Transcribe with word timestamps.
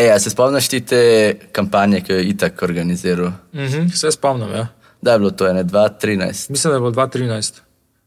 Ej, 0.00 0.10
a 0.10 0.18
se 0.18 0.30
spomniš 0.30 0.68
ti 0.68 0.80
te 0.82 1.00
kampanje, 1.52 2.00
ki 2.00 2.12
jo 2.12 2.18
je 2.18 2.24
itak 2.26 2.62
organiziral? 2.62 3.32
Mhm, 3.54 3.88
se 3.90 4.10
spomnim, 4.10 4.48
ja. 4.50 4.66
Da 5.02 5.12
je 5.12 5.18
bilo 5.18 5.30
to 5.32 5.46
ene 5.46 5.64
2013. 5.64 6.50
Mislim, 6.50 6.70
da 6.70 6.76
je 6.76 6.80
bilo 6.80 6.92
2013. 6.92 7.60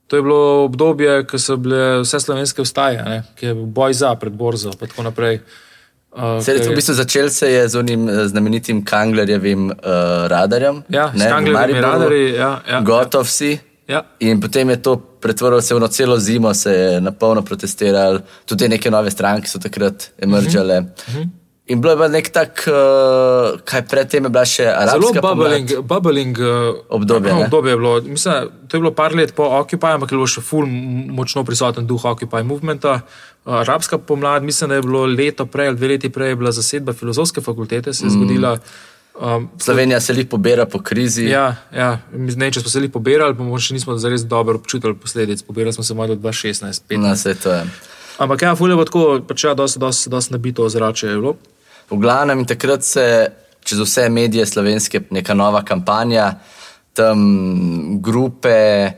To 0.08 0.16
je 0.16 0.22
bilo 0.22 0.40
obdobje, 0.64 1.26
ko 1.26 1.40
so 1.40 1.56
bile 1.58 1.78
vse 2.00 2.20
slovenske 2.20 2.62
vstaje, 2.62 3.04
ne? 3.04 3.24
ki 3.36 3.46
je 3.46 3.54
bil 3.54 3.66
boj 3.68 3.94
za 3.96 4.16
pred 4.16 4.34
borzo 4.34 4.70
in 4.72 4.78
tako 4.80 5.04
naprej. 5.04 5.40
Uh, 6.12 6.20
Se, 6.40 6.54
ker 6.54 6.62
v 6.62 6.70
je- 6.70 6.76
bistvu 6.76 6.94
začel 6.94 7.30
se 7.30 7.48
je 7.48 7.68
z 7.68 7.76
unim 7.76 8.10
eh, 8.10 8.28
znamenitim 8.28 8.84
Kanglerjevim 8.86 9.68
uh, 9.68 9.76
radarjem. 10.28 10.84
Ja, 10.90 11.12
ne, 11.14 11.30
Mariboru. 11.44 11.82
radarji, 11.84 12.34
ja, 12.34 12.62
ja, 12.68 12.82
Gotov 12.82 13.26
si. 13.26 13.58
Ja. 13.88 14.04
In 14.20 14.40
potem 14.40 14.70
je 14.70 14.78
to 14.78 14.94
pretvorilo 14.98 15.62
se 15.62 15.74
v 15.74 15.78
eno 15.78 15.88
celo 15.90 16.18
zimo, 16.20 16.54
se 16.54 16.72
je 16.72 17.02
na 17.02 17.12
polno 17.12 17.42
protestiralo, 17.42 18.20
tudi 18.46 18.70
neke 18.70 18.92
nove 18.92 19.12
stranke 19.12 19.48
so 19.48 19.60
takrat 19.60 20.12
emergale. 20.20 20.78
Uh 20.78 20.86
Mhm. 21.10 21.18
-huh. 21.18 21.30
In 21.72 21.80
bilo 21.82 21.96
je 21.96 22.10
nek 22.12 22.28
tak, 22.30 22.66
uh, 22.68 23.56
kaj 23.64 23.86
predtem 23.88 24.26
je 24.28 24.30
bila 24.30 24.44
še 24.44 24.66
Zelo 24.68 24.82
arabska 24.84 25.22
bubbling, 25.24 25.70
pomlad. 25.70 25.86
bubbling 25.88 26.40
uh, 26.44 26.80
Obdobje, 26.92 27.32
ne? 27.32 27.46
obdobje 27.46 27.72
je 27.72 27.78
bilo. 27.78 27.94
Mislim, 28.02 28.50
to 28.68 28.78
je 28.78 28.82
bilo 28.84 28.92
par 28.92 29.16
let 29.16 29.32
po 29.36 29.48
Occupy, 29.48 29.94
ampak 29.96 30.12
je 30.12 30.18
bilo 30.18 30.28
še 30.28 30.44
ful 30.44 30.68
močno 30.68 31.46
prisoten 31.48 31.88
duh 31.88 32.04
Occupy 32.04 32.44
movementa. 32.44 32.98
Uh, 33.46 33.62
arabska 33.62 33.98
pomlad, 33.98 34.44
mislim, 34.44 34.74
da 34.74 34.82
je 34.82 34.84
bilo 34.84 35.06
leto 35.08 35.46
prej 35.46 35.72
ali 35.72 35.80
dve 35.80 35.94
leti 35.96 36.12
prej 36.12 36.36
je 36.36 36.42
bila 36.42 36.52
zasedba 36.52 36.94
filozofske 36.94 37.42
fakultete, 37.42 37.94
se 37.94 38.10
je 38.10 38.12
zgodila. 38.12 38.58
Um, 39.14 39.48
Slovenija 39.62 40.02
se 40.04 40.14
jih 40.18 40.28
pobira 40.28 40.66
po 40.66 40.82
krizi. 40.84 41.30
Ja, 41.32 41.56
ja. 41.72 42.00
Ne, 42.12 42.52
če 42.52 42.60
smo 42.60 42.70
se 42.70 42.84
jih 42.84 42.92
pobirali, 42.92 43.40
morda 43.40 43.64
še 43.64 43.80
nismo 43.80 43.96
zares 43.96 44.28
dobro 44.28 44.60
občutili 44.60 45.00
posledic. 45.00 45.46
Pobirali 45.48 45.72
smo 45.72 45.88
se 45.88 45.96
malo 45.96 46.20
2016, 46.20 46.92
2015. 46.92 47.00
Na 47.00 47.16
vse 47.16 47.36
to 47.40 47.56
je. 47.56 47.64
Ampak 48.18 48.42
ja, 48.42 48.56
fulje 48.56 48.76
bo 48.76 48.84
tako, 48.86 49.08
pač 49.28 49.48
ja, 49.48 49.56
dosti, 49.58 49.80
dosti, 49.80 50.10
dosti 50.12 50.36
nabito 50.36 50.66
ozračje 50.68 51.10
je 51.10 51.18
bilo. 51.22 51.38
V 51.90 51.98
glavnem, 51.98 52.40
in 52.40 52.46
takrat 52.46 52.84
se 52.84 53.28
čez 53.64 53.80
vse 53.80 54.10
medije 54.10 54.46
slovenske 54.46 55.02
neka 55.10 55.34
nova 55.34 55.64
kampanja, 55.64 56.34
tam 56.94 58.02
grupe 58.02 58.92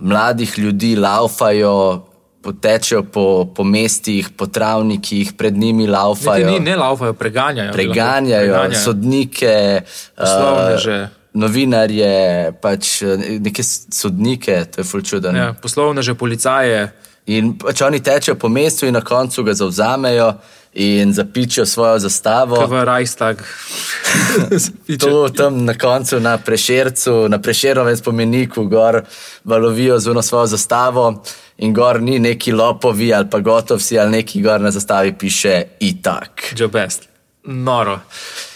mladih 0.00 0.58
ljudi 0.58 0.96
laufajo, 0.96 2.04
potečejo 2.42 3.02
po, 3.02 3.48
po 3.54 3.64
mestih, 3.64 4.30
po 4.36 4.46
travnikih, 4.46 5.32
pred 5.32 5.56
njimi 5.56 5.86
laufajo, 5.86 6.50
ni, 6.50 6.60
ne 6.60 6.76
laufajo, 6.76 7.12
preganjajo. 7.12 7.72
preganjajo, 7.72 8.52
preganjajo. 8.54 8.84
sodnike, 8.84 9.80
Poslovneže. 10.16 10.92
eh, 10.92 11.08
novinarje, 11.32 12.52
pač 12.62 13.02
eh, 13.02 13.38
neke 13.40 13.62
sodnike, 13.62 14.64
to 14.64 14.80
je 14.80 14.84
fulčuden. 14.84 15.36
Ja, 15.36 15.52
poslovne 15.62 16.02
že 16.02 16.14
policaje. 16.14 16.92
In 17.26 17.58
pač 17.58 17.82
oni 17.84 18.00
tečejo 18.00 18.38
po 18.40 18.48
mestu 18.48 18.86
in 18.86 18.94
na 18.94 19.00
koncu 19.04 19.42
ga 19.44 19.52
zavzamejo 19.54 20.32
in 20.78 21.12
zapičijo 21.12 21.66
svojo 21.66 21.98
zastavo. 21.98 22.66
v 22.66 22.84
Reichstag. 22.84 23.36
To 25.00 25.28
tam 25.28 25.64
na 25.64 25.74
koncu 25.74 26.20
na 26.20 26.38
prešercu, 26.38 27.28
na 27.28 27.38
prešerovem 27.38 27.96
spomeniku, 27.96 28.64
gor 28.64 29.02
valovijo 29.44 29.98
z 29.98 30.10
uno 30.10 30.22
svojo 30.22 30.46
zastavo 30.46 31.22
in 31.58 31.74
gor 31.74 32.02
ni 32.02 32.18
neki 32.18 32.52
lopovi 32.52 33.14
ali 33.14 33.30
pa 33.30 33.40
gotovsi 33.40 33.98
ali 33.98 34.10
neki 34.10 34.42
gor 34.42 34.60
na 34.60 34.70
zastavi 34.70 35.12
piše 35.18 35.62
itak. 35.80 36.54
Joe 36.56 36.68
Best. 36.68 37.08
Noro. 37.44 38.00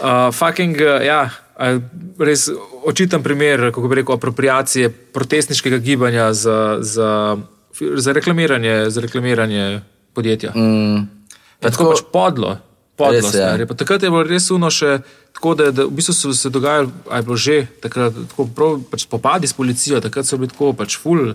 Uh, 0.00 0.34
fucking, 0.34 0.77
uh, 0.77 1.05
ja, 1.06 1.31
uh, 1.59 1.83
res 2.19 2.48
očiten 2.84 3.23
primer, 3.23 3.70
kako 3.75 3.89
bi 3.89 3.95
rekel, 3.95 4.15
apropriacije 4.15 4.91
protestniškega 4.91 5.78
gibanja 5.78 6.33
za, 6.33 6.78
za, 6.81 7.37
za, 7.97 8.12
reklamiranje, 8.12 8.91
za 8.91 9.00
reklamiranje 9.00 9.81
podjetja. 10.15 10.53
Mm. 10.55 11.22
Tako, 11.62 11.70
tako 11.72 11.91
pač 11.91 12.02
podlo. 12.10 12.52
podlo 12.94 13.14
Res 13.14 13.24
je. 13.27 13.30
stari. 13.32 13.64
Pa 13.64 13.74
takrat 13.74 14.02
je 14.02 14.10
bilo 14.10 14.22
res 14.24 14.50
uno 14.50 14.68
še 14.68 14.98
tako, 15.32 15.55
da, 15.55 15.70
da 15.70 15.84
v 15.84 15.92
bistvu 15.92 16.12
so 16.12 16.32
se 16.32 16.50
dogajali, 16.50 16.91
a 17.06 17.16
je 17.16 17.22
bilo 17.22 17.36
že 17.38 17.56
takrat 17.80 18.12
tako 18.28 18.46
prav, 18.48 18.82
pač 18.86 19.00
spopadi 19.02 19.46
s 19.46 19.52
policijo, 19.52 20.00
takrat 20.00 20.24
so 20.24 20.36
bili 20.36 20.48
tako 20.48 20.72
pač 20.74 20.98
full. 20.98 21.32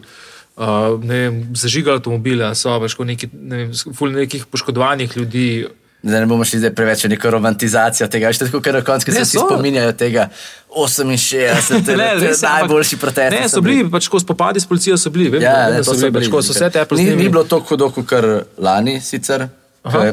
Uh, 0.58 0.98
ne 1.00 1.18
vem, 1.20 1.36
zažigali 1.54 1.98
avtomobile, 1.98 2.50
so 2.54 2.74
pač 2.78 2.98
neki, 2.98 3.30
ne 3.32 3.58
vem, 3.58 3.70
ful 3.92 4.10
nekih 4.12 4.46
poškodovanih 4.48 5.14
ljudi, 5.16 5.68
Da 5.98 6.20
ne 6.20 6.26
bomo 6.26 6.46
šli 6.46 6.60
zdaj 6.60 6.72
preveč 6.72 7.04
v 7.04 7.10
neko 7.10 7.30
romantizacijo 7.32 8.06
tega, 8.08 8.30
še 8.30 8.46
tako, 8.46 8.62
ker 8.62 8.74
na 8.74 8.84
koncu 8.86 9.10
se 9.12 9.12
Ne, 9.12 9.24
vsi 9.24 9.34
so. 9.34 9.48
spominjajo 9.48 9.92
tega 9.94 10.28
68, 10.70 11.82
to 11.86 11.92
je 11.92 11.98
res, 11.98 12.38
ampak- 12.38 12.62
najboljši 12.62 12.98
protest. 12.98 13.34
Ne, 13.34 13.50
so 13.50 13.62
bili 13.62 13.82
pač 13.90 14.08
ko 14.08 14.20
spopadi 14.20 14.60
s 14.60 14.66
policijo, 14.66 14.94
so 14.96 15.10
bili. 15.10 15.30
Vem, 15.30 15.42
Ja, 15.42 15.68
ne, 15.68 15.72
da 15.72 15.84
to 15.84 15.92
so 15.92 15.98
bili, 16.00 16.14
pač, 16.14 16.30
ko 16.30 16.42
so 16.42 16.54
vse 16.54 16.70
te 16.70 16.80
ni, 16.80 16.86
ni 16.86 16.88
plesni. 16.88 17.30
bilo 17.30 17.44
tako 17.44 17.66
hudo, 17.68 17.90
kot 17.90 18.14
lani 18.58 19.02
sicer. 19.02 19.48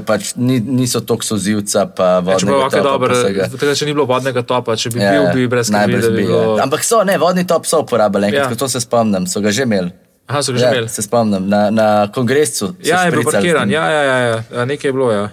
Pač 0.07 0.35
ni, 0.37 0.61
niso 0.61 1.01
tako 1.01 1.25
sozivca, 1.25 1.87
pa 1.87 2.23
Če 2.23 2.47
dobro, 2.81 3.09
pa 3.09 3.15
vsega. 3.15 3.49
takrat 3.51 3.77
še 3.77 3.87
ni 3.87 3.93
bilo 3.93 4.07
vodnega 4.07 4.43
topa, 4.43 4.77
če 4.77 4.91
bi 4.91 5.01
Ja, 5.01 5.13
bil, 5.13 5.31
bi 5.35 5.47
brez 5.49 5.71
najbrž 5.71 6.09
bi 6.09 6.17
bi, 6.17 6.25
bilo. 6.25 6.57
ja. 6.57 6.65
Ampak 6.65 6.85
so, 6.85 7.03
ne, 7.03 7.19
vodni 7.19 7.45
top 7.45 7.67
so 7.67 7.83
uporabljali, 7.83 8.31
enkrat, 8.31 8.51
Ja. 8.51 8.51
ja. 8.51 8.57
to 8.57 8.69
se 8.69 8.81
spomnim, 8.81 9.27
so 9.27 9.41
ga 9.41 9.51
že 9.51 9.63
imeli. 9.63 9.93
Aha, 10.27 10.43
so 10.43 10.53
ga 10.53 10.59
že 10.59 10.65
ja, 10.65 10.73
imeli. 10.73 10.89
Se 10.89 11.03
spomnim, 11.03 11.49
na, 11.49 11.71
na 11.71 11.87
kongresu. 12.09 12.75
Ja, 12.81 13.05
je 13.05 13.13
bil 13.13 13.25
parkiran, 13.25 13.71
ja, 13.71 13.85
ja, 13.91 14.03
ja, 14.03 14.19
ja. 14.21 14.39
ja, 14.51 14.65
nekaj 14.65 14.89
je 14.89 14.93
bilo. 14.93 15.11
Ja. 15.11 15.29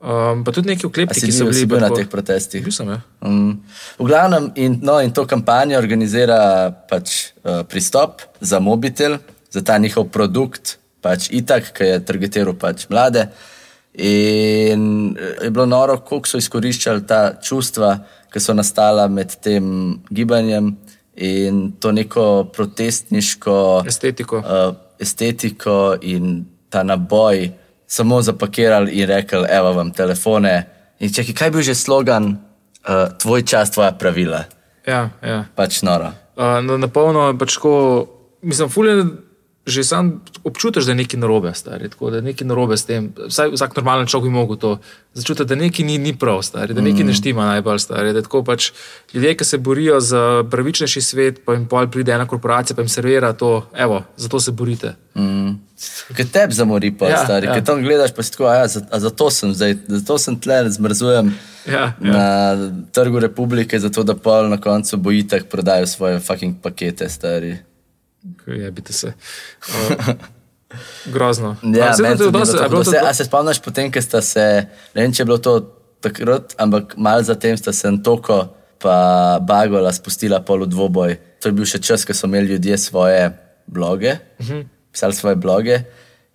Um, 0.00 0.44
pa 0.44 0.50
tudi 0.50 0.72
neki 0.72 0.86
A 0.86 0.88
oklepniki 0.88 1.20
si 1.20 1.32
so 1.32 1.44
bil, 1.44 1.52
bili. 1.52 1.66
bil 1.66 1.80
na 1.80 1.90
teh 1.90 2.08
protestih? 2.08 2.64
Bil 2.64 2.72
sem, 2.72 2.88
ja. 2.88 3.02
Mm. 3.20 3.60
V 4.00 4.04
glavnem, 4.08 4.48
in, 4.56 4.78
no, 4.80 4.96
in 4.98 5.12
to 5.12 5.26
kampanjo 5.28 5.76
organizira 5.76 6.72
pač, 6.88 7.36
uh, 7.44 7.60
pristop 7.68 8.24
za 8.40 8.56
mobitel, 8.58 9.18
za 9.52 9.60
ta 9.60 9.76
njihov 9.76 10.08
produkt, 10.08 10.78
pač 11.04 11.28
itak, 11.28 11.68
ki 11.76 11.84
je 11.84 12.00
targetiral 12.00 12.56
pač 12.56 12.88
mlade. 12.88 13.28
In 13.94 15.16
eh, 15.18 15.44
je 15.44 15.50
bilo 15.50 15.66
noro, 15.66 15.96
koliko 15.98 16.28
so 16.28 16.38
izkoriščali 16.38 17.06
ta 17.06 17.32
čustva, 17.42 17.96
ki 18.32 18.40
so 18.40 18.54
nastala 18.54 19.08
med 19.08 19.34
tem 19.42 19.64
gibanjem 20.10 20.76
in 21.16 21.72
to 21.80 21.92
neko 21.92 22.44
protestniško 22.54 23.82
Estetiko. 23.86 24.38
uh, 24.38 24.74
estetiko 24.98 25.96
in 26.02 26.44
ta 26.70 26.82
naboj 26.82 27.50
samo 27.86 28.22
zapakirali 28.22 28.92
in 28.92 29.08
rekli: 29.08 29.42
Evo 29.50 29.72
vam 29.72 29.90
telefone. 29.92 30.54
In 31.00 31.12
čakaj, 31.12 31.34
kaj 31.34 31.46
je 31.48 31.50
bil 31.50 31.62
že 31.62 31.74
slogan, 31.74 32.30
uh, 32.86 33.18
tvoj 33.18 33.42
čas, 33.42 33.70
tvoja 33.70 33.92
pravila, 33.92 34.44
Ja, 34.86 35.10
ja. 35.22 35.44
pač 35.54 35.82
noro. 35.82 36.12
Uh, 36.36 36.60
na, 36.62 36.76
na 36.76 36.88
polno 36.88 37.28
je 37.28 37.38
pač 37.38 37.54
tako, 37.54 38.06
mislim, 38.42 38.68
fulje. 38.68 39.04
Že 39.66 39.84
sam 39.84 40.06
občutiš, 40.44 40.84
da 40.88 40.92
je 40.92 40.96
nekaj 41.04 41.20
narobe, 41.20 41.50
stari, 41.54 41.88
tako, 41.92 42.10
da 42.10 42.16
je 42.16 42.22
nekaj 42.22 42.46
narobe 42.48 42.76
s 42.80 42.84
tem. 42.88 43.10
Vsaj, 43.28 43.50
vsak 43.52 43.76
normalen 43.76 44.06
človek 44.08 44.24
bi 44.24 44.32
mogel 44.32 44.56
to 44.56 44.70
začutiti, 45.14 45.44
da 45.44 45.54
nekaj 45.54 45.84
ni, 45.84 45.98
ni 45.98 46.14
prav, 46.18 46.40
stari, 46.42 46.74
da 46.74 46.80
nekaj 46.80 47.04
ne 47.04 47.12
štima 47.14 47.44
najbolj 47.44 47.78
stari. 47.78 48.12
Da 48.16 48.22
tako 48.24 48.40
pač 48.44 48.70
ljudje, 49.12 49.34
ki 49.36 49.44
se 49.44 49.58
borijo 49.58 50.00
za 50.00 50.44
pravičnejši 50.50 51.00
svet, 51.02 51.44
pa 51.44 51.52
jim 51.54 51.68
pol 51.68 51.90
pride 51.92 52.12
ena 52.12 52.26
korporacija, 52.26 52.76
pa 52.76 52.82
jim 52.82 52.88
servira 52.88 53.32
to, 53.32 53.66
evo, 53.76 54.02
zato 54.16 54.40
se 54.40 54.50
borite. 54.52 54.94
Mm. 55.14 55.58
Ker 56.16 56.26
tebi 56.32 56.54
zamori, 56.54 56.90
pa 56.96 57.08
Ja, 57.08 57.24
stari. 57.24 57.46
ja. 57.46 57.54
Ker 57.54 57.64
tam 57.64 57.82
gledaš, 57.84 58.16
pa 58.16 58.22
si 58.22 58.32
tako, 58.32 58.48
a 58.48 58.54
ja, 58.54 58.66
zato 58.98 59.30
sem 59.30 59.52
zdaj, 59.54 59.76
zato 59.88 60.18
sem 60.18 60.40
tle, 60.40 60.70
zmrzujem 60.70 61.34
Ja, 61.68 61.80
ja. 61.80 61.92
na 62.00 62.26
trgu 62.92 63.18
republike, 63.20 63.78
zato 63.78 64.02
da 64.02 64.14
pol 64.16 64.48
na 64.48 64.56
koncu 64.56 64.96
bojitek 64.96 65.48
prodajo 65.48 65.86
svoje 65.86 66.20
fucking 66.20 66.56
pakete, 66.62 67.08
stari. 67.08 67.58
Jebite 68.46 68.92
se. 68.92 69.12
Uh, 69.68 70.14
grozno. 71.06 71.56
Ja, 71.64 71.90
to 71.92 72.04
je 72.04 72.16
tudi 72.16 72.30
dosti- 72.30 72.52
bilo 72.60 72.78
a 72.78 72.80
je 72.80 72.84
to- 72.84 72.90
Se- 72.92 72.98
A 73.00 73.14
se 73.14 73.24
spomniš 73.24 73.58
potem, 73.58 73.90
ker 73.90 74.02
sta 74.02 74.20
se, 74.22 74.66
ne 74.94 75.02
vem, 75.02 75.12
če 75.12 75.20
je 75.20 75.26
bilo 75.26 75.38
to 75.38 75.60
takrat, 76.00 76.54
ampak 76.56 76.94
malo 76.96 77.22
zatem 77.22 77.56
sta 77.56 77.72
se 77.72 77.88
Antoko 77.88 78.48
pa 78.78 78.94
Bagola 79.40 79.90
spustila 79.90 80.40
pol 80.40 80.60
v 80.60 80.68
dvoboj. 80.68 81.10
To 81.38 81.48
je 81.48 81.52
bil 81.52 81.64
še 81.64 81.78
čas, 81.80 82.04
ko 82.04 82.14
so 82.14 82.24
imeli 82.24 82.46
ljudje 82.48 82.78
svoje 82.78 83.32
bloge, 83.66 84.12
uh 84.12 84.18
Mhm. 84.40 84.52
-huh. 84.52 84.66
pisali 84.92 85.12
svoje 85.12 85.36
bloge. 85.36 85.80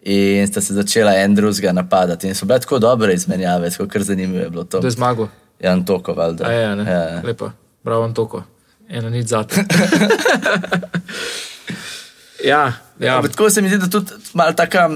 In 0.01 0.47
sta 0.47 0.61
se 0.61 0.73
začela 0.73 1.15
en 1.15 1.33
drugega 1.33 1.71
napadati. 1.71 2.27
In 2.27 2.35
so 2.35 2.45
bile 2.45 2.59
tako 2.59 2.79
dobre 2.79 3.13
izmenjave, 3.13 3.69
tako 3.69 3.87
kar 3.87 4.03
zanimivo 4.03 4.39
je 4.39 4.49
bilo 4.49 4.63
to. 4.65 4.79
To 4.79 4.87
je 4.87 4.91
zmago. 4.91 5.27
Ja, 5.59 5.71
Antoko, 5.71 6.13
valjda. 6.13 6.45
A 6.45 6.51
je, 6.51 6.75
ne? 6.75 6.83
Ja. 6.85 7.21
Lepo, 7.23 7.51
bravo, 7.83 8.03
Antoko. 8.03 8.43
Eno 8.89 9.09
nič 9.09 9.27
zate. 9.27 9.63
ja, 12.43 12.73
ja. 12.99 13.17
Ampak 13.17 13.31
tako 13.31 13.49
se 13.49 13.61
mi 13.61 13.69
zdi, 13.69 13.77
da 13.77 13.89
tudi 13.89 14.11
malo 14.33 14.53
taka 14.53 14.89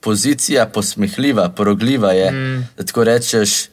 pozicija 0.00 0.66
posmehljiva, 0.66 1.48
porogljiva 1.48 2.12
je. 2.12 2.30
Mm. 2.30 2.66
Da 2.76 2.84
tako 2.84 3.04
rečeš, 3.04 3.68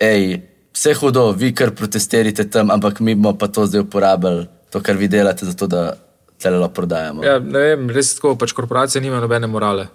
hej, 0.00 0.40
vse 0.74 0.94
hudo, 0.94 1.30
vi 1.32 1.54
kar 1.54 1.70
protestirate 1.70 2.50
tam, 2.50 2.70
ampak 2.70 3.00
mi 3.00 3.14
bomo 3.14 3.36
pa 3.38 3.48
to 3.48 3.66
zdaj 3.66 3.80
uporabili, 3.80 4.46
to, 4.70 4.80
kar 4.80 4.96
vi 4.96 5.08
delate, 5.08 5.46
zato 5.46 5.66
da 5.66 5.92
celelo 6.38 6.68
prodajamo. 6.68 7.24
ja, 7.24 7.38
ne 7.38 7.58
vem, 7.58 7.90
res 7.90 8.14
tako, 8.14 8.36
pač 8.36 8.52
korporacije 8.52 9.02
nimajo 9.02 9.20
nobene 9.24 9.46
morale. 9.46 9.88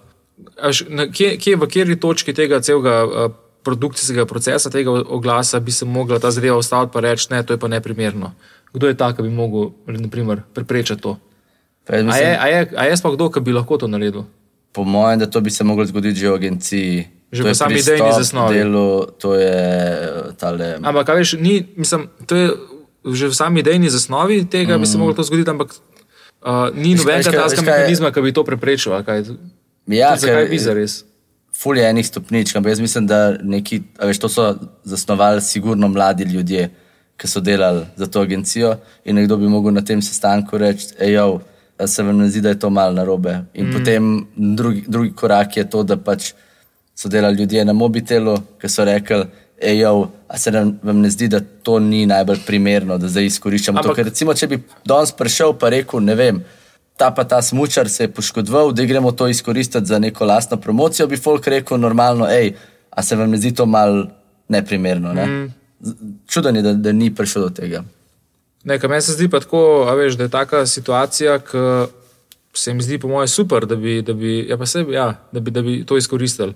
A 0.58 0.66
veš, 0.72 0.84
na- 0.88 1.06
Kje, 1.06 1.36
kje 1.38 1.56
v 1.56 1.60
kateri 1.60 1.96
točki 2.00 2.34
tega 2.34 2.58
celega 2.60 3.04
uh, 3.04 3.32
produkcijskega 3.62 4.26
procesa, 4.26 4.70
tega 4.70 4.90
oglasa, 4.90 5.60
bi 5.60 5.70
se 5.72 5.84
mogla 5.84 6.18
ta 6.18 6.30
zadeva 6.30 6.56
ustaviti 6.58 6.98
in 6.98 7.04
reči, 7.04 7.26
ne, 7.30 7.42
to 7.46 7.54
je 7.54 7.58
pa 7.58 7.68
neprimerno. 7.68 8.32
Kdo 8.72 8.88
je 8.88 8.96
ta, 8.96 9.12
ki 9.14 9.22
bi 9.22 9.30
mogel 9.30 9.70
naprimer, 9.86 10.42
preprečiti 10.54 11.02
to? 11.02 11.16
Jaz 11.84 12.00
A 12.00 12.04
mislim, 12.04 12.24
je, 12.24 12.38
a, 12.38 12.46
je, 12.46 12.60
a 12.76 12.82
je 12.84 12.96
sploh 12.96 13.14
kdo, 13.14 13.28
ki 13.28 13.40
bi 13.40 13.52
lahko 13.52 13.76
to 13.76 13.86
naredil? 13.86 14.24
po 14.72 14.84
mojem, 14.84 15.18
da 15.18 15.26
to 15.26 15.40
bi 15.40 15.50
se 15.50 15.64
moglo 15.64 15.84
zgoditi 15.84 16.16
že 16.16 16.28
v 16.28 16.34
agenciji. 16.34 17.08
Že 17.28 17.42
v 17.42 17.54
sami 17.54 17.76
idejni 17.76 18.12
zasnovi. 18.14 18.54
Delu, 18.54 18.88
to 19.14 19.34
je 19.34 19.52
eh, 19.52 20.32
tale. 20.34 20.78
Ampak, 20.78 21.04
kaj 21.06 21.16
veš, 21.16 21.30
ni, 21.38 21.60
mislim, 21.76 22.08
to 22.24 22.32
je 22.34 22.46
že 23.04 23.28
v 23.28 23.34
sami 23.34 23.60
idejni 23.60 23.88
zasnovi 23.88 24.44
tega, 24.44 24.76
mm. 24.76 24.80
bi 24.80 24.86
se 24.86 24.96
lahko 24.96 25.12
to 25.12 25.22
zgodilo, 25.22 25.50
ampak 25.50 25.76
uh, 26.40 26.70
ni 26.72 26.94
nobenega 26.94 27.28
je- 27.28 27.60
mehanizma, 27.60 28.08
ki 28.08 28.20
bi 28.20 28.30
to 28.30 28.42
preprečil. 28.42 28.92
a 28.92 29.02
Kaj, 29.02 29.34
Ja, 29.84 30.14
zakaj 30.14 30.46
ker- 30.46 30.48
bi 30.48 30.58
za 30.58 30.72
res? 30.72 31.04
Ful 31.52 31.76
je 31.76 31.84
enih 31.84 32.06
stopničk, 32.06 32.56
ampak 32.56 32.70
jaz 32.70 32.80
mislim, 32.80 33.04
da 33.04 33.36
neki, 33.36 33.82
veš, 33.98 34.18
to 34.18 34.28
so 34.28 34.54
zasnovali 34.84 35.40
sigurno 35.40 35.84
mladi 35.84 36.24
ljudje, 36.24 36.70
ki 37.14 37.26
so 37.28 37.40
delali 37.40 37.84
za 37.92 38.06
to 38.06 38.20
agencijo 38.20 38.76
in 39.04 39.16
nekdo 39.16 39.36
bi 39.36 39.44
mogel 39.46 39.70
na 39.70 39.82
tem 39.82 40.00
sestanku 40.00 40.56
reči, 40.56 40.96
ejo, 40.98 41.40
se 41.86 42.02
vam 42.02 42.18
ne 42.18 42.28
zdi, 42.30 42.40
da 42.40 42.48
je 42.48 42.58
to 42.58 42.70
malo 42.70 42.92
narobe. 42.92 43.44
In 43.54 43.68
mm. 43.68 43.72
potem 43.72 44.26
drugi, 44.36 44.84
drugi 44.88 45.12
korak 45.12 45.56
je 45.56 45.70
to, 45.70 45.82
da 45.82 45.96
pač 45.96 46.32
so 46.94 47.08
delali 47.08 47.36
ljudje 47.36 47.64
na 47.64 47.72
mobitelu, 47.72 48.36
ki 48.60 48.68
so 48.68 48.84
rekli, 48.84 49.24
ejo, 49.60 50.10
a 50.28 50.38
se 50.38 50.50
nam, 50.50 50.78
vam 50.82 51.00
ne 51.00 51.10
zdi, 51.10 51.28
da 51.28 51.40
to 51.40 51.78
ni 51.78 52.06
najbolj 52.06 52.42
primerno, 52.46 52.98
da 52.98 53.08
zdaj 53.08 53.24
izkoriščamo 53.24 53.78
to. 53.78 53.88
Ampak- 53.88 53.96
Ker 53.96 54.10
recimo, 54.10 54.34
če 54.34 54.46
bi 54.46 54.58
danes 54.84 55.12
prišel 55.12 55.54
pa 55.58 55.68
rekel, 55.68 56.02
ne 56.02 56.14
vem, 56.14 56.42
ta 56.96 57.10
pa 57.10 57.24
ta 57.24 57.42
smočar 57.42 57.88
se 57.88 58.04
je 58.04 58.12
poškodoval, 58.12 58.72
da 58.72 58.84
gremo 58.84 59.12
to 59.12 59.28
izkoristiti 59.28 59.86
za 59.86 59.98
neko 59.98 60.24
lastno 60.24 60.56
promocijo, 60.56 61.06
bi 61.06 61.16
folk 61.16 61.46
rekel 61.46 61.80
normalno, 61.80 62.26
hej, 62.26 62.54
a 62.90 63.02
se 63.02 63.16
vam 63.16 63.30
ne 63.30 63.38
zdi 63.38 63.54
to 63.54 63.66
mal 63.66 64.06
neprimerno. 64.48 65.12
Ne? 65.12 65.26
Mm. 65.26 65.52
Čuden 66.28 66.56
je, 66.56 66.62
da, 66.62 66.72
da 66.74 66.92
ni 66.92 67.14
prišel 67.14 67.42
do 67.42 67.50
tega. 67.50 67.82
Nekaj 68.64 68.90
meni 68.90 69.02
se 69.02 69.12
zdi 69.12 69.28
pa 69.28 69.40
tako, 69.40 69.84
veš, 69.96 70.14
da 70.14 70.24
je 70.24 70.30
taka 70.30 70.66
situacija, 70.66 71.38
ki 71.38 71.58
se 72.54 72.74
mi 72.74 72.82
zdi, 72.82 72.98
po 72.98 73.08
mojem, 73.08 73.28
super, 73.28 73.66
da 73.66 73.76
bi, 73.76 74.02
da 74.02 74.12
bi, 74.12 74.46
ja, 74.48 74.66
se, 74.66 74.84
ja, 74.90 75.08
da 75.32 75.40
bi, 75.40 75.50
da 75.50 75.62
bi 75.62 75.84
to 75.86 75.96
izkoristili. 75.96 76.54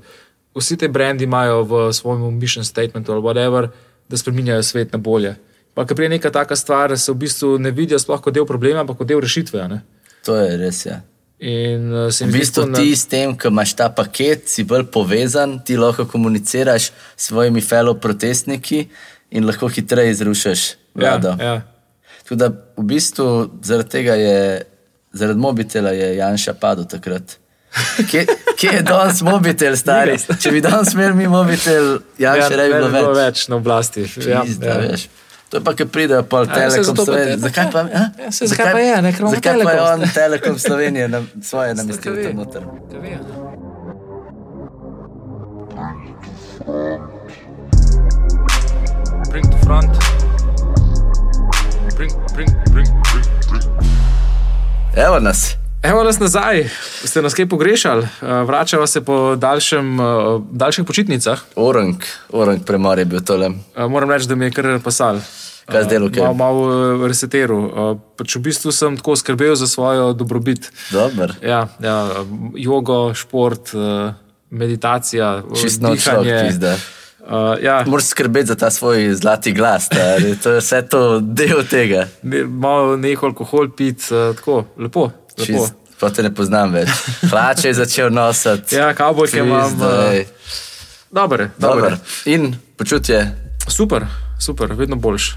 Vsi 0.55 0.77
te 0.77 0.89
brendi 0.89 1.25
imajo 1.25 1.63
v 1.63 1.93
svojem 1.93 2.39
mission 2.39 2.65
statementu 2.65 3.13
ali 3.13 3.23
whatever, 3.23 3.69
da 4.09 4.17
spremenjajo 4.17 4.63
svet 4.63 4.93
na 4.93 4.99
bolje. 4.99 5.35
Pa, 5.75 5.85
ker 5.85 5.97
prije 5.97 6.09
neka 6.09 6.31
taka 6.31 6.57
stvar, 6.57 6.99
se 6.99 7.13
v 7.13 7.15
bistvu 7.15 7.59
ne 7.59 7.71
vidijo 7.71 7.99
sploh 7.99 8.21
kot 8.23 8.35
del 8.35 8.47
problema, 8.47 8.81
ampak 8.81 8.97
kot 8.97 9.07
del 9.07 9.21
rešitve. 9.21 9.61
a 9.61 9.69
Ne? 9.69 9.83
To 10.25 10.37
je 10.37 10.57
res. 10.57 10.87
Ja. 10.87 11.03
In 11.39 11.93
uh, 11.93 12.09
V 12.09 12.33
bistvu 12.33 12.63
tako 12.63 12.71
na- 12.71 12.79
ti 12.79 12.97
s 12.97 13.05
tem, 13.07 13.37
ko 13.37 13.49
imaš 13.49 13.75
ta 13.77 13.89
paket, 13.93 14.49
si 14.49 14.65
bolj 14.65 14.87
povezan, 14.89 15.61
ti 15.65 15.77
lahko 15.77 16.07
komuniciraš 16.09 16.83
s 17.17 17.27
svojimi 17.29 17.61
fellow 17.61 17.99
protestniki 18.01 18.89
in 19.31 19.45
lahko 19.45 19.69
hitreje 19.69 20.11
izrušiš 20.11 20.75
vlado. 20.95 21.37
Ja, 21.39 21.45
ja. 21.45 21.76
Tako 22.27 22.35
da 22.35 22.47
v 22.77 22.83
bistvu 22.83 23.51
zaradi 23.63 23.89
tega 23.89 24.15
je, 24.19 24.63
zaradi 25.13 25.39
mobitela 25.41 25.91
je 25.91 26.17
Janša 26.17 26.55
padel 26.55 26.85
takrat. 26.91 27.37
Kje, 28.11 28.27
kje 28.59 28.71
je 28.73 28.83
danes 28.83 29.21
mobitel, 29.23 29.77
stari? 29.77 30.17
Če 30.41 30.51
bi 30.51 30.61
danes 30.61 30.95
imel 30.95 31.15
mi 31.15 31.29
mobitel, 31.31 32.01
Janša 32.19 32.51
ja, 32.51 32.57
ne 32.57 32.67
bi 32.67 32.75
bilo 32.75 32.89
bi 32.89 32.99
bilo 32.99 33.13
več. 33.13 33.23
več 33.23 33.49
na 33.49 33.57
oblasti. 33.57 34.09
Ja, 34.27 34.43
Pizda, 34.43 34.67
ja. 34.67 34.79
veš. 34.89 35.07
To 35.51 35.61
je 35.61 35.65
pa, 35.65 35.75
ki 35.79 35.87
pridejo 35.87 36.25
Ja, 36.27 36.27
saj 36.27 36.55
Telekom 36.55 36.85
zato 36.85 36.97
pa 36.97 37.05
Slovenije. 37.05 37.39
Zakaj 37.39 37.71
pa, 37.73 37.79
a? 37.79 38.05
Ja, 38.19 38.33
saj 38.33 38.49
zakaj 38.49 38.73
pa 38.73 38.79
je, 38.79 39.03
ne, 39.03 39.13
ker 39.13 39.21
imamo 39.21 39.35
zakaj 39.37 39.53
pa 39.53 39.71
je 39.71 39.79
Telekom. 39.79 40.03
on 40.03 40.15
Telekom 40.15 40.59
Slovenije 40.59 41.09
na, 41.09 41.23
svoje 41.43 41.75
namestil 41.75 42.23
tam 42.25 42.37
noter? 42.37 42.63
Ne. 43.03 43.19
Bring 49.31 49.51
to 49.51 49.59
front. 49.63 50.26
Evo 54.97 55.21
nas. 55.21 55.57
Evo 55.83 56.05
nas 56.05 56.19
nazaj, 56.19 56.69
ste 57.05 57.23
nas 57.23 57.35
kaj 57.35 57.49
pogrešali, 57.49 58.03
Eh, 58.03 58.27
vračava 58.27 58.87
se 58.87 59.01
po 59.01 59.37
daljšem, 59.37 60.01
eh, 60.01 60.05
daljših 60.51 60.85
počitnicah. 60.85 61.41
Orang, 61.57 61.95
orang 62.33 62.65
premor 62.65 62.99
je 62.99 63.05
bil 63.05 63.21
tole. 63.21 63.51
Eh, 63.77 63.89
Moram 63.89 64.11
reči, 64.11 64.27
da 64.27 64.35
mi 64.35 64.45
je 64.45 64.51
kar 64.51 64.81
pasal. 64.85 65.21
Kaj 65.67 65.85
z 65.85 65.89
delo, 65.89 66.09
kaj? 66.11 66.23
Malo, 66.23 66.35
malo 66.35 66.63
resetiral. 67.07 67.99
Pač 68.17 68.37
v 68.37 68.41
bistvu 68.41 68.73
sem 68.73 68.97
tako 68.97 69.17
skrbel 69.17 69.55
za 69.55 69.67
svojo 69.67 70.13
dobrobit. 70.13 70.71
Dober. 70.93 71.35
Ja, 71.43 71.69
ja, 71.81 72.09
jogo, 72.55 73.15
šport, 73.15 73.75
meditacija, 74.51 75.43
Čist 75.61 75.83
noč 75.83 76.01
človek, 76.05 76.25
dihanje. 76.25 76.49
pizda. 76.49 76.77
Uh, 77.27 77.33
ja, 77.63 77.85
Moraš 77.87 78.05
skrbeti 78.07 78.47
za 78.47 78.55
ta 78.55 78.71
svoj 78.71 79.15
zlati 79.15 79.53
glas, 79.53 79.85
stari. 79.85 80.37
to 80.37 80.51
je 80.51 80.61
vse 80.61 80.83
to 80.83 81.21
del 81.21 81.65
tega. 81.71 82.07
malo 82.49 82.97
neko 82.97 83.27
alkohol 83.27 83.69
pit, 83.71 83.99
uh, 84.11 84.37
tako 84.37 84.65
lepo. 84.79 85.11
lepo. 85.39 85.67
Pa 86.01 86.11
te 86.11 86.23
ne 86.23 86.35
poznam 86.35 86.73
več. 86.73 86.89
Hlače 87.25 87.69
je 87.69 87.75
začel 87.75 88.11
nositi. 88.13 88.77
Ja, 88.77 88.95
kavbojke 88.95 89.39
imam. 89.39 89.75
Uh, 89.75 90.13
ej. 90.13 90.27
dober, 91.11 91.49
Dober. 91.59 91.83
dober. 91.83 91.99
In 92.27 92.55
počutje 92.77 93.33
Super, 93.69 94.07
super, 94.39 94.73
vedno 94.73 94.97
boljš. 94.97 95.35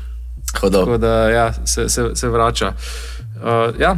hodov. 0.61 0.85
Tako 0.85 0.97
da 0.97 1.29
ja, 1.29 1.53
se, 1.65 1.89
se, 1.89 2.03
se 2.15 2.27
vrača. 2.29 2.73
Uh, 3.41 3.79
ja, 3.81 3.95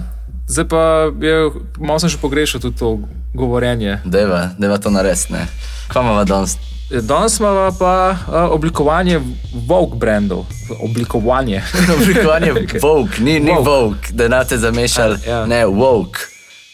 zdaj 0.47 0.67
pa 0.67 0.81
je, 1.21 1.49
malo 1.79 1.99
sem 1.99 2.09
še 2.09 2.17
pogrešal 2.21 2.61
tudi 2.61 2.77
to 2.77 2.99
govorjenje. 3.33 3.99
Deva, 4.05 4.49
deva 4.57 4.77
to 4.77 4.89
narediti. 4.89 5.33
ne. 5.33 5.47
Kaj 5.87 6.01
imamo 6.03 6.23
danes? 6.25 6.55
Danes 6.93 7.39
imamo 7.39 7.71
pa 7.71 8.15
uh, 8.27 8.51
oblikovanje 8.51 9.21
Vogue 9.57 9.95
brandov. 9.95 10.45
Oblikovanje. 10.81 11.61
Oblikovanje 11.95 12.51
Vogue, 12.83 13.11
ni, 13.19 13.39
ni 13.39 13.51
Woke. 13.51 13.63
Vogue, 13.63 13.97
da 14.11 14.27
nate 14.27 14.57
zamešali. 14.57 15.17
Ja, 15.27 15.31
ja. 15.31 15.45
Ne, 15.45 15.65
Vogue. 15.65 16.19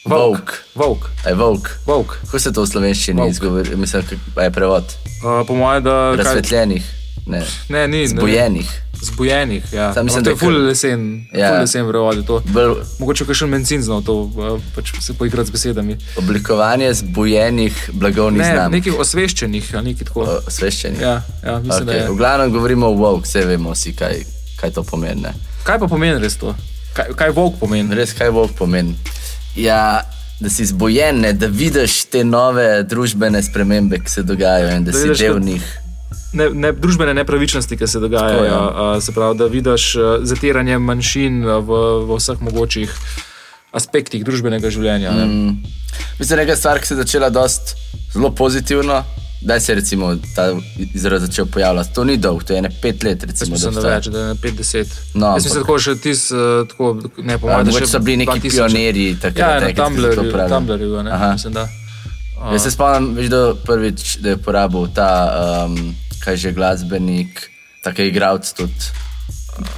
Vogue. 0.05 0.53
Vogue. 0.75 1.09
Aj, 1.25 1.33
Vogue. 1.33 1.69
Vogue. 1.85 2.15
Kako 2.21 2.39
se 2.39 2.53
to 2.53 2.61
v 2.61 2.67
slovenščini 2.67 3.29
izgovori? 3.29 3.75
Mislim, 3.75 4.03
da 4.35 4.43
je 4.43 4.51
prevod. 4.51 4.83
Uh, 4.83 5.47
po 5.47 5.55
mojem, 5.55 5.83
da. 5.83 5.91
kaj- 5.91 6.15
Razsvetljenih, 6.17 6.83
ne, 7.27 7.41
Ne, 7.69 7.87
ni. 7.87 7.99
ne. 7.99 8.07
zbojenih. 8.07 8.81
Zbujenih. 9.01 9.63
Ja. 9.73 9.93
Sam 9.93 10.05
mislim, 10.05 10.19
Ampak 10.19 10.39
to 10.39 10.45
je 10.45 10.49
da 10.49 10.53
je 10.53 10.57
ful 10.57 10.65
lesen, 10.65 11.25
Ja. 11.33 11.39
ja. 11.39 11.49
ful 11.49 11.59
lesen 11.59 11.85
je 12.15 12.25
to. 12.25 12.39
Bolj 12.45 12.73
Mogoče 12.99 13.25
kakšen 13.25 13.49
mencin 13.49 13.81
znal 13.81 14.01
to 14.01 14.13
uh, 14.15 14.61
pač 14.75 14.91
se 15.01 15.13
poigrati 15.13 15.47
z 15.47 15.51
besedami. 15.51 15.97
oblikovanje 16.17 16.93
zbojenih 16.93 17.89
blagovnih 17.93 18.41
Ne, 18.41 18.53
znamk. 18.53 18.71
nekih 18.71 18.93
osveščenih, 18.99 19.75
ali 19.75 19.85
nekaj 19.85 20.05
tako. 20.05 20.41
Osveščenih. 20.47 21.01
Ja, 21.01 21.21
ja 21.45 21.59
mislim, 21.59 21.83
okay. 21.83 21.85
da 21.85 21.91
je. 21.93 22.09
V 22.09 22.15
glavnem 22.15 22.51
govorimo 22.51 22.87
o 22.87 22.93
Vogue, 22.93 23.21
vse 23.23 23.45
vemo 23.45 23.71
vsi, 23.71 23.93
kaj, 23.93 24.23
kaj 24.55 24.71
to 24.71 24.83
pomeni. 24.83 25.21
Ne? 25.21 25.33
Kaj 25.63 25.79
pa 25.79 25.87
pomeni 25.87 26.19
res 26.19 26.35
to? 26.35 26.55
Kaj, 26.93 27.05
kaj 27.15 27.29
Vogue 27.29 27.59
pomeni? 27.59 27.95
Res, 27.95 28.13
kaj 28.13 28.29
Vogue 28.29 28.55
pomeni? 28.57 28.95
Ja, 29.55 30.01
da 30.39 30.49
si 30.49 30.65
zbojen, 30.65 31.19
ne, 31.19 31.33
da 31.33 31.47
vidiš 31.47 32.05
te 32.05 32.23
nove 32.23 32.83
družbene 32.83 33.43
spremembe, 33.43 33.99
ki 33.99 34.09
se 34.09 34.23
dogajajo 34.23 34.75
in 34.77 34.83
da, 34.85 34.91
Da 34.91 34.97
si 34.97 35.23
del 35.23 35.39
njih. 35.39 35.65
Ne, 36.33 36.49
ne, 36.51 36.71
družbene 36.73 37.13
nepravičnosti, 37.13 37.77
ki 37.77 37.87
se 37.87 37.93
Tako, 37.93 38.01
dogajajo. 38.01 38.43
ja. 38.43 38.93
Ja. 38.93 39.01
Se 39.01 39.11
pravi, 39.11 39.37
da 39.37 39.45
vidiš 39.45 39.85
zatiranje 40.23 40.77
manjšin 40.79 41.39
v, 41.45 41.69
v 42.03 42.17
vseh 42.17 42.41
mogočih 42.41 42.91
aspektih 43.73 44.23
družbenega 44.23 44.69
življenja. 44.69 45.11
Mm. 45.13 45.57
Mislim, 46.19 46.39
neka 46.39 46.55
stvar, 46.55 46.79
ki 46.79 46.87
se 46.87 46.93
je 46.93 46.97
začela 46.97 47.29
dost 47.29 47.75
zelo 48.13 48.31
pozitivno. 48.31 49.03
Da 49.39 49.59
se 49.59 49.71
je 49.71 49.75
recimo 49.75 50.15
ta 50.35 50.47
izraz 50.93 51.21
začel 51.21 51.45
pojavljati. 51.45 51.93
To 51.93 52.03
ni 52.03 52.17
dolgo, 52.17 52.41
to 52.41 52.53
je 52.53 52.61
ne 52.61 52.69
pet 52.81 53.03
let. 53.03 53.23
Recimo, 53.23 53.51
Mislim, 53.51 53.73
da 53.73 53.79
obstaja. 53.79 53.95
več, 53.95 54.07
da 54.07 54.19
je 54.19 54.25
na 54.25 54.35
50. 54.35 54.87
No, 55.13 55.27
Jaz 55.27 55.35
mislim, 55.37 55.51
ampak- 55.53 55.61
tako 55.61 55.79
še 55.79 55.95
tis, 55.97 56.31
uh, 56.31 56.39
tako, 56.67 56.87
ne 57.19 57.33
Ja, 57.33 57.37
pomeni. 57.37 57.63
mogoče 57.65 57.87
so 57.87 57.99
bili 57.99 58.17
neki 58.17 58.49
pionirji 58.49 59.15
takrat, 59.15 59.37
Ja, 59.37 59.59
na 59.59 59.69
enkrat, 59.69 59.87
ki 59.87 59.95
so 59.95 60.01
to 60.01 60.09
Tumblrju, 60.09 60.31
pravili. 60.33 60.49
Tumblrju, 60.51 61.03
ne, 61.03 61.11
Aha. 61.11 61.31
mislim, 61.33 61.53
da. 61.53 61.67
Jaz 62.51 62.63
se 62.63 62.71
spomnim, 62.71 63.29
da 63.29 63.53
prvič, 63.57 64.17
da 64.17 64.29
je 64.29 64.35
uporabil 64.35 64.87
ta, 64.89 65.09
um, 65.65 65.95
kaj 66.27 66.35
že 66.35 66.51
glasbenik, 66.51 67.47
tako 67.79 68.03
je 68.03 68.07
igralec 68.11 68.51
tudi. 68.51 68.91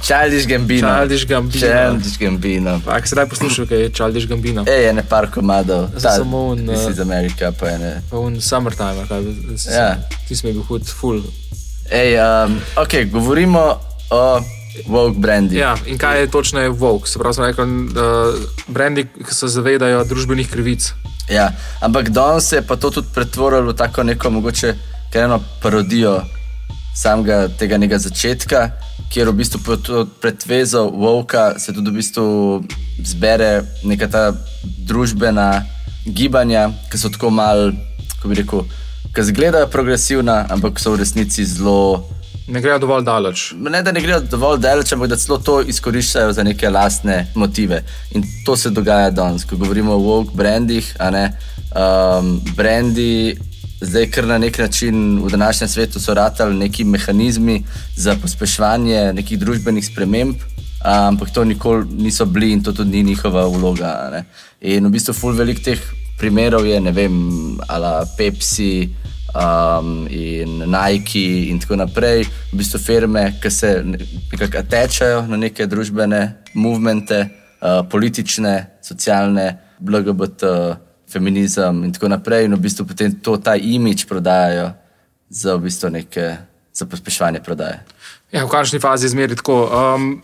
Childish 0.02 0.46
Gambino. 0.46 0.88
Childish 0.88 1.26
Gambino. 1.26 1.66
Childish 1.66 2.18
Gambino. 2.18 2.80
Pa, 2.84 2.98
ak 2.98 3.06
se 3.08 3.14
daj 3.14 3.30
poslušal, 3.30 3.66
kaj 3.70 3.78
je 3.78 3.90
Childish 3.94 4.26
Gambino. 4.26 4.64
Ej, 4.68 4.90
je 4.90 4.92
ne 4.92 5.04
par 5.06 5.30
komadov. 5.30 5.88
Zdaj 5.96 6.18
samo 6.18 6.52
un, 6.52 6.66
This 6.66 6.84
uh, 6.84 6.90
is 6.90 6.98
America, 6.98 7.52
pa 7.54 7.70
je 7.70 7.78
ne. 7.78 7.92
Pa 8.10 8.18
un 8.18 8.40
summertime, 8.40 9.06
kaj 9.08 9.22
je. 9.22 9.32
Ja. 9.72 9.94
Ti 10.28 10.36
smo 10.36 10.52
bil 10.52 10.66
hud, 10.66 10.84
full. 10.84 11.22
Ej, 11.90 12.18
um, 12.18 12.58
ok, 12.76 13.06
govorimo 13.12 13.78
o 14.10 14.40
Vogue 14.86 15.18
brandi. 15.18 15.56
Ja, 15.56 15.76
in 15.86 15.98
kaj 15.98 16.20
je 16.20 16.30
točno 16.30 16.60
je 16.60 16.68
Vogue? 16.68 17.06
Se 17.06 17.18
pravi, 17.18 17.34
smo 17.34 17.46
rekli, 17.46 17.64
uh, 17.64 18.36
brendi, 18.68 19.06
ki 19.06 19.34
se 19.34 19.48
zavedajo 19.48 20.04
družbenih 20.04 20.50
krivic. 20.50 20.92
Ja, 21.30 21.52
ampak 21.80 22.10
danes 22.10 22.50
se 22.50 22.58
je 22.58 22.66
pa 22.66 22.76
to 22.76 22.90
tudi 22.90 23.08
pretvorilo 23.14 23.70
v 23.72 23.76
tako 23.78 24.02
neko 24.02 24.30
mogoče 24.30 24.74
kar 25.12 25.24
eno 25.24 25.40
parodijo 25.62 26.20
samega 26.94 27.48
tega 27.58 27.78
nekega 27.78 27.98
začetka, 27.98 28.70
kjer 29.10 29.30
v 29.30 29.40
bistvu 29.40 29.60
pretvezo 30.20 30.84
Vovka 30.90 31.58
se 31.58 31.72
tudi 31.72 31.90
v 31.90 31.98
bistvu 31.98 32.26
zbere 33.04 33.62
neka 33.84 34.08
ta 34.10 34.24
družbena 34.86 35.64
gibanja, 36.06 36.70
ki 36.90 36.98
so 36.98 37.10
tako 37.10 37.30
mal, 37.34 37.70
kako 38.16 38.30
bi 38.30 38.40
rekel, 38.42 38.64
ki 39.14 39.26
izgledajo 39.26 39.68
progresivna, 39.70 40.44
ampak 40.50 40.80
so 40.80 40.94
v 40.94 41.02
resnici 41.02 41.44
zelo. 41.44 42.06
Ne 42.50 42.62
grejo 42.62 42.80
dovolj 42.82 43.04
daleč. 43.06 43.52
Ne, 43.58 43.82
da 43.82 43.92
ne 43.92 44.02
grejo 44.02 44.20
dovolj 44.26 44.58
daleč, 44.62 44.92
ampak 44.94 45.12
da 45.12 45.18
celo 45.18 45.38
to 45.38 45.60
izkoriščajo 45.62 46.32
za 46.34 46.42
neke 46.46 46.70
lastne 46.70 47.26
motive. 47.34 47.82
In 48.14 48.26
to 48.46 48.56
se 48.56 48.70
dogaja 48.74 49.10
danes, 49.14 49.46
ko 49.46 49.58
govorimo 49.58 49.94
o 49.94 50.02
woke 50.02 50.34
brandih. 50.34 50.94
a 50.98 51.10
ne, 51.10 51.30
Um, 51.70 52.40
brandi 52.56 53.38
zdaj 53.80 54.10
kar 54.10 54.26
na 54.26 54.38
nek 54.38 54.58
način 54.58 55.22
v 55.24 55.30
današnjem 55.30 55.68
svetu 55.68 56.00
so 56.00 56.14
ratali 56.14 56.56
neki 56.56 56.84
mehanizmi 56.84 57.64
za 57.96 58.16
pospeševanje 58.22 59.12
nekih 59.12 59.38
družbenih 59.38 59.86
sprememb, 59.86 60.36
ampak 60.84 61.30
to 61.34 61.44
nikoli 61.44 61.86
niso 61.90 62.24
bili 62.24 62.52
in 62.52 62.62
to 62.62 62.72
tudi 62.72 62.90
ni 62.90 63.02
njihova 63.02 63.46
vloga. 63.46 64.08
Ne? 64.12 64.24
In 64.60 64.86
v 64.86 64.90
bistvu 64.90 65.14
ful 65.14 65.32
velik 65.32 65.64
teh 65.64 65.80
primerov 66.18 66.66
je, 66.66 66.80
ne 66.80 66.92
vem, 66.92 67.14
ala 67.68 68.04
Pepsi. 68.16 68.90
Um, 69.30 70.08
in 70.10 70.58
Nike, 70.66 71.46
in 71.50 71.60
tako 71.62 71.76
naprej, 71.76 72.24
v 72.50 72.56
bistvu 72.58 72.80
firme, 72.82 73.38
ki 73.42 73.50
se 73.50 73.82
ne- 73.84 73.98
nekako 74.32 74.62
tečajo 74.66 75.20
na 75.26 75.36
neke 75.36 75.66
družbene 75.66 76.42
movemente, 76.54 77.28
uh, 77.62 77.86
politične, 77.86 78.66
socialne, 78.82 79.58
LGBT, 79.86 80.42
feminizem 81.12 81.84
in 81.84 81.92
tako 81.92 82.08
naprej, 82.08 82.46
in 82.46 82.54
v 82.54 82.62
bistvu 82.66 82.86
potem 82.86 83.12
to, 83.12 83.36
ta 83.36 83.56
imič 83.56 84.06
prodajajo 84.08 84.72
za, 85.30 85.56
v 85.56 85.66
bistvu 85.66 85.90
neke, 85.90 86.26
za 86.72 86.86
pospeševanje 86.86 87.42
prodaje. 87.44 87.82
Ja, 88.30 88.44
v 88.46 88.50
končni 88.50 88.80
fazi 88.80 89.08
je 89.08 89.14
zmeri 89.14 89.38
tako. 89.38 89.66
Um, 89.70 90.22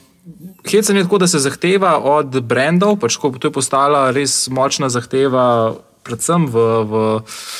Hecen 0.66 0.96
je 0.96 1.04
tako, 1.06 1.18
da 1.22 1.26
se 1.30 1.38
zahteva 1.38 1.98
od 2.02 2.40
brendov, 2.42 2.96
pač 2.98 3.14
ko 3.18 3.30
to 3.30 3.46
je 3.46 3.54
postala 3.54 4.10
res 4.10 4.48
močna 4.50 4.88
zahteva, 4.90 5.76
predvsem 6.06 6.46
v, 6.46 6.54
v 6.86 6.94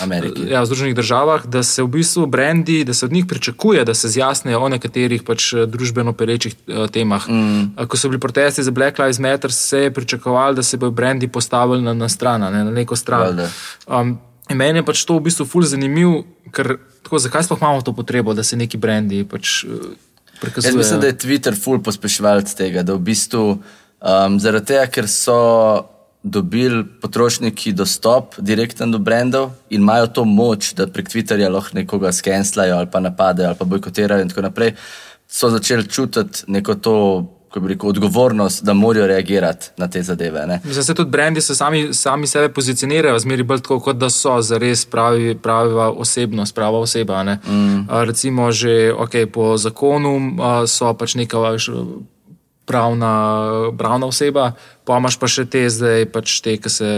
Ameriki. 0.01 0.47
Ja, 0.47 0.63
v 0.63 0.71
Združenih 0.71 0.95
državah, 0.95 1.47
da 1.51 1.63
se 1.67 1.83
v 1.83 1.91
bistvu 1.99 2.27
brendi, 2.31 2.85
da 2.87 2.95
se 2.95 3.07
od 3.07 3.13
njih 3.13 3.27
pričakuje, 3.27 3.83
da 3.85 3.95
se 3.95 4.09
zjasnijo 4.09 4.61
o 4.63 4.69
nekaterih 4.71 5.27
pač 5.27 5.51
družbeno 5.67 6.15
perečih 6.15 6.55
eh, 6.55 6.87
temah. 6.87 7.27
Mm. 7.29 7.75
Ko 7.91 7.99
so 7.99 8.09
bili 8.09 8.23
protesti 8.23 8.63
za 8.63 8.71
Black 8.71 8.99
Lives 9.03 9.19
Matter, 9.19 9.53
se 9.53 9.79
je 9.89 9.91
pričakovalo, 9.91 10.55
da 10.55 10.63
se 10.63 10.77
bodo 10.77 10.95
brendi 10.95 11.29
postavili 11.29 11.83
na, 11.83 11.95
na 11.95 12.09
stran, 12.09 12.41
ne, 12.41 12.65
na 12.65 12.71
neko 12.71 12.97
stran. 12.97 13.43
Um, 13.87 14.19
in 14.51 14.57
meni 14.57 14.79
je 14.79 14.87
pač 14.87 15.03
to 15.05 15.19
v 15.19 15.27
bistvu 15.27 15.47
fully 15.47 15.67
zanimivo, 15.67 16.23
ker 16.55 16.77
tako, 17.03 17.19
zakaj 17.19 17.43
sploh 17.49 17.59
imamo 17.61 17.83
to 17.83 17.93
potrebo, 17.93 18.35
da 18.35 18.47
se 18.47 18.57
neki 18.57 18.79
brendi 18.79 19.25
pač. 19.27 19.65
eh, 19.65 19.69
Jaz 20.37 20.75
mislim, 20.75 21.01
da 21.01 21.09
prikazujejo? 21.09 21.09
je 21.09 21.19
Twitter 21.19 21.55
full 21.57 21.83
pospeševalec 21.83 22.55
tega, 22.55 22.83
da 22.83 22.95
v 22.95 23.01
bistvu 23.09 23.45
um, 23.57 24.41
zaradi 24.41 24.67
tega, 24.67 24.87
ker 24.87 25.09
so 25.09 25.37
dobili 26.27 26.85
potrošniki 27.01 27.73
dostop 27.73 28.35
direkten 28.39 28.91
do 28.91 28.99
brendov 28.99 29.51
in 29.71 29.81
imajo 29.81 30.07
to 30.07 30.25
moč, 30.25 30.73
da 30.75 30.87
prek 30.87 31.09
Twitterja 31.09 31.51
lahko 31.53 31.79
nekoga 31.79 32.13
skenslajo 32.13 32.77
ali 32.77 32.91
pa 32.93 33.01
napadajo 33.01 33.49
ali 33.49 33.59
pa 33.59 33.65
bojkotirajo 33.65 34.23
in 34.23 34.29
tako 34.29 34.43
naprej, 34.43 34.73
so 35.29 35.51
začeli 35.51 35.89
čutiti 35.89 36.43
neko 36.47 36.75
to, 36.75 36.97
kako 37.49 37.61
bi 37.61 37.73
rekel, 37.75 37.89
odgovornost, 37.89 38.65
da 38.65 38.75
morajo 38.75 39.07
reagirati 39.07 39.67
na 39.77 39.89
te 39.91 40.03
zadeve. 40.03 40.47
Ne? 40.47 40.61
Mislim, 40.65 40.85
da 40.87 40.95
tudi 40.95 41.11
brendi 41.11 41.41
se 41.41 41.55
sami, 41.55 41.95
sami 41.95 42.27
sebe 42.27 42.49
pozicionirajo, 42.49 43.19
zmeri 43.19 43.43
bolj 43.43 43.63
tako, 43.63 43.81
kot 43.81 43.97
da 43.97 44.11
so 44.11 44.41
zares 44.43 44.85
pravi, 44.85 45.39
prava 45.43 45.91
osebnost, 45.93 46.55
prava 46.55 46.79
oseba. 46.79 47.23
Ne? 47.23 47.39
Mm. 47.47 47.87
A, 47.91 48.05
recimo, 48.05 48.53
že 48.53 48.93
okay, 48.93 49.27
po 49.27 49.57
zakonu 49.57 50.43
a, 50.43 50.67
so 50.67 50.95
pač 50.95 51.15
neka 51.15 51.39
pravna, 52.67 53.13
pravna 53.79 54.07
oseba, 54.07 54.53
pa 54.85 54.99
imaš 54.99 55.19
pa 55.23 55.31
še 55.31 55.47
te 55.51 55.63
zdaj, 55.71 56.09
pač 56.11 56.41
te, 56.43 56.57
ki 56.59 56.73
se 56.73 56.91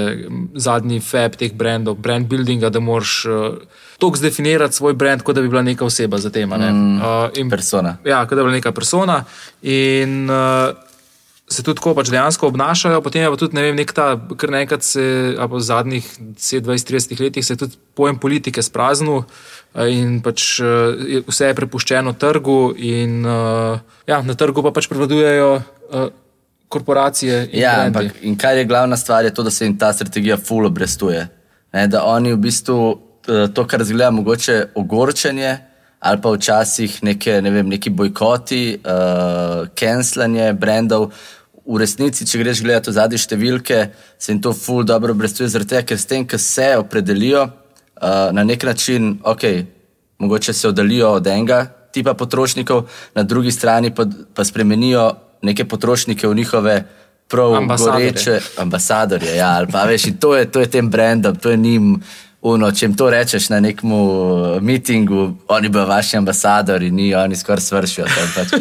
zadnji 0.56 1.00
fab 1.04 1.36
teh 1.40 1.52
brendov, 1.52 2.00
brand 2.00 2.28
buildinga, 2.28 2.72
da 2.72 2.80
moraš 2.80 3.14
uh, 3.28 3.78
toliko 4.00 4.22
zdefinirati 4.22 4.76
svoj 4.80 4.96
brand, 4.96 5.22
kot 5.22 5.36
da 5.36 5.44
bi 5.44 5.52
bila 5.52 5.62
neka 5.62 5.84
oseba 5.84 6.18
za 6.18 6.32
tem. 6.32 6.48
ne. 6.48 6.72
Mm. 6.72 6.98
A, 7.02 7.14
in 7.36 7.50
Persona. 7.50 7.98
Ja, 8.04 8.24
kot 8.24 8.36
da 8.36 8.42
je 8.42 8.48
bila 8.48 8.56
neka 8.56 8.72
persona. 8.72 9.22
In 9.62 10.30
uh, 10.30 10.72
se 11.48 11.62
tudi 11.64 11.80
tako 11.80 11.94
pač 11.96 12.10
dejansko 12.12 12.48
obnašajo, 12.52 13.00
potem 13.04 13.24
je 13.24 13.30
pa 13.32 13.40
tudi, 13.40 13.56
ne 13.56 13.64
vem, 13.68 13.76
nek 13.76 13.92
ta, 13.96 14.10
kar 14.40 14.52
naenkrat 14.52 14.84
se, 14.84 15.04
ali 15.32 15.48
pa 15.48 15.56
v 15.56 15.64
zadnjih 15.64 16.10
10, 16.36 16.64
20, 16.68 16.92
30 16.92 17.22
letih 17.24 17.44
se 17.44 17.56
je 17.56 17.62
tudi 17.64 17.80
pojem 17.96 18.18
politike 18.20 18.62
spraznil. 18.62 19.24
eh, 19.24 19.57
In 19.74 20.20
pač 20.24 20.60
je- 20.60 21.22
vse 21.28 21.46
je 21.46 21.54
prepuščeno 21.54 22.12
trgu, 22.18 22.74
in 22.76 23.20
uh, 23.26 23.78
ja, 24.06 24.22
na 24.22 24.34
trgu 24.34 24.62
pa 24.62 24.70
pač 24.72 24.88
prevladujejo 24.88 25.50
uh, 25.54 26.08
korporacije. 26.68 27.48
In 27.52 27.60
Ja, 27.60 27.74
brendi. 27.76 27.98
ampak 28.08 28.22
in 28.22 28.36
kar 28.36 28.56
je 28.56 28.64
glavna 28.64 28.96
stvar, 28.96 29.24
je 29.24 29.34
to, 29.34 29.42
da 29.42 29.50
se 29.50 29.64
jim 29.64 29.78
ta 29.78 29.92
strategija 29.92 30.36
ful 30.36 30.66
obrestuje. 30.66 31.28
Ne, 31.72 31.86
da 31.86 32.02
oni 32.04 32.32
v 32.32 32.36
bistvu 32.38 32.98
eh, 33.28 33.48
to, 33.54 33.66
kar 33.66 33.84
zgleda 33.84 34.10
mogoče 34.10 34.68
ogorčenje, 34.74 35.58
ali 36.00 36.20
pa 36.20 36.30
včasih 36.30 37.02
neke, 37.02 37.40
ne 37.42 37.50
vem, 37.50 37.68
neki 37.68 37.90
bojkoti, 37.90 38.78
uh, 38.80 39.66
cancelanje 39.74 40.52
brendov. 40.54 41.10
V 41.68 41.76
resnici, 41.76 42.24
če 42.26 42.38
greš 42.40 42.62
gledati 42.64 42.92
zadnje 42.92 43.18
številke, 43.18 43.90
se 44.18 44.32
jim 44.32 44.40
to 44.40 44.52
ful 44.56 44.84
dobro 44.84 45.12
obrestuje, 45.12 45.48
zaradi 45.52 45.74
tega, 45.74 45.82
ker 45.90 45.98
s 46.00 46.06
tem, 46.08 46.24
ko 46.24 46.38
se 46.40 46.70
opredelijo 46.80 47.48
uh, 48.02 48.34
na 48.34 48.44
nek 48.44 48.64
način, 48.64 49.18
ok, 49.24 49.40
mogoče 50.18 50.52
se 50.52 50.68
oddalijo 50.68 51.10
od 51.10 51.26
enega 51.26 51.66
tipa 51.92 52.14
potrošnikov, 52.14 52.88
na 53.14 53.22
drugi 53.22 53.50
strani 53.50 53.94
pa, 53.94 54.06
pa 54.34 54.44
spremenijo 54.44 55.14
neke 55.42 55.64
potrošnike 55.64 56.28
v 56.28 56.34
njihove 56.34 56.84
prav 57.28 57.54
Ambasadorje. 57.54 58.10
goreče 58.10 58.40
ambasadorje. 58.58 59.36
Ja, 59.36 59.50
ali 59.56 59.66
pa 59.72 59.84
veš, 59.84 60.02
to 60.20 60.36
je, 60.36 60.50
to 60.50 60.60
je 60.60 60.70
tem 60.70 60.90
brendom, 60.90 61.36
to 61.36 61.50
je 61.50 61.56
njim. 61.56 62.02
Uno, 62.42 62.68
če 62.70 62.86
jim 62.86 62.92
to 62.94 63.08
rečeš 63.10 63.48
na 63.50 63.58
nekem 63.60 63.90
mitingu, 64.62 65.32
oni 65.50 65.68
bodo 65.68 65.88
vaši 65.90 66.16
ambasadori, 66.20 66.90
ni 66.94 67.08
oni 67.14 67.36
skoraj 67.36 67.64
svršijo. 67.64 68.06
Pač. 68.34 68.52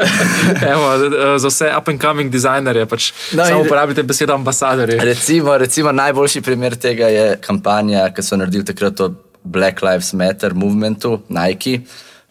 Evo, 0.72 0.86
eh, 0.94 1.34
za 1.38 1.48
vse 1.48 1.68
up 1.76 1.88
and 1.92 2.00
coming 2.00 2.32
dizajnerje 2.32 2.86
pač 2.88 3.10
No, 3.36 3.44
samo 3.44 3.60
uporabite 3.66 4.02
besedo 4.02 4.34
ambasadorji. 4.34 4.96
Recimo, 5.04 5.58
recimo, 5.58 5.92
najboljši 5.92 6.40
primer 6.40 6.76
tega 6.80 7.12
je 7.12 7.26
kampanja, 7.44 8.06
ki 8.16 8.24
so 8.24 8.40
naredili 8.40 8.64
takrat 8.64 9.00
o 9.04 9.10
Black 9.44 9.82
Lives 9.82 10.12
Matter 10.16 10.54
movementu, 10.54 11.20
Nike, 11.28 11.82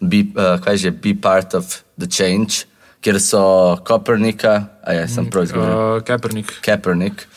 be, 0.01 0.25
uh, 0.33 0.57
kaj 0.63 0.77
že, 0.77 0.91
be 0.91 1.13
part 1.13 1.53
of 1.53 1.83
the 2.01 2.09
change, 2.09 2.65
kjer 3.01 3.21
so 3.21 3.77
Kopernika, 3.85 4.63
a 4.81 4.93
ja, 4.97 5.07
sem 5.07 5.29
prav 5.29 5.45
izgovoril, 5.45 5.77
Uh, 5.77 6.01
Kaepernick. 6.01 6.57
Kaepernick. 6.65 7.27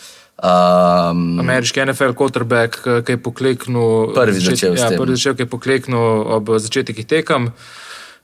Um, 0.42 1.38
Ameriški 1.38 1.80
NFL 1.80 2.12
quarterback, 2.12 2.82
ki- 2.82 3.02
ki 3.02 3.12
je 3.12 3.18
pokleknil. 3.18 4.10
Prvi 4.12 4.40
začel 4.40 4.74
s 4.74 4.82
ja. 4.82 4.90
Prvi 4.90 5.14
začel, 5.14 5.34
ki 5.34 5.42
je 5.42 5.46
pokleknil 5.46 6.02
ob 6.32 6.50
začetku 6.58 7.04
tekem, 7.04 7.52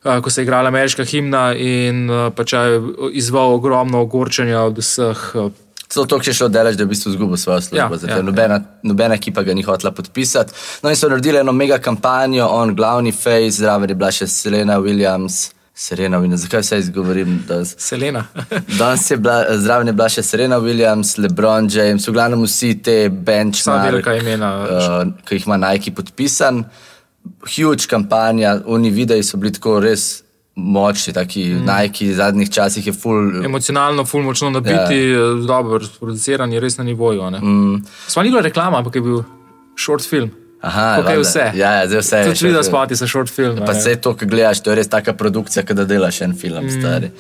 a, 0.02 0.20
ko 0.20 0.26
se 0.26 0.40
je 0.40 0.44
igrala 0.44 0.66
ameriška 0.68 1.04
himna 1.04 1.54
in 1.54 2.10
a, 2.10 2.30
pač 2.30 2.52
je 2.52 2.82
izval 3.14 3.54
ogromno 3.54 4.00
ogorčenja 4.00 4.60
od 4.62 4.78
vseh. 4.78 5.22
a, 5.37 5.50
Celo 5.88 6.04
to, 6.04 6.18
če 6.18 6.30
je 6.30 6.34
šlo 6.34 6.48
delač, 6.48 6.75
da 6.75 6.82
je 6.82 6.87
v 6.87 6.90
bistvu 6.90 7.10
izgubil 7.10 7.37
svojo 7.37 7.60
službo, 7.60 7.78
Ja, 7.78 7.88
ja, 7.88 7.96
zato 7.96 8.12
ja, 8.12 8.16
ja, 8.16 8.22
nobena, 8.22 8.56
nobena 8.82 9.14
ekipa 9.14 9.40
ga 9.40 9.54
ni 9.54 9.62
hotela 9.62 9.88
podpisati. 9.88 10.52
No 10.82 10.90
in 10.90 10.96
so 10.96 11.08
naredili 11.08 11.38
eno 11.38 11.52
mega 11.52 11.78
kampanjo, 11.78 12.44
on 12.46 12.75
glavni 12.75 13.08
face, 13.08 13.56
zraven 13.56 13.88
je 13.88 13.94
bila 13.94 14.10
še 14.10 14.26
Serena 14.26 14.76
Williams. 14.76 15.54
Serena 15.78 16.18
Williams, 16.18 16.42
zakaj 16.42 16.61
vse 16.61 16.78
izgovorim? 16.78 17.44
Da, 17.49 17.64
Selena. 17.64 18.25
Danes 18.78 19.11
je 19.11 19.16
bila, 19.16 19.44
zraven 19.56 19.87
je 19.87 19.92
bila 19.92 20.08
še 20.11 20.23
Serena 20.26 20.58
Williams, 20.58 21.12
LeBron 21.23 21.68
James, 21.70 22.08
v 22.08 22.14
glavnem 22.16 22.42
vsi 22.42 22.73
te 22.82 22.97
benchmark, 23.08 23.85
velika 23.87 24.16
imena. 24.18 24.49
uh, 24.64 25.12
ki 25.23 25.38
jih 25.38 25.47
ima 25.47 25.61
Nike 25.62 25.92
podpisan. 25.94 26.64
Huge 27.47 27.87
kampanja, 27.87 28.56
oni 28.66 28.90
videi 28.90 29.23
so 29.23 29.38
bili 29.38 29.54
tako 29.54 29.76
res 29.85 30.08
močni, 30.58 31.14
taki 31.14 31.47
mm. 31.52 31.62
Nike 31.70 32.11
v 32.11 32.18
zadnjih 32.18 32.50
časih 32.58 32.90
je 32.90 32.97
full. 32.99 33.44
Emocionalno, 33.47 34.02
ful 34.02 34.26
močno 34.26 34.50
nabiti, 34.50 34.99
ja. 35.12 35.30
dobro, 35.47 35.78
producirani, 36.00 36.58
res 36.58 36.80
na 36.82 36.88
nivoju. 36.90 37.30
Mm. 37.38 37.85
Sva 38.11 38.26
ni 38.26 38.35
bila 38.35 38.42
reklama, 38.42 38.82
ampak 38.82 38.99
je 38.99 39.06
bil 39.06 39.23
short 39.78 40.02
film. 40.02 40.35
Aha, 40.61 40.97
valjda. 40.97 41.21
vse. 41.21 41.50
Ja, 41.55 41.73
ja, 41.73 41.87
zdaj 41.87 42.00
vse 42.00 42.17
je. 42.17 42.25
Tudi 42.25 42.47
video 42.47 42.62
spoti 42.62 42.97
so 42.97 43.07
short 43.07 43.31
film. 43.31 43.61
Pa 43.67 43.73
vse 43.73 43.97
to, 43.97 44.17
kar 44.17 44.29
gledaš, 44.29 44.62
to 44.62 44.71
je 44.71 44.77
res 44.77 44.88
taka 44.88 45.12
produkcija, 45.12 45.62
kot 45.67 45.77
da 45.77 45.85
delaš 45.85 46.21
en 46.27 46.35
film. 46.38 46.67
Mm. 46.67 47.12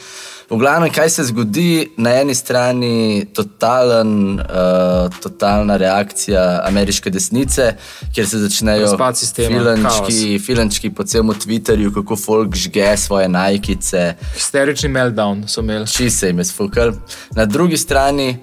V 0.50 0.56
glavnem, 0.56 0.88
kaj 0.88 1.10
se 1.12 1.24
zgodi, 1.28 1.90
na 2.00 2.14
eni 2.22 2.34
strani 2.34 3.26
totalen, 3.36 4.40
uh, 4.40 5.12
totalna 5.22 5.76
reakcija 5.76 6.62
ameriške 6.64 7.10
desnice, 7.10 7.74
kjer 8.14 8.28
se 8.28 8.38
začnejo 8.38 8.88
sistema, 9.14 9.48
filančki, 9.48 10.38
filančki 10.38 10.90
po 10.90 11.04
celem 11.04 11.34
Twitterju, 11.36 11.92
kako 11.94 12.16
folk 12.16 12.56
žge 12.56 12.96
svoje 12.96 13.28
najkice, 13.28 14.14
Histerični 14.34 14.88
meltdown 14.88 15.44
so 15.46 15.60
imeli. 15.60 15.86
či 15.86 16.10
se 16.10 16.26
jim 16.26 16.38
je 16.38 16.44
sfukal. 16.44 16.92
Na 17.36 17.44
drugi 17.44 17.76
strani 17.76 18.38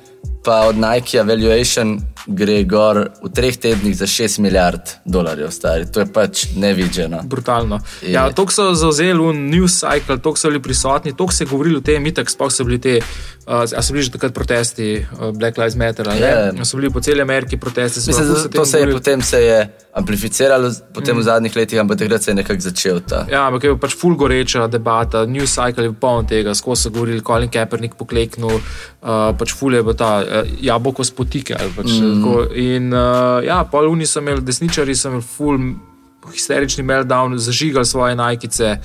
pa 0.46 0.68
od 0.70 0.78
Nike 0.78 1.24
Valuation 1.24 1.98
gre 2.28 2.64
gor 2.64 3.00
v 3.22 3.30
treh 3.30 3.58
tednih 3.58 3.94
za 3.98 4.06
6 4.10 4.40
milijard 4.42 4.82
dolarjev, 5.06 5.52
stari. 5.54 5.86
To 5.94 6.02
je 6.02 6.06
pač 6.10 6.46
nevidženo. 6.58 7.22
Brutalno. 7.24 7.80
Je. 8.02 8.12
Ja, 8.12 8.30
to 8.34 8.48
so 8.50 8.74
zauzeli 8.74 9.14
v 9.14 9.34
news 9.34 9.78
cycle, 9.78 10.18
to 10.18 10.34
so 10.36 10.50
bili 10.50 10.62
prisotni, 10.62 11.14
to 11.14 11.30
se 11.30 11.44
je 11.44 11.50
govorilo 11.50 11.80
o 11.80 11.86
tem, 11.86 12.06
itak 12.06 12.30
sploh 12.30 12.50
so 12.52 12.66
bili 12.66 12.82
te, 12.82 12.98
uh, 13.46 13.66
a 13.70 13.82
so 13.82 13.94
bili 13.94 14.06
že 14.06 14.14
takrat 14.18 14.34
protesti 14.34 15.06
uh, 15.06 15.30
Black 15.38 15.58
Lives 15.58 15.76
Matter, 15.78 16.10
ali 16.10 16.22
Ja. 16.22 16.52
ne? 16.52 16.66
So 16.66 16.78
bili 16.78 16.90
po 16.90 17.02
celi 17.02 17.22
Ameriki 17.22 17.58
protesti. 17.58 18.02
se 18.02 18.10
Mislim, 18.10 18.28
da 18.28 18.50
to 18.50 18.66
se 18.66 18.80
je 18.80 18.92
potem 18.92 19.22
se 19.22 19.42
je 19.42 19.70
amplificiralo, 19.94 20.72
potem 20.94 21.16
mm. 21.16 21.20
v 21.20 21.24
zadnjih 21.24 21.56
letih, 21.56 21.80
ampak 21.80 21.98
takrat 21.98 22.24
se 22.24 22.32
je 22.32 22.36
nekako 22.36 22.60
začel 22.60 23.00
ta. 23.00 23.26
Ja, 23.32 23.48
ampak 23.48 23.64
je 23.64 23.70
bil 23.70 23.80
pač 23.80 23.96
full 23.96 24.16
goreča 24.16 24.68
debata, 24.68 25.26
news 25.26 25.54
cycle 25.56 25.86
je 25.86 25.90
bil 25.94 26.00
poln 26.00 26.26
tega, 26.28 26.56
skozi 26.56 26.82
so 26.82 26.90
govorili, 26.90 27.22
Colin 27.22 27.50
Kaepernick 27.50 27.96
pokleknil, 27.96 28.60
uh, 28.60 29.32
pač 29.38 29.54
full 29.56 29.78
je 29.78 29.84
bil 29.84 29.96
ta 29.96 30.26
jabolko 30.62 31.04
spotike. 31.04 31.58
Pač, 31.76 31.90
mm. 31.92 32.14
tako, 32.14 32.46
in 32.60 32.94
uh, 32.94 33.42
ja, 33.46 33.64
pol 33.72 33.90
uni 33.92 34.08
so 34.10 34.24
imeli, 34.24 34.44
desničari 34.46 34.96
so 34.96 35.12
imeli 35.12 35.26
full 35.26 35.60
histerični 36.34 36.84
meltdown, 36.84 37.38
zažigali 37.38 37.86
svoje 37.86 38.16
najkice. 38.16 38.78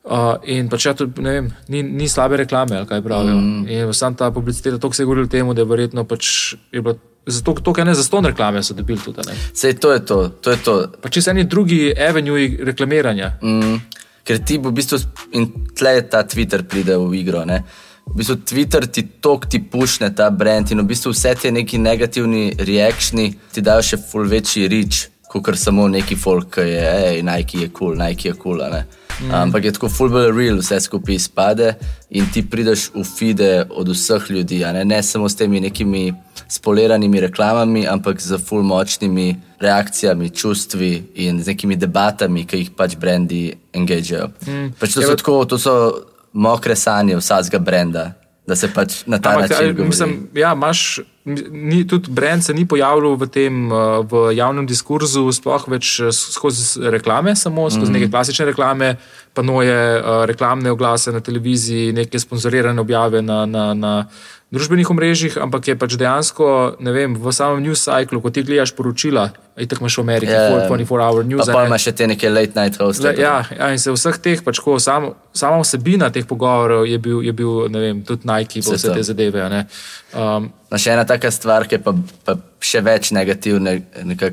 Uh, 0.00 0.40
in 0.48 0.68
pač 0.72 0.86
ja, 0.88 0.94
tudi, 0.96 1.20
ne 1.20 1.32
vem, 1.36 1.48
ni, 1.68 1.82
ni 1.84 2.08
slabe 2.08 2.38
reklame, 2.40 2.78
ali 2.78 2.88
kaj 2.88 3.02
pravijo. 3.04 3.36
Mm. 3.36 3.68
In 3.68 3.94
sam 3.94 4.16
ta 4.16 4.30
publiciteta, 4.30 4.78
to 4.78 4.92
se 4.92 5.02
je 5.02 5.06
govorilo 5.06 5.28
temu, 5.28 5.54
da 5.54 5.60
je 5.60 5.68
verjetno 5.68 6.04
pač 6.04 6.54
je 6.72 6.82
bilo. 6.82 6.96
Zato, 7.26 7.52
to, 7.60 7.72
kar 7.76 7.84
ne 7.86 7.92
za 7.94 8.02
ston 8.02 8.24
reklame, 8.24 8.62
so 8.64 8.74
dobili 8.74 8.98
tudi. 9.04 9.22
Sej, 9.54 9.76
to 9.76 9.92
je 9.92 10.00
to. 10.06 10.28
to, 10.40 10.50
je 10.50 10.56
to. 10.64 10.74
Pa 11.02 11.12
če 11.12 11.22
se 11.22 11.30
eni 11.30 11.44
drugi 11.44 11.92
avenue 11.92 12.48
reklamiranja. 12.64 13.34
Mm. 13.44 13.76
Ker 14.24 14.40
ti 14.40 14.56
v 14.58 14.72
bistvu, 14.72 14.98
in 15.36 15.46
tle 15.76 15.92
je 15.98 16.06
ta 16.08 16.24
Twitter 16.24 16.64
pride 16.64 16.96
v 16.96 17.12
igro. 17.20 17.44
Ne? 17.44 17.60
V 18.06 18.16
bistvu 18.18 18.36
Twitter 18.42 18.86
ti 18.86 19.04
tok 19.22 19.46
ti 19.46 19.60
pušne 19.62 20.10
ta 20.14 20.30
brand 20.30 20.70
in 20.70 20.80
v 20.82 20.88
bistvu 20.90 21.12
vse 21.14 21.34
te 21.42 21.50
neki 21.54 21.78
negativni 21.78 22.50
reakciji 22.58 23.34
ti 23.52 23.62
dajo 23.62 23.82
še 23.82 24.00
ful 24.02 24.26
večji 24.28 24.68
rič, 24.68 25.06
kot 25.30 25.54
samo 25.54 25.86
neki 25.88 26.16
folk, 26.18 26.56
ki 26.56 26.66
je, 26.66 26.88
hej, 26.90 27.22
Nike 27.22 27.62
je 27.62 27.68
kul, 27.68 27.94
cool, 27.94 28.00
Nike 28.02 28.28
je 28.28 28.34
kul. 28.34 28.58
Cool, 28.58 28.82
Mm. 29.20 29.34
Ampak 29.34 29.64
je 29.64 29.72
tako 29.72 29.88
fulbol 29.88 30.32
real, 30.32 30.58
vse 30.62 30.80
skupaj 30.80 31.14
izpade 31.14 31.74
in 32.10 32.24
ti 32.32 32.40
prideš 32.42 32.88
v 32.94 33.04
fide 33.04 33.66
od 33.68 33.88
vseh 33.92 34.30
ljudi, 34.30 34.64
ne? 34.72 34.84
ne 34.84 35.02
samo 35.02 35.28
s 35.28 35.36
temi 35.36 35.60
nekimi 35.60 36.12
spoliranimi 36.48 37.20
reklamami, 37.20 37.86
ampak 37.86 38.20
z 38.20 38.38
ful 38.38 38.62
močnimi 38.62 39.36
reakcijami, 39.60 40.30
čustvi 40.30 41.02
in 41.14 41.42
z 41.42 41.52
nekimi 41.52 41.76
debatami, 41.76 42.46
ki 42.46 42.56
jih 42.56 42.70
pač 42.76 42.96
brendi 42.96 43.52
engageajo. 43.76 44.32
Mm. 44.46 44.72
Pač 44.80 44.96
to, 44.96 45.04
so 45.04 45.16
tako, 45.16 45.44
to 45.44 45.58
so 45.60 45.74
mokre 46.32 46.76
sanje 46.76 47.16
vsakega 47.16 47.58
brenda, 47.58 48.12
da 48.46 48.56
se 48.56 48.68
pač 48.74 49.02
na 49.06 49.18
ta 49.18 49.30
ampak, 49.30 49.50
način. 49.50 49.86
Mislim, 49.86 50.28
ja, 50.34 50.52
imaš 50.52 51.00
ni, 51.50 51.86
tudi 51.88 52.10
brend 52.10 52.44
se 52.44 52.54
ni 52.54 52.66
pojavljal 52.68 53.14
v 53.14 53.26
tem 53.26 53.72
uh, 53.72 54.00
v 54.06 54.32
javnem 54.34 54.66
diskurzu, 54.66 55.26
sploh 55.32 55.68
več 55.68 55.98
uh, 56.00 56.10
skozi 56.14 56.80
reklame, 56.90 57.36
samo 57.36 57.68
skozi 57.70 57.84
mm 57.84 57.86
-hmm. 57.86 58.00
neke 58.00 58.10
klasične 58.10 58.46
reklame, 58.46 58.96
pa 59.34 59.42
noje 59.42 60.00
uh, 60.00 60.24
reklamne 60.24 60.70
oglase 60.70 61.12
na 61.12 61.20
televiziji, 61.20 61.92
neke 61.92 62.18
sponzorirane 62.18 62.80
objave 62.80 63.22
na, 63.22 63.46
na, 63.46 63.74
na 63.74 64.06
družbenih 64.50 64.88
omrežjih, 64.90 65.36
ampak 65.38 65.70
je 65.70 65.74
pač 65.78 65.94
dejansko 65.94 66.46
vem, 66.82 67.14
v 67.14 67.32
samem 67.34 67.62
news 67.62 67.84
cyclu, 67.86 68.18
ko 68.18 68.32
ti 68.34 68.42
gledaš 68.42 68.72
poročila, 68.74 69.28
in 69.54 69.70
tako 69.70 69.86
imaš 69.86 69.98
v 69.98 70.02
Ameriki, 70.02 70.32
yeah, 70.34 70.50
ja, 70.50 70.66
24-hour 70.66 71.22
news. 71.22 71.46
Pa, 71.46 71.54
pa 71.54 71.62
imaš 71.70 71.86
še 71.86 71.92
te 71.94 72.08
neke 72.10 72.32
late 72.32 72.58
night 72.58 72.80
hosts. 72.82 73.06
Ja, 73.14 73.46
ja, 73.46 73.68
in 73.70 73.78
se 73.78 73.94
vseh 73.94 74.18
teh, 74.18 74.42
pač, 74.42 74.58
ko, 74.58 74.74
sam, 74.82 75.12
sama 75.30 75.62
vsebina 75.62 76.10
teh 76.10 76.26
pogovorov 76.26 76.82
je 76.90 76.98
bil, 76.98 77.22
je 77.22 77.34
bil 77.36 77.70
vem, 77.70 78.02
tudi 78.06 78.26
Nike, 78.26 78.64
pa 78.66 78.74
vse 78.74 78.90
te 78.90 79.06
zadeve. 79.06 79.46
Um, 80.18 80.50
no, 80.50 80.82
še 80.82 80.98
ena 80.98 81.06
taka 81.06 81.30
stvar, 81.30 81.70
ki 81.70 81.78
pa, 81.86 81.94
pa 82.26 82.34
še 82.58 82.82
več 82.82 83.14
negativne 83.14 83.78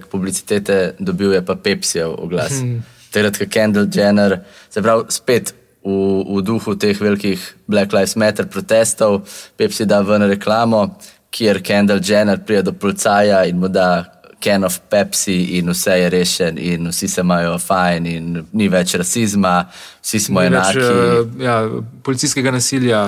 publicitete 0.09 0.97
dobil, 0.97 1.37
je 1.37 1.45
pa 1.45 1.59
Pepsijev 1.61 2.17
oglas. 2.17 2.57
Hmm. 2.57 2.81
Takrat, 3.13 3.37
ko 3.37 3.45
Kendall 3.53 3.93
Jenner, 3.93 4.39
se 4.73 4.81
pravi, 4.81 5.13
spet 5.13 5.53
v, 5.87 6.23
v 6.27 6.43
duhu 6.43 6.75
teh 6.75 6.97
velikih 6.99 7.39
Black 7.67 7.93
Lives 7.95 8.15
Matter 8.19 8.47
protestov, 8.51 9.23
Pepsi 9.55 9.87
da 9.87 10.01
ven 10.03 10.27
reklamo, 10.27 10.83
kjer 11.31 11.61
Kendall 11.63 12.03
Jenner 12.03 12.39
pride 12.43 12.67
do 12.67 12.73
policaja 12.73 13.45
in 13.47 13.59
mu 13.59 13.71
da 13.71 14.17
can 14.39 14.63
of 14.63 14.79
Pepsi 14.91 15.57
in 15.57 15.71
vse 15.71 15.95
je 16.01 16.09
rešen 16.09 16.57
in 16.57 16.87
vsi 16.91 17.07
se 17.07 17.21
imajo 17.21 17.57
fajn 17.57 18.05
in 18.05 18.43
ni 18.53 18.67
več 18.69 18.93
rasizma, 18.95 19.65
vsi 20.03 20.19
smo 20.19 20.43
ni 20.43 20.51
enaki. 20.51 20.77
Več, 20.77 20.91
uh, 20.91 21.41
ja, 21.41 21.57
policijskega 22.03 22.51
nasilja. 22.51 23.07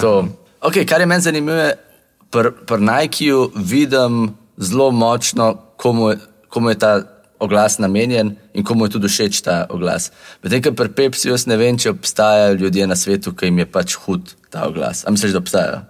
Okay, 0.61 0.87
kar 0.87 1.03
je 1.03 1.07
meni 1.07 1.23
zanimivo, 1.23 1.69
pri 2.29 2.51
pr 2.67 2.81
Nikiju 2.81 3.51
vidim 3.55 4.33
zelo 4.57 4.91
močno, 4.91 5.53
komu, 5.77 6.13
komu 6.49 6.69
je 6.69 6.79
ta 6.79 6.93
oglas 7.39 7.77
namenjen 7.79 8.35
in 8.53 8.63
komu 8.63 8.85
je 8.85 8.95
tudi 8.97 9.07
všeč 9.07 9.41
ta 9.41 9.65
oglas. 9.69 10.11
Medtem, 10.43 10.61
ker 10.61 10.75
pri 10.75 10.89
Pepsi 10.95 11.31
jaz 11.31 11.47
ne 11.47 11.57
vem, 11.57 11.77
če 11.77 11.93
obstajajo 11.95 12.59
ljudje 12.59 12.87
na 12.87 12.95
svetu, 12.95 13.33
ki 13.33 13.49
jim 13.49 13.63
je 13.63 13.69
pač 13.71 13.95
hud 14.05 14.35
ta 14.49 14.67
oglas. 14.67 15.05
Ampak 15.05 15.19
misliš, 15.19 15.35
da 15.37 15.43
obstajajo? 15.43 15.81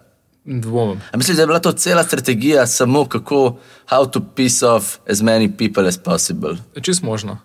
Dvomim. 0.46 1.02
Misliš, 1.16 1.38
da 1.38 1.44
je 1.44 1.48
bila 1.48 1.60
to 1.60 1.72
cela 1.72 2.04
strategija, 2.04 2.68
samo 2.68 3.06
kako, 3.06 3.60
how 3.92 4.10
to 4.10 4.22
piss 4.36 4.64
off 4.64 4.98
as 5.10 5.22
many 5.22 5.52
people 5.58 5.88
as 5.88 5.98
possible? 5.98 6.58
Čist 6.82 7.04
možno. 7.04 7.38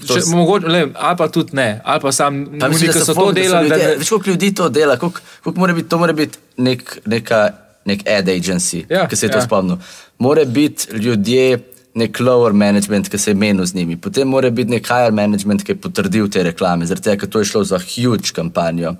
Če, 0.00 0.22
mogoče, 0.32 0.68
le, 0.68 0.80
ali 0.96 1.16
pa 1.16 1.28
tudi 1.28 1.56
ne, 1.56 1.80
ali 1.84 2.00
pa 2.00 2.12
sam 2.12 2.38
ne 2.44 2.68
vem, 2.72 2.78
kako 2.88 3.04
so 3.04 3.14
to 3.16 3.32
delali. 3.36 3.68
Več 4.00 4.08
kot 4.08 4.28
ljudi 4.30 4.52
to 4.56 4.68
dela, 4.72 4.96
kako 4.96 5.52
mora 5.60 5.76
biti, 5.76 5.88
to 5.92 5.98
mora 6.00 6.14
biti 6.16 6.40
nek, 6.56 6.84
neka, 7.04 7.40
nek 7.88 8.06
ad 8.08 8.30
agency, 8.32 8.86
ja, 8.88 9.04
ki 9.08 9.16
se 9.16 9.26
je 9.26 9.30
ja. 9.30 9.36
to 9.36 9.44
spomnil. 9.44 9.76
Mora 10.18 10.46
biti 10.48 10.96
ljudje, 10.96 11.58
nek 11.94 12.20
lower 12.20 12.52
management, 12.52 13.08
ki 13.10 13.18
se 13.18 13.30
je 13.30 13.34
menil 13.34 13.66
z 13.66 13.74
njimi, 13.74 13.96
potem 14.00 14.28
mora 14.28 14.50
biti 14.50 14.70
nek 14.70 14.86
higher 14.86 15.12
management, 15.12 15.64
ki 15.66 15.74
je 15.74 15.80
potrdil 15.80 16.30
te 16.30 16.42
reklame, 16.46 16.86
zaradi 16.86 17.10
tega, 17.10 17.20
ker 17.24 17.30
to 17.30 17.42
je 17.42 17.50
šlo 17.50 17.64
za 17.64 17.80
huge 17.82 18.34
kampanjo. 18.34 18.94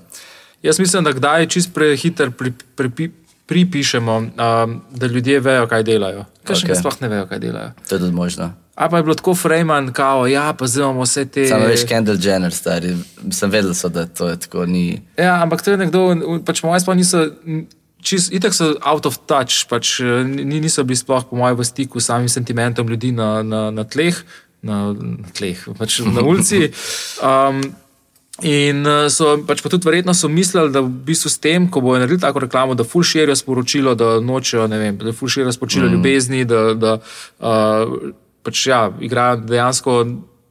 Jaz 0.63 0.79
mislim, 0.79 1.03
da 1.03 1.13
kdaj 1.15 1.47
čist 1.49 1.73
prehiter 1.73 2.31
pri, 2.37 2.51
pri, 2.75 2.89
pri, 2.89 3.09
pripišemo, 3.51 4.17
um, 4.17 4.81
da 4.91 5.07
ljudje 5.07 5.39
vejo, 5.39 5.67
kaj 5.67 5.83
delajo. 5.83 6.25
Kaj 6.43 6.55
okay. 6.55 6.67
še 6.71 6.75
sploh 6.79 6.99
ne 7.01 7.07
vejo, 7.11 7.25
kaj 7.27 7.39
delajo. 7.39 7.71
To 7.89 7.95
je 7.95 7.99
tudi 7.99 8.15
možno. 8.15 8.53
A 8.75 8.87
pa 8.89 8.97
je 8.97 9.03
bilo 9.03 9.15
tako 9.15 9.33
frajman, 9.35 9.91
kao, 9.93 10.27
ja, 10.27 10.53
pa 10.53 10.67
zdaj 10.67 10.85
imamo 10.85 11.03
vse 11.03 11.25
te. 11.25 11.47
Samo 11.49 11.67
veš, 11.67 11.83
Kendall 11.89 12.17
Jenner, 12.23 12.53
stari, 12.55 12.93
sem 13.31 13.51
vedel, 13.51 13.73
so, 13.75 13.89
da 13.89 14.05
to 14.07 14.29
je 14.29 14.39
tako 14.39 14.65
ni. 14.65 15.01
Ja, 15.17 15.41
ampak 15.43 15.61
to 15.61 15.75
je 15.75 15.77
nekdo, 15.77 16.05
pač 16.47 16.63
moje 16.63 16.79
sploh 16.79 16.95
niso 16.95 17.25
čist, 18.01 18.33
itek 18.33 18.53
so 18.55 18.73
out 18.81 19.05
of 19.05 19.21
touch, 19.29 19.65
pač, 19.69 19.99
eh, 20.03 20.23
niso 20.25 20.83
bili 20.83 20.99
sploh, 20.99 21.25
po 21.29 21.39
mojem, 21.39 21.59
v 21.61 21.67
stiku 21.67 22.01
s 22.01 22.09
samim 22.09 22.29
sentimentom 22.29 22.89
ljudi 22.89 23.11
na, 23.11 23.43
na, 23.43 23.69
na 23.71 23.83
tleh, 23.83 24.17
na, 24.61 24.91
na 24.93 25.29
tleh, 25.33 25.61
pač 25.77 26.01
na 26.05 26.25
ulici. 26.29 26.73
Um, 27.21 27.63
In 28.41 28.85
eh, 28.87 29.05
so 29.13 29.35
pač 29.45 29.61
pa 29.61 29.69
tudi 29.69 29.85
verjetno 29.85 30.15
so 30.17 30.29
mislili, 30.31 30.71
da 30.73 30.81
v 30.81 30.89
bistvu 30.89 31.29
s 31.29 31.37
tem, 31.37 31.67
ko 31.69 31.81
bojo 31.83 31.99
naredili 32.01 32.21
tako 32.21 32.41
reklamo, 32.41 32.73
da 32.73 32.87
ful 32.87 33.03
širijo 33.05 33.35
sporočilo, 33.37 33.93
da 33.95 34.17
nočejo, 34.23 34.65
ne 34.71 34.79
vem, 34.81 34.97
da 34.97 35.13
ful 35.13 35.29
širijo 35.29 35.53
sporočilo 35.53 35.85
mm. 35.85 35.93
ljubezni, 35.93 36.45
da, 36.49 36.61
da 36.73 36.95
uh, 36.97 38.09
pač 38.41 38.65
ja, 38.71 38.87
igrajo 39.03 39.43
dejansko 39.45 39.97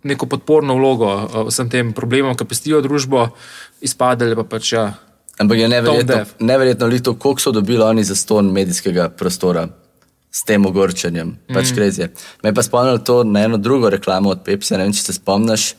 neko 0.07 0.29
podporno 0.31 0.77
vlogo 0.79 1.09
uh, 1.09 1.41
vsem 1.49 1.71
tem 1.73 1.91
problemom, 1.97 2.37
ki 2.39 2.47
pestijo 2.47 2.83
družbo, 2.85 3.31
izpadali 3.83 4.39
pa 4.39 4.47
pač 4.47 4.75
ja. 4.77 4.87
Ampak 5.41 5.59
je 5.59 5.69
neverjetno, 5.69 6.25
neverjetno 6.39 6.87
lito, 6.87 7.15
koliko 7.15 7.41
so 7.41 7.53
dobili 7.53 7.83
oni 7.83 8.05
za 8.05 8.15
ston 8.15 8.53
medijskega 8.53 9.09
prostora 9.09 9.69
s 10.31 10.45
tem 10.45 10.67
ogorčenjem. 10.67 11.33
Pač 11.55 11.73
mm. 11.73 12.11
Me 12.43 12.55
pa 12.55 12.63
spomnil 12.63 12.99
to 12.99 13.25
na 13.25 13.47
eno 13.49 13.57
drugo 13.57 13.91
reklamo 13.91 14.31
od 14.31 14.45
Pepsi. 14.45 14.77
Ne 14.77 14.85
vem, 14.85 14.93
če 14.93 15.03
se 15.03 15.17
spomniš, 15.17 15.75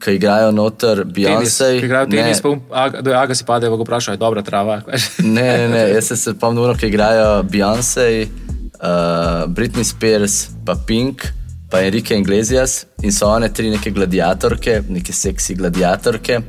ki 0.00 0.14
igrajo 0.16 0.52
noter 0.52 1.02
Beyoncé. 1.04 1.72
Igrajo 1.80 2.10
tenis, 2.12 2.44
pa 2.44 2.88
do 3.00 3.16
Aga 3.16 3.34
si 3.34 3.44
pade, 3.48 3.72
pa 3.72 3.80
ga 3.80 3.88
vprašaj, 3.88 4.20
dobra 4.20 4.44
trava. 4.46 4.80
ne, 5.36 5.48
ne, 5.48 5.66
ne, 5.72 5.82
jaz 5.96 6.12
se 6.12 6.20
spomnim, 6.36 6.76
ki 6.76 6.92
igrajo 6.92 7.42
Beyoncé, 7.50 8.06
uh, 8.28 9.44
Britney 9.48 9.84
Spears, 9.84 10.48
pa 10.64 10.76
Pink. 10.76 11.30
Pa 11.70 11.84
Enrique 11.86 12.16
Iglesias 12.18 12.80
in 13.06 13.12
so 13.14 13.28
one 13.30 13.46
tri 13.54 13.68
neke 13.70 13.92
gladiatorke, 13.94 14.80
neke 14.90 15.12
seksi 15.14 15.54
gladiatorke, 15.54 16.40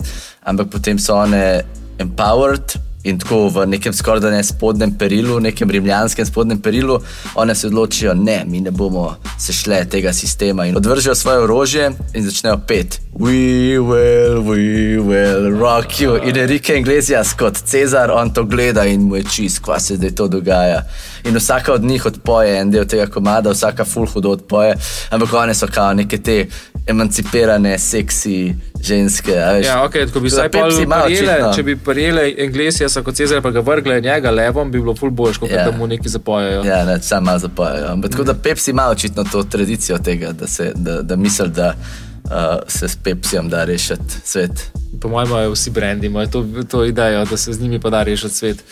ampak 0.50 0.72
potem 0.74 0.98
so 0.98 1.14
one 1.14 1.38
empowered 2.02 2.78
in 3.04 3.20
tako 3.20 3.50
v 3.50 3.66
nekem 3.66 3.94
skoraj 3.94 4.32
ne 4.32 4.44
spodnjem 4.44 4.94
perilu, 4.98 5.40
nekem 5.40 5.70
rimljanskem 5.70 6.26
spodnjem 6.26 6.62
perilu, 6.62 7.00
one 7.36 7.56
se 7.56 7.68
odločijo, 7.68 8.14
ne, 8.14 8.44
mi 8.48 8.62
ne 8.62 8.72
bomo 8.72 9.16
se 9.40 9.54
šle 9.54 9.86
tega 9.90 10.14
sistema 10.14 10.66
in 10.66 10.78
odvržejo 10.78 11.16
svoje 11.16 11.40
orožje 11.40 11.92
in 12.14 12.26
začnejo 12.26 12.60
pet. 12.68 13.02
We 13.14 13.78
will, 13.78 14.42
we 14.42 14.98
will 14.98 15.52
rock 15.52 16.00
you. 16.00 16.16
In 16.16 16.38
Enrique 16.38 16.78
Iglesias 16.78 17.34
kot 17.34 17.58
Cezar, 17.58 18.10
on 18.10 18.34
to 18.34 18.44
gleda 18.44 18.86
in 18.86 19.02
mu 19.02 19.16
je 19.16 19.24
čist, 19.24 19.60
kva 19.60 19.80
se 19.80 19.96
zdaj 19.96 20.16
to 20.16 20.28
dogaja. 20.28 20.82
In 21.24 21.36
vsaka 21.36 21.74
od 21.74 21.84
njih 21.84 22.06
odpoje 22.06 22.58
en 22.60 22.72
del 22.72 22.86
tega 22.86 23.06
komada, 23.12 23.52
vsaka 23.52 23.86
full 23.86 24.08
hudo 24.08 24.32
odpoje, 24.32 24.76
ampak 25.10 25.34
one 25.34 25.54
so 25.54 25.68
kao 25.68 25.94
neke 25.94 26.18
te 26.18 26.46
emancipirane, 26.88 27.78
seksi 27.80 28.56
ženske. 28.82 29.32
Ja, 29.64 29.84
okay, 29.84 30.06
bi 30.22 30.30
prijele, 30.90 31.54
če 31.56 31.64
bi 31.64 31.76
prijeli 31.76 32.36
Englesija, 32.38 32.90
kot 33.04 33.16
Cezar, 33.16 33.42
pa 33.42 33.52
ga 33.52 33.60
vrgli 33.60 34.02
njega 34.02 34.32
levom, 34.32 34.72
bi 34.72 34.80
bilo 34.80 34.96
ful 34.96 35.10
boljš, 35.10 35.38
kot 35.38 35.52
ja. 35.52 35.66
da 35.66 35.78
mu 35.78 35.88
neki 35.88 36.10
zapojejo. 36.10 36.64
Ja, 36.64 36.86
ne, 36.86 37.02
samo 37.02 37.38
zapojejo. 37.40 37.92
Ampak 37.92 38.12
tako 38.12 38.24
da 38.24 38.34
Pepsi 38.34 38.72
ima 38.72 38.88
očitno 38.90 39.24
to 39.32 39.44
tradicijo 39.44 39.98
tega, 39.98 40.32
da, 40.32 40.48
se, 40.48 40.72
da, 40.76 41.02
da 41.02 41.16
misli, 41.16 41.50
da 41.50 41.76
uh, 42.24 42.32
se 42.68 42.88
s 42.88 42.96
Pepsijem 42.96 43.50
da 43.50 43.64
rešiti 43.64 44.16
svet. 44.24 44.72
Po 45.02 45.10
mojem, 45.10 45.30
imajo 45.30 45.52
vsi 45.52 45.70
brendi, 45.70 46.08
imajo 46.08 46.28
to, 46.28 46.46
to 46.70 46.86
idejo, 46.86 47.26
da 47.26 47.38
se 47.38 47.54
z 47.54 47.62
njimi 47.62 47.80
podariš 47.80 48.24
od 48.24 48.32
svet. 48.32 48.64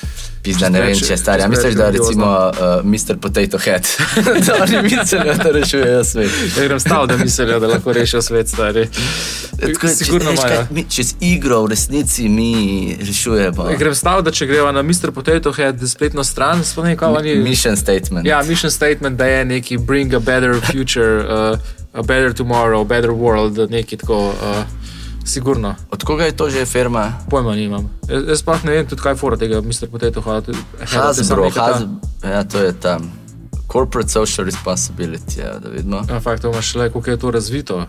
Pizda, 0.44 0.70
ne 0.70 0.82
vem, 0.82 1.00
če 1.00 1.14
je 1.14 1.18
star. 1.18 1.40
Ja, 1.40 1.48
misliš, 1.48 1.74
da 1.76 1.90
recimo 1.90 2.28
uh, 2.28 2.86
Mr. 2.86 3.18
Potato 3.22 3.58
Head, 3.58 3.88
da 4.48 4.56
oni 4.64 4.82
mislijo, 4.82 5.34
da 5.44 5.52
rešujejo 5.52 6.04
svet. 6.04 6.32
Ja, 6.58 6.64
grem 6.64 6.80
stav, 6.80 7.08
da 7.08 7.18
mislijo, 7.18 7.60
da 7.60 7.68
lahko 7.68 7.94
rešijo 7.94 8.22
svet, 8.22 8.50
stari. 8.50 8.88
Tako, 9.60 9.88
Sigurno 9.88 10.32
če, 10.36 10.42
kaj, 10.42 10.64
mi, 10.72 10.86
čez 10.90 11.16
igro 11.20 11.62
v 11.64 11.70
resnici 11.70 12.30
mi 12.30 12.54
rešujemo. 13.00 13.70
Ja, 13.70 13.78
Grem 13.78 13.96
stav, 13.96 14.22
da 14.24 14.32
če 14.32 14.48
greva 14.48 14.72
na 14.72 14.84
Mr. 14.84 15.12
Potato 15.16 15.52
Head 15.52 15.84
spletno 15.90 16.24
stran, 16.24 16.64
spomnim, 16.64 16.98
kaj 16.98 17.20
oni. 17.20 17.36
Mission 17.44 17.78
statement. 17.78 18.28
Ja, 18.28 18.44
mission 18.48 18.72
statement, 18.72 19.18
da 19.18 19.26
je 19.26 19.46
neki 19.46 19.78
bring 19.78 20.14
a 20.14 20.20
better 20.20 20.56
future, 20.72 21.26
uh, 21.26 21.60
a 21.94 22.04
better 22.04 22.34
tomorrow, 22.34 22.82
a 22.82 22.86
better 22.86 23.12
world, 23.12 23.70
neki 23.70 23.98
tako. 23.98 24.28
Uh, 24.28 24.90
sigurno. 25.30 25.76
Od 25.92 26.04
koga 26.04 26.26
je 26.26 26.32
to 26.32 26.50
že 26.50 26.66
firma? 26.66 27.14
Pojma 27.30 27.56
nimam. 27.56 27.90
Jaz, 28.10 28.24
jaz 28.28 28.40
sploh 28.40 28.64
ne 28.66 28.72
vem, 28.72 28.88
tudi 28.88 29.02
kaj 29.02 29.12
je 29.12 29.16
fora 29.16 29.38
tega 29.38 29.62
Mr. 29.62 29.88
Potato 29.92 30.22
Head. 30.22 30.50
Hasbro, 30.80 31.50
Hasbro. 31.50 31.88
Ja, 32.24 32.44
to 32.44 32.64
je 32.64 32.74
tam. 32.74 33.12
Corporate 33.72 34.10
social 34.10 34.46
responsibility, 34.46 35.40
ja, 35.40 35.60
da 35.60 35.70
vidimo. 35.70 36.02
Na 36.10 36.20
fakt, 36.20 36.42
to 36.42 36.52
imaš 36.52 36.76
le, 36.76 36.90
kako 36.90 37.10
je 37.10 37.18
to 37.18 37.32
razvito. 37.32 37.86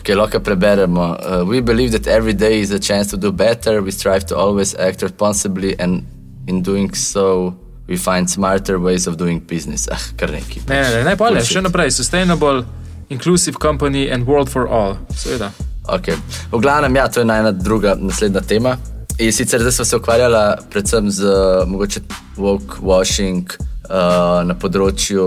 Okay, 0.00 0.14
lahko 0.14 0.40
preberemo. 0.40 1.02
Uh, 1.02 1.48
we 1.50 1.60
believe 1.60 1.90
that 1.98 2.06
every 2.06 2.32
day 2.32 2.60
is 2.60 2.70
a 2.70 2.78
chance 2.78 3.10
to 3.10 3.16
do 3.16 3.32
better. 3.32 3.82
We 3.82 3.90
strive 3.90 4.26
to 4.26 4.36
always 4.36 4.74
act 4.78 5.02
responsibly, 5.02 5.74
and 5.78 6.02
in 6.46 6.62
doing 6.62 6.94
so, 6.94 7.54
we 7.88 7.96
find 7.96 8.30
smarter 8.30 8.78
ways 8.78 9.06
of 9.06 9.16
doing 9.16 9.40
business. 9.40 9.88
Ah, 9.90 9.98
kar 10.16 10.28
neki. 10.28 10.62
Ne, 10.68 10.82
ne, 10.82 10.90
ne, 10.94 11.04
ne 11.04 11.16
pa 11.16 11.30
le, 11.30 11.42
še 11.42 11.60
naprej. 11.60 11.90
Sustainable, 11.90 12.62
inclusive 13.08 13.58
company 13.58 14.10
and 14.10 14.26
world 14.26 14.50
for 14.50 14.68
all. 14.68 14.96
Seveda. 15.10 15.50
Okay. 15.88 16.16
V 16.52 16.58
glavnem, 16.58 16.96
ja, 16.96 17.08
to 17.08 17.20
je 17.20 17.24
ena 17.24 17.52
druga 17.52 17.94
naslednja 17.94 18.40
tema. 18.40 18.76
In 19.18 19.32
sicer 19.32 19.60
zdaj 19.60 19.72
smo 19.72 19.84
se 19.84 19.96
ukvarjali 19.96 20.56
predvsem 20.70 21.10
z 21.10 21.24
uh, 21.24 21.68
mogoče 21.68 22.00
woke 22.36 22.82
washing 22.82 23.48
uh, 23.88 24.44
na 24.44 24.54
področju 24.54 25.24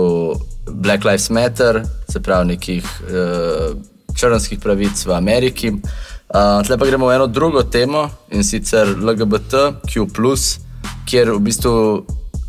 Black 0.70 1.04
Lives 1.04 1.30
Matter, 1.30 1.82
se 2.08 2.22
pravi 2.22 2.52
nekih 2.52 2.84
uh, 2.84 3.74
črnskih 4.14 4.60
pravic 4.60 5.06
v 5.06 5.16
Ameriki. 5.16 5.72
Uh, 6.30 6.62
Tle 6.66 6.78
pa 6.78 6.86
gremo 6.86 7.08
v 7.08 7.16
eno 7.16 7.26
drugo 7.26 7.64
temo 7.66 8.06
in 8.30 8.44
sicer 8.46 8.94
LGBTQ, 8.94 10.06
kjer 11.10 11.32
v 11.34 11.40
bistvu 11.42 11.74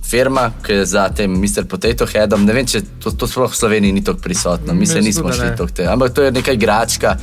firma, 0.05 0.51
ki 0.65 0.73
je 0.73 0.85
za 0.85 1.09
tem 1.09 1.31
Mr. 1.31 1.65
Potato 1.69 2.05
Headom, 2.05 2.45
ne 2.45 2.53
vem, 2.53 2.67
če 2.67 2.81
to, 2.99 3.11
to 3.11 3.27
sploh 3.27 3.51
v 3.51 3.57
Sloveniji 3.57 3.93
ni 3.95 4.03
tako 4.03 4.19
prisotno, 4.23 4.73
mi 4.73 4.87
se 4.87 5.01
nismo 5.01 5.31
šli 5.33 5.53
tako 5.57 5.71
te. 5.75 5.87
Ampak 5.87 6.13
to 6.13 6.23
je 6.23 6.31
neka 6.31 6.51
igračka, 6.51 7.15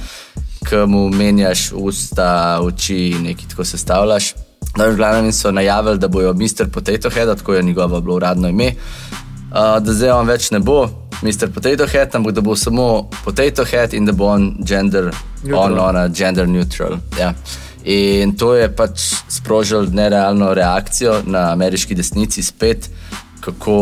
ki 0.69 0.85
mu 0.87 1.09
menjaš 1.09 1.73
usta, 1.77 2.61
oči 2.63 3.11
in 3.17 3.29
nekaj 3.31 3.51
tako 3.53 3.65
sestavljaš. 3.65 4.35
No, 4.77 4.87
in 4.87 4.93
v 4.93 4.97
glavnem 4.97 5.33
so 5.33 5.51
najavili, 5.51 5.99
da 5.99 6.09
bojo 6.09 6.35
Mr. 6.35 6.69
Potato 6.73 7.11
Head, 7.11 7.39
tako 7.39 7.55
je 7.55 7.63
njegovo 7.63 8.01
bilo 8.01 8.17
uradno 8.17 8.49
ime, 8.49 8.73
uh, 8.75 9.79
da 9.83 9.93
zdaj 9.93 10.11
on 10.11 10.27
več 10.27 10.51
ne 10.51 10.59
bo 10.59 10.87
Mr. 11.23 11.49
Potato 11.55 11.87
Head, 11.87 12.15
ampak 12.15 12.33
da 12.33 12.41
bo 12.41 12.57
samo 12.57 13.09
Potato 13.25 13.65
Head 13.65 13.95
in 13.95 14.07
da 14.07 14.13
bo 14.13 14.27
on 14.27 14.57
gender, 14.65 15.11
Neutral. 15.43 15.73
on, 15.73 15.79
ona, 15.79 16.09
gender 16.09 16.49
neutral. 16.49 16.99
Ja. 17.19 17.35
In 17.89 18.35
to 18.37 18.53
je 18.55 18.69
pač 18.69 19.01
sprožilo 19.33 19.87
nerealno 19.93 20.53
reakcijo 20.55 21.23
na 21.27 21.53
ameriški 21.53 21.95
desnici 21.97 22.43
spet. 22.43 22.91
Kako 23.41 23.77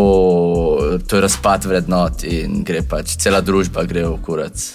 to 1.09 1.16
je 1.16 1.23
razpad 1.23 1.64
vrednot 1.64 2.23
in 2.25 2.61
gre 2.64 2.85
pač 2.87 3.16
cela 3.19 3.40
družba 3.42 3.83
gre 3.88 4.05
v 4.07 4.21
kurac. 4.23 4.66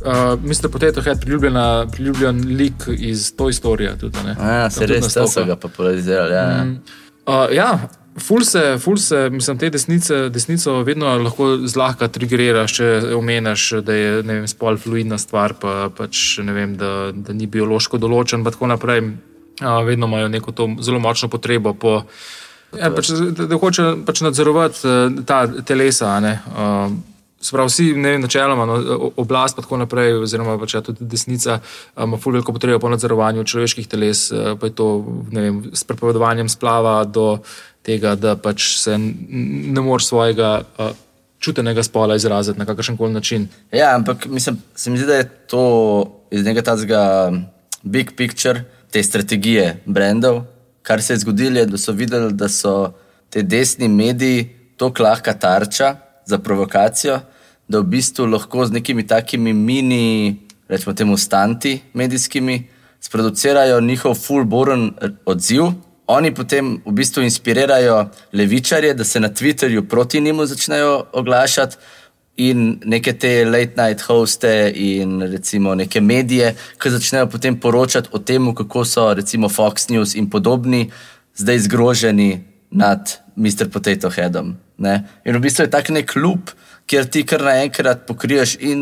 Uh, 0.00 0.34
Mr. 0.42 0.70
Potato 0.72 1.02
Head, 1.04 1.20
priljubljena, 1.20 1.86
priljubljen 1.92 2.40
lik 2.56 2.88
iz 2.96 3.34
Toy 3.36 3.52
Storyja. 3.52 3.98
Tudi? 4.00 4.18
Ja, 4.38 4.70
se 4.70 4.86
res 4.88 5.12
tam 5.14 5.28
so 5.28 5.44
ga 5.44 5.56
popularizirali. 5.60 6.34
Ja. 6.34 6.64
Mm. 6.64 6.78
Uh, 7.28 7.46
ja, 7.54 7.70
ful 8.22 8.44
se, 8.44 8.78
ful 8.78 8.96
se, 8.96 9.28
mislim, 9.30 9.58
te 9.58 9.70
desnice, 9.70 10.28
desnico 10.30 10.78
vedno 10.86 11.10
lahko 11.22 11.52
zlahka 11.68 12.08
triggeriraš, 12.08 12.74
če 12.78 12.88
omeniš, 13.16 13.66
da 13.86 13.96
je 13.96 14.12
vem, 14.22 14.46
spol 14.50 14.78
fluidna 14.80 15.18
stvar, 15.18 15.56
pa 15.60 15.90
pač 15.96 16.38
ne 16.44 16.54
vem, 16.56 16.76
da, 16.80 17.10
da 17.14 17.36
ni 17.36 17.48
biološko 17.50 18.00
določen, 18.00 18.40
in 18.40 18.48
tako 18.48 18.70
naprej. 18.70 19.04
Uh, 19.60 19.82
vedno 19.84 20.08
imajo 20.08 20.30
neko 20.32 20.52
to 20.56 20.68
zelo 20.80 21.00
močno 21.02 21.28
potrebo 21.28 21.74
po. 21.76 22.00
Ja, 22.78 22.88
pač, 22.94 23.10
da, 23.36 23.48
da 23.50 23.58
hoče 23.60 23.90
pač 24.06 24.22
nadzorovati 24.24 24.86
uh, 24.86 25.22
ta 25.26 25.44
telesa. 25.66 26.14
a 26.16 26.20
ne, 26.24 26.34
Uh, 26.48 27.09
Se 27.40 27.54
pravi, 27.56 27.70
vsi, 27.72 27.84
ne 27.96 28.10
vem, 28.12 28.20
načeloma, 28.20 28.66
no, 28.68 28.74
oblast, 29.16 29.56
pa 29.56 29.62
tako 29.64 29.78
naprej, 29.80 30.12
oziroma 30.20 30.58
pač, 30.60 30.74
ja, 30.76 30.82
tudi 30.84 31.06
desnica, 31.08 31.56
ima 31.96 32.18
ful 32.20 32.34
veliko 32.36 32.52
potrebo 32.52 32.76
po 32.82 32.90
nadzorovanju 32.92 33.46
človeških 33.48 33.88
teles, 33.88 34.26
eh, 34.28 34.52
pa 34.60 34.68
je 34.68 34.74
to 34.76 34.88
vem, 35.32 35.62
s 35.72 35.86
prepovedovanjem 35.88 36.50
splava 36.52 36.98
do 37.08 37.38
tega, 37.82 38.12
da 38.14 38.34
pač 38.36 38.74
se 38.82 38.98
ne 39.00 39.80
moreš 39.80 40.10
svojega 40.10 40.50
a, 40.60 40.90
čutenega 41.40 41.82
spola 41.82 42.18
izraziti 42.20 42.58
na 42.58 42.66
kakršen 42.68 42.96
koli 43.00 43.12
način. 43.16 43.48
Ja, 43.72 43.94
ampak 43.96 44.26
mislim, 44.28 44.60
se 44.74 44.90
mi 44.90 44.98
zdi, 44.98 45.06
da 45.06 45.14
je 45.14 45.28
to 45.48 45.64
iz 46.30 46.44
nekega 46.44 46.64
tazga 46.64 47.32
big 47.82 48.12
picture, 48.16 48.64
te 48.90 49.02
strategije 49.02 49.80
brendov. 49.86 50.42
Kar 50.82 51.02
se 51.02 51.12
je 51.12 51.24
zgodilo, 51.24 51.58
je, 51.58 51.66
da 51.66 51.78
so 51.78 51.92
videli, 51.92 52.32
da 52.32 52.48
so 52.48 52.92
te 53.30 53.42
desni 53.42 53.88
mediji 53.88 54.48
tako 54.76 55.02
lahka 55.02 55.32
tarča 55.32 55.96
za 56.30 56.38
provokacijo, 56.38 57.20
da 57.68 57.82
v 57.82 57.90
bistvu 57.92 58.26
lahko 58.26 58.66
z 58.66 58.78
nekimi 58.78 59.06
takimi 59.06 59.52
mini, 59.52 60.36
rečemo 60.68 60.94
temu, 60.94 61.16
stanti 61.16 61.78
medijskimi, 61.94 62.62
sproducirajo 63.00 63.80
njihov 63.80 64.14
full 64.14 64.44
boren 64.44 64.90
odziv. 65.26 65.72
Oni 66.06 66.34
potem 66.34 66.80
v 66.86 66.92
bistvu 66.92 67.22
inspirirajo 67.22 68.08
levičarje, 68.32 68.94
da 68.94 69.04
se 69.04 69.20
na 69.20 69.28
Twitterju 69.28 69.88
proti 69.88 70.20
njemu 70.20 70.46
začnejo 70.46 71.04
oglašati, 71.12 71.76
in 72.40 72.80
neke 72.84 73.12
te 73.12 73.44
late 73.44 73.76
night 73.76 74.00
hoste 74.00 74.72
in 74.74 75.20
recimo 75.22 75.74
neke 75.74 76.00
medije, 76.00 76.54
ki 76.80 76.90
začnejo 76.90 77.28
potem 77.28 77.58
poročati 77.60 78.08
o 78.12 78.18
tem, 78.18 78.54
kako 78.54 78.84
so 78.84 79.14
recimo 79.14 79.48
Fox 79.48 79.90
News 79.90 80.14
in 80.14 80.30
podobni 80.30 80.90
zdaj 81.36 81.58
zgroženi 81.58 82.44
nad 82.70 83.12
Mr. 83.36 83.68
Potato 83.72 84.10
Headom. 84.10 84.56
Ne? 84.80 84.96
In 85.24 85.36
v 85.36 85.44
bistvu 85.44 85.66
je 85.66 85.72
tak 85.72 85.90
nek 85.92 86.08
klub, 86.10 86.52
kjer 86.90 87.06
ti 87.12 87.22
kar 87.28 87.44
naenkrat 87.46 88.06
pokriješ 88.08 88.56
in, 88.66 88.80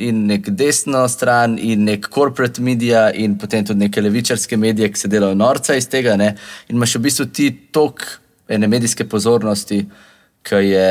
in 0.00 0.22
nek 0.30 0.48
desno 0.56 1.02
stran, 1.10 1.58
in 1.58 1.84
nek 1.88 2.08
corporate 2.14 2.62
media, 2.64 3.08
in 3.12 3.36
potem 3.38 3.66
tudi 3.66 3.84
neke 3.84 4.00
levičarske 4.00 4.56
medije, 4.56 4.88
ki 4.92 5.02
se 5.02 5.10
delajo 5.12 5.36
norca 5.36 5.76
iz 5.76 5.90
tega. 5.92 6.16
Ne? 6.16 6.32
In 6.70 6.78
imaš 6.78 6.96
v 6.96 7.04
bistvu 7.08 7.28
ti 7.34 7.50
tok 7.74 8.06
ene 8.52 8.68
medijske 8.70 9.04
pozornosti, 9.08 9.82
ki 10.42 10.62
je 10.66 10.90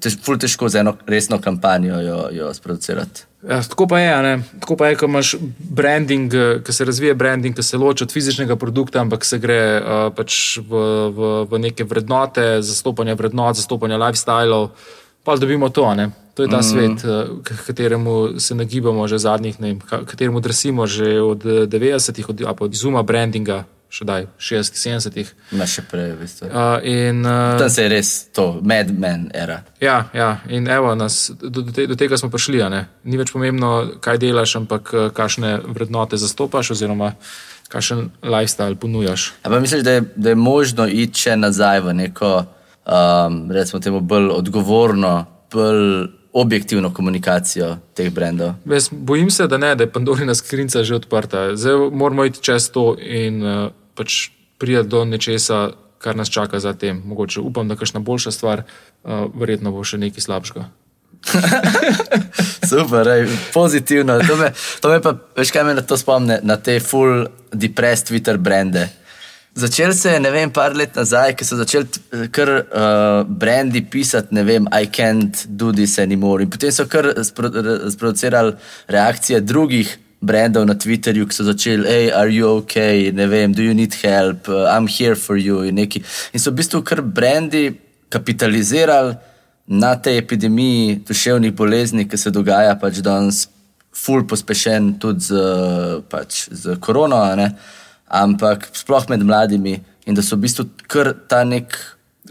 tež, 0.00 0.18
ful 0.24 0.38
težko 0.40 0.68
za 0.68 0.80
eno 0.80 0.94
resno 1.06 1.40
kampanjo 1.40 2.00
jo, 2.00 2.20
jo 2.32 2.52
sproducirati. 2.54 3.26
Ja, 3.48 3.60
tako 3.62 3.86
pa 3.86 4.00
je, 4.00 4.14
ne? 4.22 4.32
tako 4.60 4.76
pa 4.76 4.88
je, 4.88 4.96
ko 4.98 5.06
imaš 5.06 5.34
branding, 5.58 6.34
eh, 6.34 6.60
ki 6.64 6.72
se 6.72 6.84
razvije 6.84 7.14
branding, 7.14 7.54
ki 7.56 7.62
se 7.62 7.78
loči 7.78 8.04
od 8.04 8.12
fizičnega 8.12 8.56
produkta, 8.56 9.00
ampak 9.00 9.24
se 9.24 9.38
gre 9.38 9.60
uh, 9.78 10.08
pač 10.14 10.58
v, 10.58 10.80
v, 11.14 11.34
v 11.50 11.60
neke 11.62 11.84
vrednote, 11.84 12.58
zastopanje 12.66 13.14
vrednot, 13.14 13.60
zastopanje 13.60 14.00
lifestylov, 14.00 14.72
pa 15.22 15.36
dobimo 15.36 15.68
to. 15.68 15.94
Ne? 15.94 16.10
To 16.38 16.42
je 16.42 16.48
ta 16.48 16.58
mm. 16.58 16.62
svet, 16.62 17.04
eh, 17.04 17.26
k 17.42 17.66
kateremu 17.66 18.38
se 18.38 18.54
nagibamo 18.54 19.08
že 19.08 19.18
zadnjih, 19.18 19.60
ne 19.60 19.66
vem, 19.68 19.80
ka- 19.82 20.04
kateremu 20.06 20.40
drsimo 20.40 20.86
že 20.86 21.18
od 21.18 21.42
eh, 21.46 21.66
90-ih, 21.66 22.28
od, 22.28 22.42
od 22.60 22.70
izuma 22.74 23.02
brandinga, 23.02 23.64
še 23.88 24.04
daj, 24.04 24.26
60-70-ih. 24.36 25.30
Ma 25.56 25.66
še 25.68 25.82
prej, 25.88 26.12
v 26.12 26.20
bistvu. 26.20 26.48
Uh, 26.50 26.76
in, 26.84 27.22
uh, 27.24 27.56
Tam 27.60 27.70
se 27.72 27.86
je 27.86 27.92
res 27.92 28.10
to, 28.36 28.60
madman 28.60 29.28
era. 29.36 29.62
Ja, 29.80 30.02
ja, 30.16 30.34
in 30.52 30.68
evo, 30.68 30.92
nas, 30.98 31.30
do, 31.32 31.48
do, 31.62 31.72
te, 31.72 31.86
do 31.88 31.96
tega 31.96 32.18
smo 32.20 32.28
prišli. 32.32 32.60
Ni 33.08 33.20
več 33.20 33.32
pomembno, 33.32 34.00
kaj 34.04 34.20
delaš, 34.20 34.56
ampak 34.58 34.92
eh, 34.92 35.08
kakšne 35.14 35.54
vrednote 35.72 36.18
zastopaš, 36.20 36.74
oziroma 36.74 37.14
kakšen 37.72 38.10
lifestyle 38.24 38.76
ponujaš. 38.80 39.32
Ampak 39.46 39.64
misliš, 39.64 39.84
da 39.86 39.98
je, 39.98 40.04
da 40.16 40.32
je 40.34 40.40
možno 40.40 40.88
iti 40.88 41.24
še 41.24 41.36
nazaj 41.40 41.84
v 41.86 41.96
neko, 42.02 42.32
um, 42.84 43.40
recimo, 43.52 43.80
temu 43.84 44.00
bolj 44.00 44.32
odgovorno, 44.36 45.14
bolj 45.52 46.17
objektivno 46.40 46.92
komunikacijo 46.94 47.76
teh 47.94 48.10
brendov? 48.14 48.54
Jaz 48.64 48.88
bojim 48.92 49.30
se, 49.30 49.46
da 49.46 49.58
ne, 49.58 49.74
da 49.74 49.84
je 49.84 49.92
Pandorina 49.92 50.34
skrinjica 50.34 50.84
že 50.84 50.94
odprta. 50.94 51.56
Zdaj 51.56 51.90
moramo 51.92 52.24
iti 52.24 52.42
čez 52.42 52.70
to 52.70 52.96
in 53.00 53.42
uh, 53.42 53.70
pač 53.94 54.30
priti 54.58 54.88
do 54.88 55.04
nečesa, 55.04 55.70
kar 55.98 56.16
nas 56.16 56.30
čaka 56.30 56.60
za 56.60 56.72
tem. 56.72 57.02
Mogoče 57.04 57.40
upam, 57.40 57.68
da 57.68 57.74
je 57.74 57.78
kakšna 57.78 58.00
boljša 58.00 58.30
stvar, 58.30 58.62
uh, 58.62 59.26
verjetno 59.34 59.72
bo 59.72 59.84
še 59.84 59.98
nekaj 59.98 60.24
slabšega. 60.24 60.68
Super, 62.70 63.08
ej, 63.08 63.26
pozitivno. 63.54 64.18
To 64.22 64.36
me, 64.36 64.52
to 64.80 64.92
me 64.92 65.00
pa, 65.02 65.14
veš 65.36 65.50
kaj 65.50 65.64
me 65.64 65.74
na 65.74 65.82
to 65.82 65.98
spomne, 65.98 66.40
na 66.42 66.56
te 66.56 66.78
full 66.80 67.26
depressed 67.52 68.08
Twitter 68.10 68.38
brende. 68.38 68.88
Začel 69.58 69.92
se 69.94 70.10
je, 70.10 70.20
ne 70.20 70.30
vem, 70.30 70.50
par 70.54 70.76
let 70.78 70.94
nazaj, 70.94 71.32
ko 71.34 71.42
so 71.42 71.56
začeli 71.58 71.88
t- 71.90 72.26
kar 72.30 72.50
uh, 72.62 73.24
brendi 73.26 73.80
pisati, 73.82 74.30
ne 74.36 74.44
vem, 74.46 74.68
I 74.70 74.86
can't 74.86 75.40
do 75.48 75.72
this 75.74 75.96
anymore. 75.98 76.44
In 76.44 76.50
potem 76.50 76.70
so 76.70 76.84
kar 76.86 77.08
spro- 77.26 77.50
sproducirali 77.90 78.52
reakcije 78.86 79.40
drugih 79.42 79.90
brendov 80.22 80.66
na 80.66 80.76
Twitterju, 80.78 81.26
ki 81.26 81.34
so 81.34 81.46
začeli, 81.48 81.88
hej, 81.90 82.12
are 82.14 82.30
you 82.30 82.46
ok, 82.60 82.76
ne 83.18 83.26
vem, 83.26 83.54
do 83.54 83.66
you 83.66 83.74
need 83.74 83.96
help, 83.98 84.46
uh, 84.46 84.70
I'm 84.70 84.86
here 84.86 85.18
for 85.18 85.34
you. 85.36 85.64
In, 85.66 85.74
neki. 85.74 86.04
in 86.32 86.38
so 86.38 86.52
v 86.54 86.60
bistvu 86.60 86.84
kar 86.86 87.02
brendi 87.02 87.72
kapitalizirali 88.14 89.16
na 89.66 89.96
tej 89.98 90.20
epidemiji 90.22 91.00
duševnih 91.08 91.52
bolezni, 91.52 92.06
ki 92.06 92.14
se 92.14 92.30
dogaja 92.30 92.78
pač 92.78 93.02
danes, 93.02 93.48
ful 93.90 94.22
pospešen 94.22 94.94
tudi 95.02 95.26
z, 95.32 95.42
pač, 96.06 96.46
z 96.54 96.78
korono, 96.78 97.18
ne? 97.34 97.50
Ampak 98.08 98.68
sploh 98.72 99.04
med 99.08 99.24
mladimi 99.24 99.78
in 100.06 100.14
da 100.14 100.22
so 100.22 100.36
v 100.36 100.46
bistvu 100.46 100.68
kar 100.88 101.12
ta 101.28 101.44
nek 101.44 101.76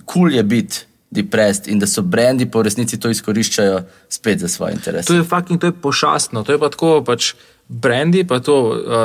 kul 0.06 0.28
cool 0.28 0.36
je 0.36 0.44
biti. 0.44 0.84
Depressed 1.08 1.70
in 1.72 1.80
da 1.80 1.88
so 1.88 2.02
brendi 2.04 2.46
po 2.52 2.60
resnici 2.62 2.98
to 3.00 3.08
izkoriščajo 3.10 3.78
spet 4.12 4.42
za 4.44 4.48
svoje 4.52 4.74
interese. 4.76 5.08
To 5.08 5.16
je 5.16 5.24
fucking, 5.24 5.56
to 5.62 5.70
je 5.70 5.72
pošastno. 5.72 6.44
To 6.44 6.52
je 6.52 6.60
pa 6.60 6.68
tako, 6.68 7.00
pač 7.08 7.32
brendi, 7.68 8.24
pa 8.24 8.40
to 8.40 8.56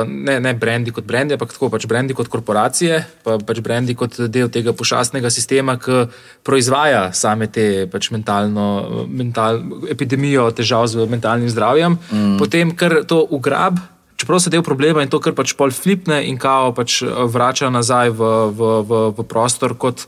ne, 0.07 0.39
ne 0.39 0.53
brendi 0.55 0.91
kot 0.95 1.03
brendi, 1.07 1.35
ampak 1.35 1.51
tako 1.51 1.67
pač 1.73 1.85
brendi 1.87 2.15
kot 2.15 2.29
korporacije, 2.31 2.99
pa 3.23 3.35
pač 3.43 3.59
brendi 3.63 3.95
kot 3.95 4.15
del 4.31 4.51
tega 4.51 4.71
pošastnega 4.75 5.31
sistema, 5.33 5.75
ki 5.75 6.05
proizvaja 6.47 7.09
same 7.15 7.49
te 7.51 7.85
pač 7.91 8.09
mentalno, 8.15 9.05
mental, 9.07 9.59
epidemijo 9.91 10.47
težav 10.55 10.87
z 10.87 11.07
mentalnim 11.11 11.51
zdravjem, 11.51 11.99
mm. 11.99 12.37
potem 12.39 12.71
kar 12.75 13.01
to 13.07 13.19
ugrab. 13.35 13.79
Čeprav 14.23 14.39
se 14.39 14.49
del 14.49 14.63
problema 14.63 15.03
in 15.03 15.09
to, 15.11 15.19
kar 15.19 15.35
pač 15.35 15.51
pol 15.59 15.73
flipne 15.75 16.21
in 16.23 16.37
kao 16.39 16.71
pač 16.71 17.01
vrača 17.03 17.67
nazaj 17.67 18.13
v, 18.15 18.29
v, 18.55 18.69
v, 18.87 19.01
v 19.17 19.25
prostor 19.27 19.75
kot 19.75 20.05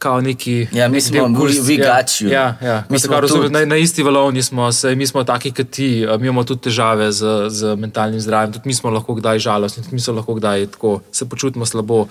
kao 0.00 0.20
neki. 0.24 0.54
Ja, 0.72 0.88
mi 0.88 1.00
smo 1.00 1.28
vi 1.64 1.76
gači. 1.76 2.28
Ja, 2.32 2.56
ja. 2.62 2.78
Mi 2.88 2.98
smo 2.98 3.20
tudi... 3.20 3.52
na, 3.52 3.66
na 3.68 3.76
isti 3.76 4.02
valovni, 4.02 4.42
smo, 4.42 4.72
se, 4.72 4.94
mi 4.96 5.06
smo 5.06 5.24
taki 5.24 5.52
kot 5.52 5.70
ti, 5.70 6.06
mi 6.20 6.26
imamo 6.26 6.44
tudi 6.44 6.70
težave 6.70 7.10
z, 7.12 7.50
z 7.52 7.76
mentalnim 7.76 8.20
zdravjem, 8.20 8.56
tudi 8.56 8.72
mi 8.72 8.74
smo 8.74 8.90
lahko 8.90 9.14
kdaj 9.20 9.38
žalostni, 9.44 9.84
tudi 9.84 10.00
mi 10.00 10.00
smo 10.00 10.16
lahko 10.22 10.40
kdaj 10.40 10.66
tako, 10.72 10.94
se 11.12 11.28
počutimo 11.28 11.66
slabo. 11.66 12.06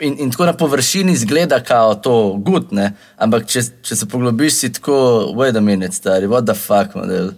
In, 0.00 0.18
in 0.20 0.30
tako 0.30 0.44
na 0.44 0.52
površini 0.52 1.12
izgleda, 1.12 1.62
kao 1.64 1.94
to 1.94 2.36
gut, 2.36 2.68
ne? 2.72 2.92
ampak 3.16 3.48
če, 3.48 3.64
če 3.80 3.96
se 3.96 4.08
poglobiš, 4.12 4.60
si 4.60 4.72
tako, 4.76 5.00
wait 5.40 5.56
a 5.56 5.64
minute, 5.64 5.96
stari, 5.96 6.28
what 6.28 6.44
the 6.44 6.54
fuck, 6.54 6.92
model. 6.94 7.32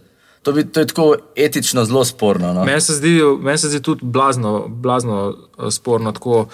To, 0.48 0.52
bi, 0.52 0.64
to 0.64 0.80
je 0.80 0.86
tako 0.86 1.14
etično 1.36 1.84
zelo 1.84 2.04
sporno. 2.04 2.52
No? 2.52 2.64
Meni 2.64 2.80
se, 2.80 2.92
men 3.40 3.58
se 3.58 3.68
zdi 3.68 3.82
tudi 3.82 4.00
blazno, 4.04 4.68
blazno 4.68 5.36
uh, 5.58 5.68
sporno. 5.70 6.12
Tako, 6.12 6.46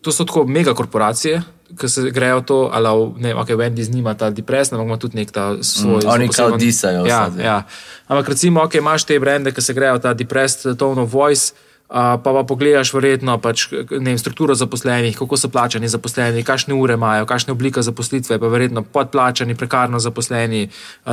to 0.00 0.12
so 0.12 0.24
tako 0.24 0.46
megakorporacije, 0.46 1.42
ki 1.80 1.88
se 1.88 2.10
grejo 2.10 2.40
to, 2.40 2.70
ali 2.72 3.12
ne, 3.16 3.34
ok, 3.34 3.48
Wendy 3.48 3.82
z 3.82 3.90
njima 3.90 4.14
ta 4.14 4.30
depresija, 4.30 4.78
ampak 4.78 4.88
ima 4.88 4.96
tudi 4.96 5.16
nek 5.16 5.30
ta 5.30 5.62
svoj. 5.62 6.00
Mm, 6.04 6.08
oni 6.08 6.28
kao 6.28 6.56
disajo. 6.56 7.06
Ja, 7.06 7.30
ja. 7.42 7.62
Ampak 8.06 8.28
recimo, 8.28 8.62
ok, 8.62 8.74
imaš 8.74 9.04
te 9.04 9.20
brende, 9.20 9.52
ki 9.52 9.62
se 9.62 9.74
grejo 9.74 9.98
ta 9.98 10.14
depresija, 10.14 10.74
tone 10.74 11.02
of 11.02 11.12
voice. 11.12 11.52
Pa 11.88 12.18
pa 12.22 12.42
pogledaš, 12.48 12.90
verjetno, 12.94 13.36
pač, 13.38 13.66
vem, 13.70 14.16
strukturo 14.18 14.54
zaposlenih, 14.56 15.18
kako 15.18 15.36
so 15.36 15.50
plačani 15.52 15.88
zaposleni, 15.88 16.42
kakšne 16.42 16.74
ure 16.74 16.96
imajo, 16.96 17.26
kakšne 17.28 17.52
oblike 17.52 17.82
zaposlitve, 17.84 18.38
pa 18.40 18.48
verjetno 18.50 18.82
podplačani, 18.82 19.54
prekarno 19.54 20.00
zaposleni, 20.00 20.64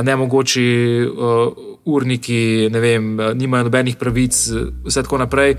ne 0.02 0.16
mogoči 0.16 0.64
uh, 1.04 1.66
urniki, 1.84 2.70
ne 2.72 2.80
vem, 2.80 3.12
nimajo 3.36 3.68
nobenih 3.68 4.00
pravic, 4.00 4.38
vse 4.88 5.04
tako 5.04 5.20
naprej. 5.22 5.58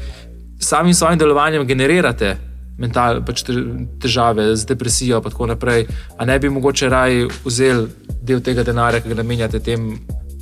Samim 0.59 0.97
svojim 0.97 1.21
delovanjem 1.21 1.67
generirate 1.67 2.33
mental, 2.77 3.21
pač 3.25 3.43
težave 4.01 4.55
z 4.55 4.65
depresijo, 4.65 5.21
in 5.21 5.29
tako 5.29 5.47
naprej. 5.53 5.87
A 6.17 6.25
ne 6.25 6.39
bi 6.39 6.49
mogoče 6.49 6.89
raj 6.89 7.27
vzeli 7.45 7.87
del 8.23 8.41
tega 8.41 8.63
denarja, 8.63 9.03
ki 9.03 9.13
ga 9.13 9.21
namenjate 9.21 9.61
tem. 9.63 9.91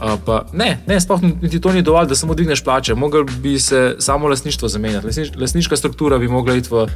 Pa, 0.01 0.45
ne, 0.53 0.79
ne 0.87 0.99
sploh 1.01 1.21
niti 1.21 1.59
to 1.61 1.71
ni 1.71 1.81
dovolj, 1.81 2.07
da 2.07 2.15
samo 2.15 2.33
dvigneš 2.33 2.63
plače. 2.63 2.95
Mogel 2.95 3.23
bi 3.23 3.59
se 3.59 3.95
samo 3.99 4.27
lasništvo 4.27 4.67
zamenjati. 4.67 5.05
Lasniš, 5.05 5.29
lasniška 5.35 5.77
struktura 5.77 6.17
bi 6.17 6.27
mogla 6.27 6.55
iti 6.55 6.69
v 6.71 6.87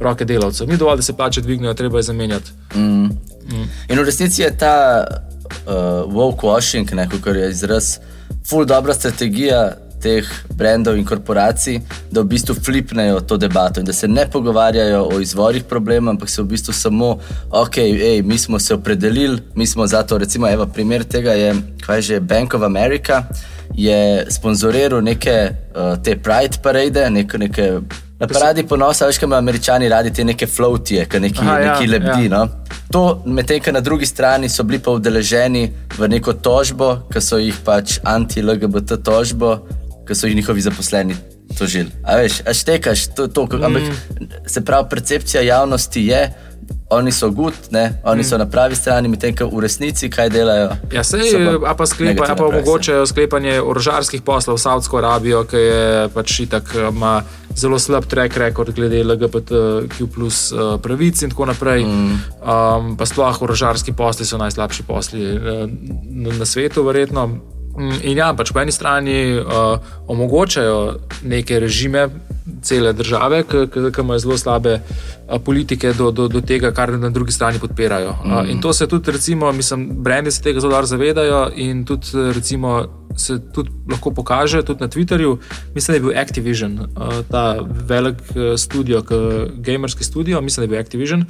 roke 0.00 0.24
delavcev. 0.24 0.68
Ni 0.68 0.76
dovolj, 0.76 0.96
da 0.96 1.02
se 1.02 1.16
plače 1.16 1.40
dvignejo, 1.40 1.74
treba 1.74 1.98
je 1.98 2.02
zamenjati. 2.02 2.50
Mm. 2.74 3.04
Mm. 3.04 3.68
In 3.88 3.98
v 3.98 4.04
resnici 4.04 4.42
je 4.42 4.56
ta 4.58 5.04
uh, 5.04 6.12
woke 6.14 6.46
washing, 6.46 6.88
kar 7.20 7.36
je 7.36 7.50
izraz, 7.50 7.98
full 8.48 8.64
dobra 8.64 8.94
strategija 8.94 9.76
teh 10.04 10.28
brendov 10.52 10.98
in 11.00 11.06
korporacij, 11.08 11.80
da 12.12 12.20
v 12.20 12.28
bistvu 12.34 12.54
flipnejo 12.60 13.22
to 13.24 13.38
debato 13.40 13.80
in 13.80 13.86
da 13.88 13.92
se 13.92 14.08
ne 14.08 14.26
pogovarjajo 14.30 15.02
o 15.12 15.20
izvorih 15.20 15.64
problema, 15.64 16.12
ampak 16.12 16.28
se 16.30 16.42
v 16.42 16.52
bistvu 16.52 16.76
samo, 16.76 17.16
ok, 17.50 17.78
ej, 17.78 18.22
mi 18.22 18.38
smo 18.38 18.58
se 18.58 18.74
opredelili, 18.74 19.40
mi 19.54 19.66
smo 19.66 19.86
za 19.86 20.02
to. 20.02 20.18
Recimo, 20.18 20.48
evo, 20.48 20.66
primer 20.66 21.04
tega 21.04 21.32
je, 21.32 21.54
kaj 21.86 22.00
že 22.00 22.20
Bank 22.20 22.54
of 22.54 22.62
America 22.62 23.24
je 23.74 24.26
sponzoriral 24.30 25.00
neke 25.02 25.50
uh, 25.50 26.02
te 26.02 26.16
Pride 26.16 26.60
parade, 26.62 27.10
neke. 27.10 27.38
neke 27.38 27.70
Na 28.18 28.28
paradi 28.30 28.62
ponosa, 28.62 29.06
veš, 29.06 29.18
kaj 29.18 29.26
imajo 29.26 29.38
američani 29.38 29.88
radi 29.88 30.12
te 30.14 30.24
neke 30.24 30.46
floatije, 30.46 31.04
ki 31.10 31.20
neki, 31.20 31.40
Aha, 31.42 31.58
neki 31.58 31.84
ja, 31.84 31.90
lebdi. 31.90 32.24
Ja. 32.24 32.38
No? 32.38 32.48
To, 32.94 33.22
medtem 33.26 33.58
ko 33.60 33.72
na 33.74 33.80
drugi 33.80 34.06
strani 34.06 34.48
so 34.48 34.62
bili 34.62 34.78
pa 34.78 34.94
udeleženi 34.94 35.64
v 35.98 36.08
neko 36.08 36.32
tožbo, 36.32 36.92
ki 37.10 37.20
so 37.20 37.40
jih 37.42 37.58
pač 37.66 37.98
anti-LGBT 38.04 39.00
tožbo 39.02 39.56
ki 40.06 40.14
so 40.14 40.26
jih 40.26 40.36
njihovi 40.36 40.60
zaposleni 40.60 41.16
tožili. 41.58 41.90
A 42.02 42.16
veš, 42.16 42.40
a 42.46 42.54
štekaš 42.54 43.06
to, 43.14 43.28
to 43.28 43.46
mm. 43.52 43.64
ampak 43.64 43.82
se 44.46 44.64
pravi, 44.64 44.88
percepcija 44.90 45.42
javnosti 45.42 46.06
je. 46.06 46.32
Oni 46.90 47.12
so 47.12 47.30
gut, 47.30 47.54
ne? 47.70 48.00
oni 48.04 48.20
mm. 48.20 48.24
so 48.24 48.38
na 48.38 48.46
pravi 48.46 48.76
strani, 48.76 49.08
medtem 49.08 49.34
ko 49.36 49.48
v 49.52 49.60
resnici 49.60 50.08
kaj 50.10 50.30
delajo. 50.30 50.70
Ja, 50.92 51.04
se 51.04 51.18
jih 51.18 51.58
pa, 51.60 51.74
pa 51.74 51.86
sklepajo, 51.86 52.36
pa 52.36 52.46
omogočajo 52.46 53.06
sklepanje 53.06 53.58
orožarskih 53.60 54.22
poslov 54.22 54.56
v 54.56 54.62
Saudsko 54.62 55.00
Arabijo, 55.00 55.42
ki 55.48 55.56
je 55.56 56.08
pač 56.14 56.38
itak 56.46 56.70
ima 56.88 57.22
zelo 57.56 57.78
slab 57.78 58.06
track 58.06 58.36
record 58.36 58.74
glede 58.74 59.02
LGBTQ 59.04 60.06
plus 60.14 60.52
uh, 60.52 60.80
pravic 60.80 61.22
in 61.22 61.30
tako 61.30 61.46
naprej. 61.50 61.84
Mm. 61.84 62.20
Um, 62.44 62.94
pa 62.96 63.06
sploh 63.06 63.42
orožarski 63.42 63.92
posli 63.92 64.26
so 64.26 64.38
najslabši 64.38 64.82
posli 64.82 65.24
uh, 65.36 65.66
na, 66.04 66.38
na 66.38 66.46
svetu, 66.46 66.84
verjetno. 66.84 67.28
Mm, 67.78 67.98
in 68.06 68.18
ja, 68.18 68.28
pač 68.38 68.52
po 68.54 68.62
eni 68.62 68.72
strani 68.72 69.16
uh, 69.34 69.82
omogočajo 70.06 70.78
neke 71.26 71.58
režime, 71.60 72.06
cele 72.62 72.92
države, 72.92 73.42
ki 73.44 74.00
imajo 74.00 74.18
zelo 74.18 74.36
slabe 74.38 74.76
uh, 74.78 75.40
politike 75.44 75.92
do, 75.92 76.10
do, 76.10 76.28
do 76.28 76.40
tega, 76.40 76.70
kar 76.72 76.92
na 76.98 77.10
drugi 77.10 77.32
strani 77.32 77.58
podpirajo. 77.58 78.14
Mm. 78.24 78.32
Uh, 78.32 78.50
in 78.50 78.60
to 78.60 78.72
se 78.72 78.86
tudi, 78.86 79.12
recimo, 79.12 79.52
mislim, 79.52 79.88
brendi 80.06 80.30
se 80.30 80.42
tega 80.42 80.60
zelo 80.60 80.72
dobro 80.72 80.86
zavedajo 80.86 81.48
in 81.56 81.84
tudi, 81.84 82.30
recimo, 82.34 82.84
se 83.16 83.38
tudi 83.52 83.70
lahko 83.90 84.10
pokaže 84.10 84.62
tudi 84.62 84.80
na 84.80 84.88
Twitterju. 84.88 85.36
Mislim, 85.74 85.92
da 85.92 85.96
je 85.96 86.00
bil 86.00 86.20
Activision, 86.20 86.78
uh, 86.78 87.20
ta 87.30 87.58
velik 87.88 88.22
uh, 88.30 88.54
studio, 88.58 89.02
gamerski 89.54 90.04
studio, 90.04 90.40
mislim, 90.40 90.62
da 90.62 90.64
je 90.64 90.76
bil 90.76 90.80
Activision. 90.80 91.26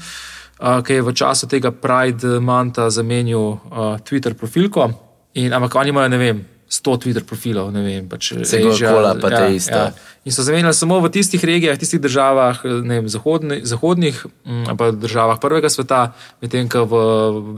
Uh, 0.60 0.84
ki 0.84 0.92
je 0.92 1.02
v 1.02 1.12
času 1.12 1.48
tega 1.50 1.72
Pride 1.72 2.38
Monta 2.40 2.90
zamenil 2.90 3.40
uh, 3.40 3.58
Twitter 4.06 4.34
profilko, 4.34 4.90
In, 5.34 5.52
ampak 5.52 5.74
oni 5.74 5.90
imajo, 5.90 6.08
ne 6.12 6.18
vem, 6.18 6.44
100 6.74 6.98
Twitter 6.98 7.24
profilov, 7.26 7.68
ne 7.74 7.82
vem, 7.84 8.06
pač 8.08 8.32
Asia, 8.40 8.92
pa 9.20 9.30
te 9.30 9.42
ja, 9.46 9.50
iste. 9.52 9.76
Ja. 9.76 9.92
In 10.24 10.32
so 10.32 10.42
zamenjali 10.46 10.74
samo 10.74 10.98
v 11.04 11.10
tistih 11.12 11.42
regijah, 11.44 11.76
tistih 11.78 12.00
državah, 12.02 12.64
ne 12.82 13.00
vem, 13.00 13.10
zahodni, 13.10 13.60
zahodnih, 13.66 14.16
mm, 14.48 14.74
pa 14.80 14.90
državah 14.90 15.38
prvega 15.42 15.70
sveta, 15.70 16.14
medtem 16.42 16.70
ko 16.72 16.86
v, 16.88 17.04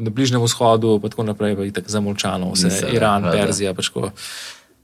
v 0.03 0.13
Bližnjem 0.13 0.43
vzhodu, 0.43 0.99
pa 1.01 1.13
tako 1.13 1.29
naprej, 1.31 1.57
pa 1.57 1.69
je 1.69 1.77
tako 1.79 1.95
zamolčano, 1.95 2.53
vse 2.53 2.73
Misle, 2.73 2.93
Iran, 2.99 3.31
ja, 3.31 3.39
Perzija. 3.39 3.75
Pač 3.77 3.93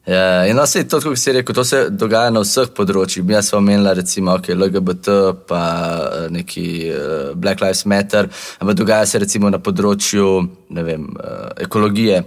Ja, 0.02 0.48
in 0.50 0.56
no, 0.58 0.64
se, 0.66 0.82
to, 0.90 0.98
kot 0.98 1.14
si 1.14 1.30
rekel, 1.30 1.54
to 1.54 1.62
se 1.62 1.84
dogaja 1.94 2.32
na 2.34 2.40
vseh 2.42 2.72
področjih. 2.74 3.22
Jaz 3.22 3.52
sem 3.52 3.60
omenila, 3.60 3.92
recimo, 3.94 4.34
okay, 4.34 4.56
LGBT, 4.58 5.14
pa 5.46 5.62
eh, 5.62 6.24
neki 6.34 6.64
uh, 6.90 7.28
Black 7.38 7.62
Lives 7.62 7.84
Matter, 7.86 8.26
ampak 8.58 8.80
dogaja 8.80 9.06
se 9.06 9.22
recimo 9.22 9.46
na 9.46 9.62
področju 9.62 10.32
vem, 10.74 11.06
uh, 11.06 11.52
ekologije 11.62 12.18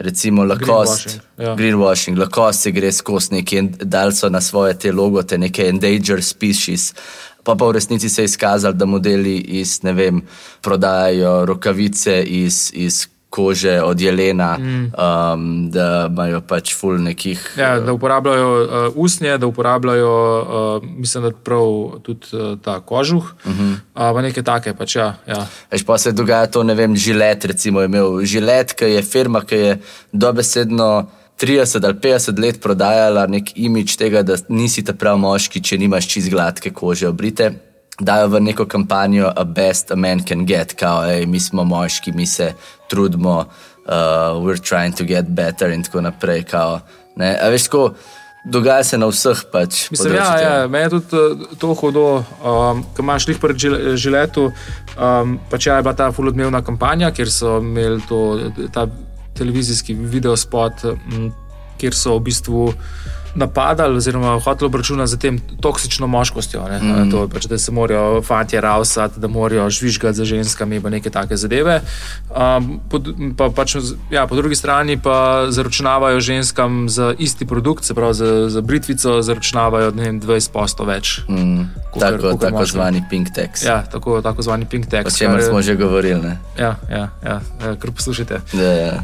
recimo 0.00 0.44
Lacoste, 0.44 1.20
greenwashing, 1.36 2.16
ja. 2.16 2.24
Lacoste 2.24 2.62
se 2.62 2.70
gre 2.70 2.92
skozi 2.92 3.34
neki 3.34 3.62
dal 3.84 4.12
so 4.12 4.28
na 4.28 4.40
svoje 4.40 4.78
te 4.78 4.92
logote, 4.92 5.38
neke 5.38 5.68
endangered 5.68 6.24
species. 6.24 6.94
Pa 7.44 7.54
pa 7.54 7.66
v 7.66 7.72
resnici 7.72 8.08
se 8.08 8.22
je 8.22 8.24
izkazalo, 8.24 8.74
da 8.74 8.86
modeli 8.86 9.36
iz, 9.38 9.82
ne 9.82 9.92
vem, 9.92 10.22
prodajajo 10.62 11.44
rokavice 11.46 12.22
iz, 12.22 12.70
iz 12.74 13.06
kože 13.30 13.82
od 13.82 14.00
jelena, 14.00 14.58
mm. 14.58 14.92
um, 14.98 15.70
da 15.70 16.08
imajo 16.10 16.40
pač 16.40 16.74
ful 16.74 16.98
nekih. 16.98 17.38
Ja, 17.58 17.78
da 17.80 17.92
uporabljajo 17.92 18.50
uh, 18.62 18.96
usnje, 18.96 19.38
da 19.38 19.46
uporabljajo, 19.46 20.14
uh, 20.42 20.88
mislim, 20.98 21.24
da 21.24 21.30
prav 21.30 22.00
tudi 22.02 22.26
uh, 22.32 22.58
ta 22.58 22.80
kožuh, 22.80 23.32
uh 23.44 23.52
-huh. 23.52 24.10
uh, 24.14 24.22
nekaj 24.22 24.42
take. 24.42 24.74
Pač, 24.74 24.96
ja, 24.96 25.14
ja. 25.26 25.46
Eš 25.70 25.84
pa 25.86 25.98
se 25.98 26.12
dogaja 26.12 26.46
to, 26.46 26.62
ne 26.62 26.74
vem, 26.74 26.96
žilet, 26.96 27.44
recimo, 27.44 27.82
imel 27.82 28.24
žilet, 28.24 28.72
ki 28.72 28.84
je 28.84 29.02
firma, 29.02 29.40
ki 29.40 29.54
je 29.54 29.80
dobesedno. 30.12 31.06
30 31.40 31.84
ali 31.84 31.94
50 31.94 32.38
let 32.38 32.60
prodajala 32.60 33.26
nek 33.26 33.56
imič 33.56 33.96
tega, 33.96 34.22
da 34.22 34.36
nisi 34.48 34.84
ta 34.84 34.92
prav 34.92 35.18
moški, 35.18 35.62
če 35.62 35.78
nimaš 35.78 36.08
čist 36.08 36.30
gladke 36.30 36.70
kože 36.70 37.08
obrite 37.08 37.69
dajo 38.00 38.28
v 38.28 38.40
neko 38.40 38.66
kampanjo, 38.66 39.32
a 39.36 39.44
best 39.44 39.90
a 39.92 39.96
man 39.96 40.22
can 40.24 40.46
get, 40.46 40.74
kao, 40.74 41.04
ej, 41.04 41.26
mi 41.26 41.40
smo 41.40 41.64
moški, 41.64 42.12
mi 42.12 42.26
se 42.26 42.54
trudimo, 42.88 43.38
uh, 43.38 44.40
we're 44.40 44.60
trying 44.60 44.96
to 44.96 45.04
get 45.04 45.28
better 45.28 45.70
in 45.70 45.82
tako 45.82 46.00
naprej. 46.00 46.44
Kao, 46.50 46.80
a 47.20 47.48
veš, 47.48 47.68
tako, 47.68 47.90
dogaja 48.44 48.84
se 48.84 48.98
na 48.98 49.06
vseh 49.06 49.42
pač. 49.52 49.90
Mislim, 49.90 50.14
ja, 50.14 50.40
ja, 50.40 50.68
meni 50.68 50.84
je 50.84 50.90
tudi 50.90 51.16
uh, 51.16 51.58
to 51.58 51.74
hodo, 51.74 52.24
um, 52.40 52.82
ko 52.96 53.02
imaš 53.04 53.28
lih 53.28 53.38
pred 53.38 53.56
žil- 53.56 53.96
žiletu. 53.96 54.48
Um, 54.96 55.38
pač 55.50 55.66
ja, 55.66 55.76
je 55.76 55.82
bila 55.82 55.94
ta 55.94 56.10
fulodmevna 56.12 56.62
kampanja, 56.64 57.12
kjer 57.12 57.30
so 57.30 57.58
imeli 57.60 58.00
to, 58.08 58.38
ta 58.72 58.88
televizijski 59.36 59.94
videospot, 59.94 60.84
m, 61.12 61.30
kjer 61.80 61.94
so 61.96 62.16
v 62.18 62.24
bistvu 62.28 62.72
napadali 63.34 63.96
oziroma 63.96 64.38
hoteli 64.38 64.66
obračunati 64.66 65.10
z 65.10 65.16
tem 65.16 65.38
toksično 65.60 66.06
moškostjo. 66.06 66.64
Ne? 66.64 66.78
Mm. 66.78 67.10
To, 67.10 67.28
pač, 67.28 67.46
da 67.46 67.58
se 67.58 67.72
morajo 67.72 68.22
fanti 68.22 68.60
rausati, 68.60 69.20
da 69.20 69.28
morajo 69.28 69.70
žvižgati 69.70 70.14
za 70.14 70.24
ženskami, 70.24 70.80
pa 70.80 70.90
neke 70.90 71.10
take 71.10 71.36
zadeve. 71.36 71.80
Um, 72.28 72.80
po, 72.88 73.00
pa, 73.36 73.50
pač, 73.50 73.76
ja, 74.10 74.26
po 74.26 74.34
drugi 74.34 74.54
strani 74.54 74.96
pa 74.96 75.16
zaračunavajo 75.48 76.20
ženskam 76.20 76.88
za 76.88 77.14
isti 77.16 77.46
produkt, 77.46 77.84
se 77.84 77.94
pravi 77.94 78.14
za, 78.14 78.48
za 78.48 78.60
britvico, 78.60 79.22
zaračunavajo 79.22 79.90
vem, 79.90 80.20
20% 80.20 80.86
več. 80.86 81.20
Mm, 81.28 81.60
kakor- 81.86 82.00
tako, 82.00 82.16
kakor 82.18 82.38
tako 82.40 82.56
moškim. 82.56 82.72
zvani 82.72 83.04
pink 83.10 83.28
tax. 83.28 83.64
Ja, 83.64 83.82
tako, 83.82 84.22
tako 84.22 84.42
zvani 84.42 84.64
pink 84.64 84.86
O 84.86 84.90
tax. 84.90 85.16
čemer 85.16 85.32
kar 85.32 85.40
je- 85.40 85.48
smo 85.48 85.62
že 85.62 85.74
govorili. 85.76 86.20
Ne? 86.20 86.38
Ja, 86.56 86.76
ja, 86.90 87.08
ja, 87.24 87.40
ja 87.60 87.76
kar 87.76 87.90
poslušajte. 87.90 88.40
Ja, 88.52 88.72
ja. 88.72 89.02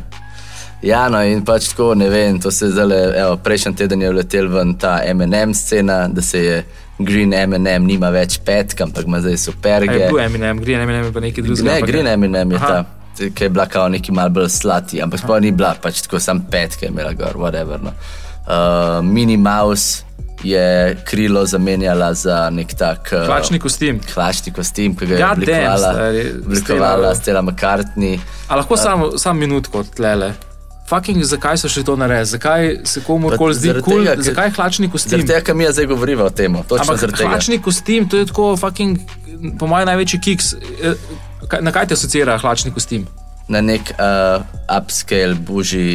Ja, 0.86 1.08
no, 1.10 1.18
in 1.26 1.40
pač 1.46 1.72
tako, 1.72 1.94
ne 1.98 2.06
vem, 2.12 2.36
to 2.40 2.50
se 2.54 2.68
je 2.68 2.74
zdaj, 2.76 3.18
evo, 3.18 3.36
prejšnji 3.42 3.72
teden 3.80 4.02
je 4.04 4.10
vletel 4.12 4.46
ven 4.52 4.74
ta 4.78 5.00
MM 5.14 5.54
scena, 5.54 6.04
da 6.08 6.22
se 6.22 6.42
je 6.44 6.58
Green 6.98 7.34
MM 7.34 7.84
nima 7.84 8.08
več 8.14 8.38
petka, 8.44 8.86
ampak 8.86 9.04
ima 9.08 9.18
zdaj 9.20 9.36
superge. 9.36 9.98
Je 9.98 10.06
bil 10.08 10.20
Eminem, 10.22 10.60
Green 10.62 10.80
Eminem 10.80 11.08
je 11.08 11.12
pa 11.12 11.20
nekaj 11.20 11.44
drugega. 11.44 11.66
Ne, 11.72 11.80
Green 11.82 12.06
MM 12.20 12.54
je 12.54 12.60
Aha. 12.60 12.68
ta, 12.68 13.28
ki 13.34 13.44
je 13.44 13.50
bila 13.50 13.66
kao 13.66 13.88
neki 13.92 14.14
mal 14.16 14.30
bolj 14.30 14.48
slati, 14.54 15.02
ampak 15.02 15.20
sploh 15.24 15.42
ni 15.42 15.52
bila, 15.52 15.74
pač 15.82 16.04
tako 16.06 16.22
sam 16.22 16.44
petke 16.50 16.86
je 16.86 16.92
imela 16.94 17.12
gor, 17.18 17.34
whatever. 17.42 17.82
No. 17.82 17.92
Uh, 18.46 19.02
Mini 19.04 19.36
Mouse 19.36 20.04
je 20.44 20.96
krilo 21.04 21.42
zamenjala 21.46 22.14
za 22.14 22.46
nek 22.50 22.74
tak. 22.78 23.10
Uh, 23.12 23.26
Hlačni 23.26 23.58
kostim. 23.58 24.00
Hlačni 24.14 24.52
kostim, 24.54 24.94
ki 24.96 25.06
ga 25.06 25.14
je 25.14 25.22
God 25.24 25.44
damn, 25.44 25.72
oblikovala, 25.72 25.92
stari, 25.92 26.26
oblikovala 26.46 27.14
Stella- 27.14 27.42
McCartney. 27.42 28.18
A 28.48 28.56
lahko 28.56 28.76
samo 28.76 29.16
sam 29.18 29.38
minutko 29.38 29.82
tlele. 29.96 30.32
Fucking, 30.86 31.18
zakaj 31.24 31.58
so 31.58 31.68
še 31.68 31.82
to 31.82 31.96
naredili? 31.98 32.26
Zakaj 32.30 32.76
se 32.86 33.00
komu 33.02 33.30
koli 33.38 33.54
zdi 33.54 33.72
kul? 33.82 34.04
Cool? 34.06 34.22
Zakaj 34.22 34.50
hlačni 34.54 34.90
kostim? 34.90 35.10
Zaradi 35.10 35.28
tega, 35.28 35.40
ker 35.42 35.54
mi 35.54 35.66
zdaj 35.66 35.86
govoriva 35.86 36.24
o 36.24 36.30
tem, 36.30 36.54
točno 36.68 36.94
zaradi 36.96 37.18
tega. 37.18 37.30
hlačni 37.30 37.58
kostim, 37.58 38.06
to 38.08 38.16
je 38.16 38.26
tako, 38.26 38.52
fucking, 38.56 38.98
po 39.58 39.66
mojem, 39.66 39.86
največji 39.86 40.20
kiks. 40.20 40.54
Eh, 40.82 40.94
Na 41.60 41.70
kaj 41.70 41.86
te 41.86 41.94
asocira 41.94 42.38
hlačni 42.38 42.72
kostim? 42.74 43.04
Na 43.48 43.60
nek 43.62 43.92
uh, 43.94 44.42
upscale, 44.66 45.34
buži. 45.34 45.86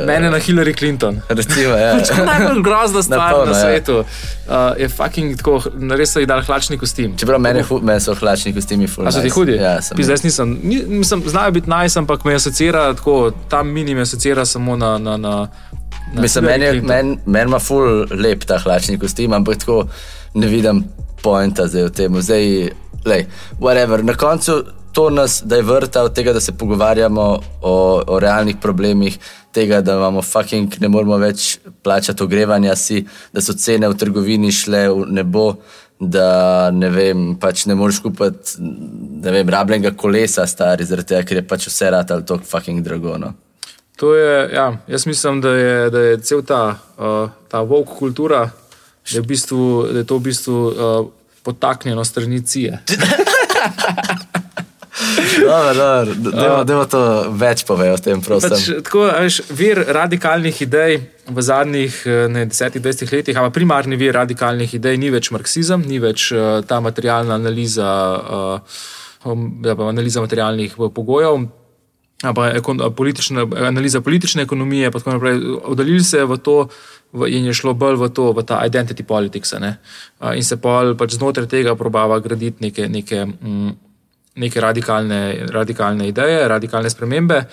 Uh, 0.00 0.06
Mene 0.06 0.30
na 0.30 0.36
Hillary 0.36 0.74
Clinton. 0.76 1.20
Recimo, 1.28 1.72
ja. 1.72 1.96
To 2.04 2.14
je 2.20 2.26
najbolj 2.26 2.62
grozna 2.62 3.02
stvar 3.02 3.32
Napolno, 3.32 3.52
na 3.52 3.58
ja. 3.58 3.64
svetu. 3.64 3.96
Uh, 3.98 4.54
je 4.76 4.88
fucking 4.88 5.36
tako, 5.36 5.62
res 5.96 6.12
so 6.12 6.20
ji 6.20 6.28
dali 6.28 6.44
hlačni 6.44 6.76
kostim. 6.78 7.16
Čeprav 7.16 7.40
mene, 7.40 7.62
hu, 7.64 7.80
mene 7.80 8.00
so 8.00 8.12
hlačni 8.14 8.52
kostimi 8.52 8.86
ful. 8.86 9.08
A 9.08 9.12
so 9.12 9.24
ti 9.24 9.30
nice. 9.30 9.34
hudi? 9.34 9.56
Ja, 9.56 9.78
sem. 9.82 9.96
Pizda, 9.96 10.12
jaz 10.18 10.24
nisem, 10.24 10.52
ni, 10.62 10.82
mislim, 11.00 11.24
znajo 11.32 11.56
biti 11.56 11.70
najs, 11.70 11.96
ampak 11.96 12.26
me 12.28 12.36
asocira 12.36 12.90
tako, 12.94 13.32
tam 13.48 13.72
mini 13.72 13.94
me 13.94 14.04
asocira 14.04 14.44
samo 14.44 14.76
na. 14.76 14.98
na, 14.98 15.16
na 15.16 15.36
na 16.12 16.20
Mislim, 16.20 16.44
meni 16.44 16.80
meni 16.80 17.18
men 17.26 17.48
ima 17.48 17.58
ful 17.58 18.04
lep 18.10 18.44
ta 18.44 18.58
hlačni 18.58 18.98
kostim, 18.98 19.32
ampak 19.32 19.62
tako 19.64 19.86
ne 20.34 20.46
vidim 20.46 20.84
pointa 21.22 21.66
zdaj 21.66 21.88
v 21.88 21.92
tem. 21.96 22.20
Zdaj, 22.20 22.46
lej, 23.08 23.26
whatever. 23.60 24.02
Na 24.04 24.14
koncu 24.14 24.60
to 24.92 25.10
nas 25.10 25.42
vrta 25.62 26.02
od 26.02 26.14
tega, 26.14 26.32
da 26.32 26.40
se 26.40 26.52
pogovarjamo 26.52 27.40
o, 27.62 28.02
o 28.06 28.18
realnih 28.20 28.56
problemih, 28.60 29.18
tega, 29.52 29.80
da 29.80 29.92
imamo 29.92 30.22
fucking 30.22 30.80
ne 30.80 30.88
moremo 30.88 31.16
več 31.18 31.58
plačati 31.82 32.22
ogrevanja 32.22 32.76
si, 32.76 33.04
da 33.32 33.40
so 33.40 33.52
cene 33.52 33.88
v 33.88 33.96
trgovini 33.96 34.52
šle 34.52 34.88
v 34.88 35.06
nebo. 35.12 35.54
Da 36.02 36.70
ne 36.74 36.88
vem, 36.90 37.36
pač 37.38 37.60
ne 37.70 37.76
moreš 37.78 38.00
kupiti 38.02 38.56
ne 39.22 39.30
vem, 39.30 39.48
rabljenega 39.54 39.92
kolesa, 39.94 40.42
stari, 40.50 40.82
zaradi 40.82 41.12
tega, 41.12 41.22
ker 41.28 41.38
je 41.38 41.44
pač 41.46 41.68
vse 41.68 41.90
rad 41.94 42.10
ali 42.10 42.24
tako 42.26 42.42
fucking 42.48 42.82
drago. 42.82 43.14
No. 43.22 43.30
To 44.02 44.10
je, 44.16 44.48
ja, 44.50 44.66
jaz 44.90 45.06
mislim, 45.06 45.40
da 45.40 45.52
je, 45.54 45.90
da 45.94 46.00
je 46.08 46.18
cel 46.26 46.42
ta, 46.42 46.62
uh, 46.98 47.30
ta 47.48 47.62
vok 47.62 47.94
kultura, 48.00 48.48
da 48.48 49.14
je, 49.14 49.22
v 49.22 49.26
bistvu, 49.30 49.62
da 49.92 50.02
je 50.02 50.08
to 50.10 50.18
v 50.18 50.26
bistvu 50.26 50.58
uh, 50.66 51.06
potaknjeno 51.46 52.04
strani 52.04 52.42
cije. 52.42 52.82
Dajmo, 56.64 56.84
to 56.90 57.00
več 57.38 57.64
povedati 57.68 57.94
o 57.94 58.04
tem, 58.04 58.22
prosim. 58.24 58.54
Pač, 58.54 58.68
tako, 58.86 59.06
veš, 59.10 59.40
vir 59.52 59.80
radikalnih 59.94 60.62
idej 60.64 60.98
v 61.28 61.42
zadnjih 61.42 61.96
eh, 62.06 62.28
ne, 62.32 62.44
10-20 62.50 63.12
letih, 63.14 63.38
ampak 63.38 63.56
primarni 63.56 63.98
vir 64.00 64.14
radikalnih 64.16 64.76
idej 64.78 64.98
ni 65.00 65.10
več 65.14 65.30
marksizem, 65.34 65.84
ni 65.86 66.00
več 66.02 66.30
uh, 66.34 66.60
ta 66.66 66.80
materialna 66.82 67.38
analiza, 67.38 67.90
um, 69.24 69.48
ja, 69.64 69.76
analiza 69.88 70.24
materialnih 70.24 70.78
eh, 70.78 70.94
pogojev. 70.94 71.48
Pa 72.22 72.52
politična, 72.94 73.48
analiza 73.66 73.98
politične 74.00 74.44
ekonomije, 74.46 74.92
pa 74.94 75.00
tako 75.02 75.16
naprej. 75.16 75.40
Oddaljili 75.72 76.04
se 76.06 76.20
je 76.20 76.26
v 76.30 76.36
to, 76.38 76.68
v, 77.10 77.26
in 77.34 77.48
je 77.50 77.54
šlo 77.58 77.74
bolj 77.74 77.98
v 77.98 78.08
to, 78.14 78.28
v 78.30 78.44
ta 78.46 78.60
identity 78.62 79.02
politics. 79.02 79.56
Ne? 79.58 79.72
In 80.30 80.46
se 80.46 80.54
pol 80.62 80.94
pač 80.94 81.16
znotraj 81.18 81.50
tega 81.50 81.74
probava 81.74 82.20
graditi 82.22 82.62
neke, 82.62 82.86
neke, 82.86 83.24
mm, 83.26 83.74
neke 84.36 84.60
radikalne, 84.60 85.46
radikalne 85.52 86.08
ideje, 86.08 86.48
radikalne 86.48 86.90
spremembe. 86.90 87.44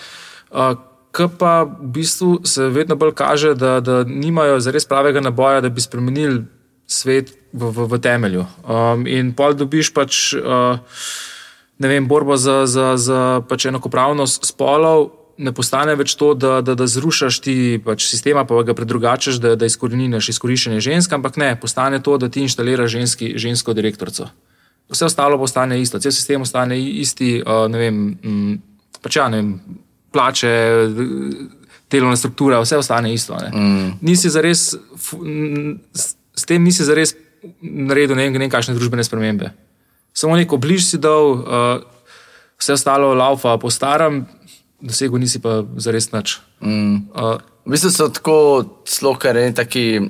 A, 0.50 0.74
K 1.10 1.26
pa 1.26 1.66
v 1.66 1.90
bistvu 1.90 2.46
se 2.46 2.68
vedno 2.70 2.94
bolj 2.94 3.16
kaže, 3.18 3.54
da, 3.58 3.80
da 3.82 4.04
nimajo 4.06 4.60
zares 4.62 4.86
pravega 4.86 5.20
naboja, 5.20 5.60
da 5.60 5.68
bi 5.68 5.82
spremenili 5.82 6.44
svet 6.86 7.34
v, 7.52 7.66
v, 7.66 7.86
v 7.90 7.98
temelju. 7.98 8.46
Um, 8.62 9.06
in 9.10 9.34
pol 9.34 9.58
dobiš 9.58 9.90
pač. 9.94 10.34
Uh, 10.38 10.78
ne 11.80 11.88
vem, 11.88 12.06
borba 12.06 12.36
za, 12.36 12.66
za, 12.66 12.94
za 12.94 13.40
pač 13.48 13.66
enakopravnost 13.66 14.46
spolov. 14.46 15.16
Ne 15.40 15.54
postane 15.56 15.94
več 15.96 16.14
to, 16.20 16.34
da, 16.36 16.60
da, 16.60 16.76
da 16.76 16.86
zrušaš 16.86 17.40
ti 17.40 17.80
pač 17.82 18.04
sistema, 18.04 18.44
pa 18.44 18.60
ga 18.62 18.76
predrugačeš, 18.76 19.40
da, 19.40 19.54
da 19.56 19.66
izkoreniniš 19.66 20.34
izkoriščanje 20.34 20.82
žensk, 20.84 21.14
ampak 21.16 21.40
ne, 21.40 21.54
postane 21.56 22.02
to, 22.04 22.18
da 22.20 22.28
ti 22.28 22.44
inštaliraš 22.44 22.92
ženski, 22.92 23.32
žensko 23.40 23.72
direktorico. 23.74 24.28
Vse 24.90 25.06
ostalo 25.06 25.38
postane 25.38 25.80
isto, 25.80 26.00
cel 26.02 26.12
sistem 26.12 26.42
ostane 26.42 26.78
isti, 26.78 27.38
uh, 27.42 27.66
ne 27.70 27.78
vem, 27.78 28.00
m, 28.24 28.58
pač 29.02 29.16
ja, 29.20 29.28
ne 29.30 29.38
vem, 29.38 29.52
plače, 30.10 30.50
delovna 31.90 32.18
struktura, 32.18 32.58
vse 32.62 32.78
ostane 32.80 33.12
isto. 33.14 33.38
ne. 33.38 33.50
Mm. 33.54 33.90
Nisi 34.02 34.30
zares, 34.30 34.74
s, 34.74 36.46
tem 36.46 36.62
nisi 36.64 36.84
zares 36.84 37.14
naredil 37.62 38.18
ne 38.18 38.26
vem, 38.26 38.40
nekakšne 38.42 38.74
družbene 38.74 39.06
spremembe 39.06 39.52
samo 40.12 40.36
neko 40.36 40.56
bliž 40.56 40.84
si 40.84 40.98
dal, 40.98 41.32
uh, 41.32 41.82
vse 42.58 42.72
ostalo 42.72 43.14
laufa 43.14 43.56
po 43.58 43.70
starem, 43.70 44.26
dosegel 44.80 45.20
nisi 45.20 45.40
pa 45.40 45.62
zares 45.76 46.12
nič. 46.12 46.40
Mm. 46.60 46.96
Uh, 47.14 47.38
V 47.60 47.76
bistvu 47.76 47.90
so 47.92 48.08
tako 48.08 48.36
zelo 48.88 49.12
kar 49.20 49.36
eni 49.36 49.52
taki 49.54 50.00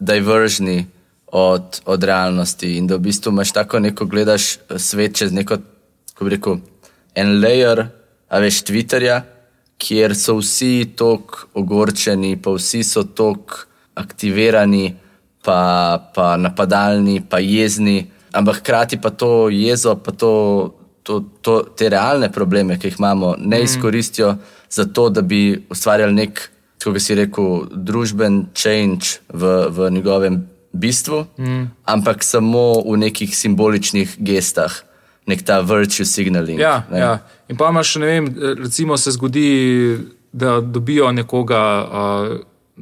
diveržni 0.00 0.86
od, 1.32 1.80
od 1.84 2.04
realnosti 2.04 2.76
in 2.76 2.86
da 2.86 2.96
v 2.96 3.08
bistvu 3.08 3.32
imaš 3.32 3.52
tako 3.52 3.80
neko 3.80 4.06
gledaš 4.06 4.58
svet 4.76 5.16
čez 5.16 5.32
neko, 5.32 5.56
kako 6.12 6.24
bi 6.24 6.30
rekel, 6.30 6.58
en 7.14 7.38
layer, 7.40 7.86
a 8.28 8.38
veš, 8.38 8.62
Twitterja, 8.68 9.22
kjer 9.80 10.14
so 10.16 10.36
vsi 10.40 10.92
tako 10.96 11.48
ogorčeni, 11.54 12.36
pa 12.36 12.52
vsi 12.52 12.82
so 12.84 13.04
tako 13.04 13.64
aktivirani, 13.94 14.92
pa, 15.44 15.58
pa 16.14 16.36
napadalni, 16.36 17.22
pa 17.28 17.40
jezni, 17.40 18.10
ampak 18.32 18.60
hkrati 18.60 19.00
pa 19.00 19.10
to 19.10 19.48
jezo, 19.48 19.96
pa 19.96 20.12
to, 20.12 20.32
to, 21.02 21.20
to, 21.40 21.62
te 21.76 21.88
realne 21.88 22.28
probleme, 22.32 22.78
ki 22.78 22.92
jih 22.92 23.00
imamo, 23.00 23.34
ne 23.38 23.58
mm. 23.58 23.64
izkoristijo 23.64 24.36
za 24.70 24.84
to, 24.84 25.08
da 25.08 25.20
bi 25.20 25.66
ustvarjali 25.70 26.14
nek, 26.14 26.48
kako 26.78 26.92
bi 26.92 27.00
si 27.00 27.14
rekel, 27.14 27.66
družben 27.72 28.46
change 28.54 29.16
v, 29.32 29.68
v 29.68 29.90
njegovem 29.90 30.42
bistvu, 30.72 31.26
mm. 31.38 31.70
ampak 31.84 32.24
samo 32.24 32.82
v 32.86 32.96
nekih 32.96 33.36
simboličnih 33.36 34.16
gestah, 34.18 34.72
nek 35.26 35.44
ta 35.44 35.60
virtue 35.60 36.06
signaling. 36.06 36.60
ja, 36.60 36.82
ne. 36.90 36.98
ja. 36.98 37.18
In 37.48 37.56
pa 37.56 37.68
imaš, 37.68 37.96
ne 38.00 38.06
vem, 38.06 38.30
recimo 38.62 38.96
se 38.96 39.12
zgodi, 39.12 39.98
da 40.32 40.60
dobijo 40.60 41.12
nekoga. 41.12 41.60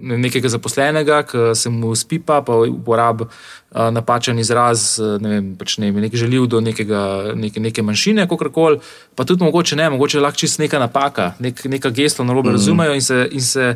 Nekega 0.01 0.49
zaposlenega, 0.49 1.17
ki 1.27 1.39
se 1.59 1.69
mu 1.69 1.91
spipa, 1.99 2.37
pa 2.47 2.55
uporablja 2.63 3.27
uh, 3.27 3.89
napačen 3.91 4.39
izraz, 4.39 5.01
ne 5.21 5.33
vem, 5.33 5.49
pač 5.59 5.75
ne 5.83 5.89
vem, 5.91 5.99
nek 6.07 6.15
želil 6.15 6.47
do 6.47 6.61
nekega, 6.63 7.35
neke, 7.35 7.61
neke 7.61 7.83
manjšine, 7.83 8.29
kako 8.31 8.53
koli, 8.55 8.79
pa 9.19 9.27
tudi 9.27 9.45
mogoče 9.45 9.77
ne, 9.77 9.89
mogoče 9.91 10.23
lahko 10.23 10.39
čist 10.39 10.63
neka 10.63 10.79
napaka, 10.79 11.33
nek, 11.43 11.65
neka 11.75 11.91
gesto 11.91 12.25
na 12.25 12.33
robe 12.39 12.53
mm. 12.53 12.57
razumejo 12.57 12.95
in 12.95 13.03
se, 13.03 13.19
in 13.35 13.43
se 13.43 13.67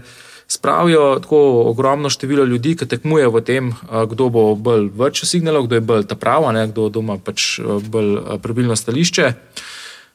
spravijo 0.55 1.19
tako 1.23 1.39
ogromno 1.71 2.11
število 2.11 2.45
ljudi, 2.45 2.77
ki 2.79 2.87
tekmujejo 2.87 3.31
v 3.35 3.43
tem, 3.43 3.69
uh, 3.75 4.05
kdo 4.11 4.29
bo 4.31 4.45
bolj 4.55 4.89
vrčil 4.95 5.27
signalov, 5.27 5.67
kdo 5.67 5.81
je 5.81 5.87
bolj 5.91 6.07
ta 6.11 6.15
prava, 6.15 6.53
ne, 6.55 6.69
kdo, 6.71 6.91
ima 7.03 7.19
pač 7.19 7.59
uh, 7.59 7.83
bolj 7.83 8.11
uh, 8.17 8.35
pravilno 8.43 8.77
stališče. 8.77 9.33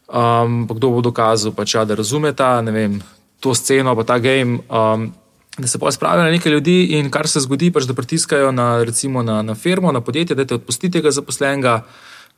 Um, 0.09 0.63
kdo 0.65 0.95
bo 0.95 1.01
dokazal, 1.05 1.53
pač, 1.53 1.75
ja, 1.75 1.85
da 1.85 1.99
razume 1.99 2.31
ta, 2.33 2.61
ne 2.65 2.71
vem, 2.73 2.99
to 3.43 3.53
sceno, 3.53 3.93
pa 3.95 4.07
ta 4.07 4.17
game. 4.23 4.63
Um, 4.69 5.11
da 5.59 5.67
se 5.67 5.79
pa 5.79 5.91
spravijo 5.91 6.23
na 6.23 6.31
nekaj 6.31 6.51
ljudi 6.51 6.77
in 6.97 7.09
kar 7.11 7.27
se 7.27 7.43
zgodi, 7.43 7.71
pač, 7.71 7.83
da 7.83 7.93
pritiskajo 7.93 8.51
na, 8.51 8.83
recimo, 8.83 9.23
na, 9.23 9.41
na 9.41 9.55
firmo, 9.55 9.91
na 9.91 10.01
podjetje, 10.01 10.35
da 10.35 10.45
te 10.45 10.55
odpustite 10.55 10.97
tega 10.97 11.11
zaposlenega, 11.11 11.81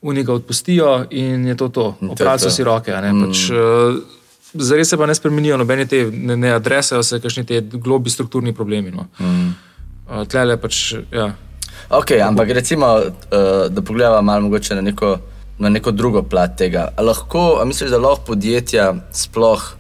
oni 0.02 0.24
ga 0.24 0.34
odpustijo 0.34 1.06
in 1.10 1.46
je 1.48 1.58
to 1.58 1.70
to. 1.70 1.86
Opravljajo 2.02 2.50
so 2.50 2.50
si 2.50 2.64
roke. 2.64 2.92
ne, 2.92 3.14
Pač, 3.26 3.50
uh, 3.54 4.02
Zares 4.54 4.90
se 4.90 4.98
pa 4.98 5.06
ne 5.06 5.16
spremenijo, 5.16 5.58
nobene 5.58 5.86
te 5.88 6.04
ne, 6.12 6.36
ne 6.38 6.52
adresajo 6.52 7.04
se, 7.04 7.20
kakšni 7.24 7.46
te 7.48 7.62
globi 7.62 8.10
strukturni 8.10 8.54
problemi. 8.54 8.92
No. 8.92 9.08
Mm. 9.20 9.54
Uh, 10.08 10.24
tlele 10.28 10.58
pač, 10.60 10.94
ja. 11.12 11.32
Ok, 11.90 12.12
ampak 12.24 12.52
recimo, 12.56 12.88
uh, 12.98 13.68
da 13.70 13.82
pogledamo 13.82 14.22
malo 14.22 14.42
mogoče 14.42 14.76
na 14.76 14.82
neko, 14.82 15.18
na 15.60 15.70
neko 15.70 15.92
drugo 15.92 16.24
plat 16.24 16.58
tega. 16.58 16.90
A 16.98 17.04
lahko, 17.04 17.62
a 17.62 17.66
misliš, 17.66 17.92
da 17.92 18.00
lahko 18.00 18.26
podjetja 18.34 18.92
sploh 19.16 19.72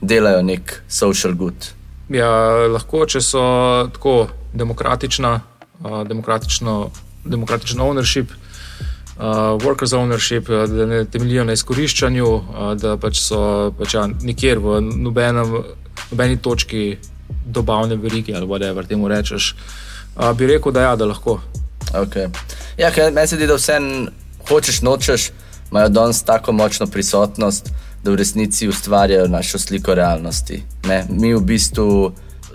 delajo 0.00 0.42
nek 0.42 0.80
social 0.88 1.34
good? 1.34 1.72
Ja, 2.08 2.30
lahko, 2.72 3.04
če 3.06 3.20
so 3.20 3.44
tako 3.92 4.16
demokratična, 4.56 5.36
uh, 5.84 6.02
demokratično, 6.08 6.78
demokratično 7.24 7.84
ownership, 7.84 8.32
uh, 8.32 8.45
workers 9.18 9.92
ownership, 9.92 10.48
uh, 10.48 10.70
da 10.70 10.86
ne 10.86 11.04
temeljijo 11.04 11.44
na 11.44 11.52
izkoriščanju, 11.52 12.26
uh, 12.26 12.72
da 12.76 12.96
pač 12.96 13.20
so 13.20 13.72
pač, 13.78 13.94
ja, 13.94 14.06
nikjer 14.22 14.58
v 14.58 14.80
nobenem, 14.80 15.54
nobeni 16.10 16.36
točki 16.36 16.98
dobavne 17.46 17.96
verige 17.96 18.34
ali 18.34 18.46
whatever 18.46 18.86
temu 18.86 19.08
rečeš. 19.08 19.54
Uh, 20.16 20.32
bi 20.36 20.46
rekel, 20.46 20.72
da 20.72 20.82
ja, 20.82 20.96
da 20.96 21.06
lahko. 21.06 21.40
Okay. 21.92 22.28
Ja, 22.78 22.90
ker 22.90 23.12
meni 23.12 23.28
se 23.28 23.36
zdi, 23.36 23.46
da 23.46 23.56
vse 23.56 23.78
hočeš, 24.48 24.82
nočeš, 24.82 25.30
imajo 25.70 25.88
danes 25.88 26.22
tako 26.22 26.52
močno 26.52 26.86
prisotnost, 26.86 27.70
da 28.04 28.10
v 28.10 28.16
resnici 28.16 28.68
ustvarjajo 28.68 29.28
našo 29.28 29.58
sliko 29.58 29.94
realnosti. 29.94 30.62
Ne? 30.86 31.04
Mi 31.10 31.34
v 31.34 31.40
bistvu 31.40 32.12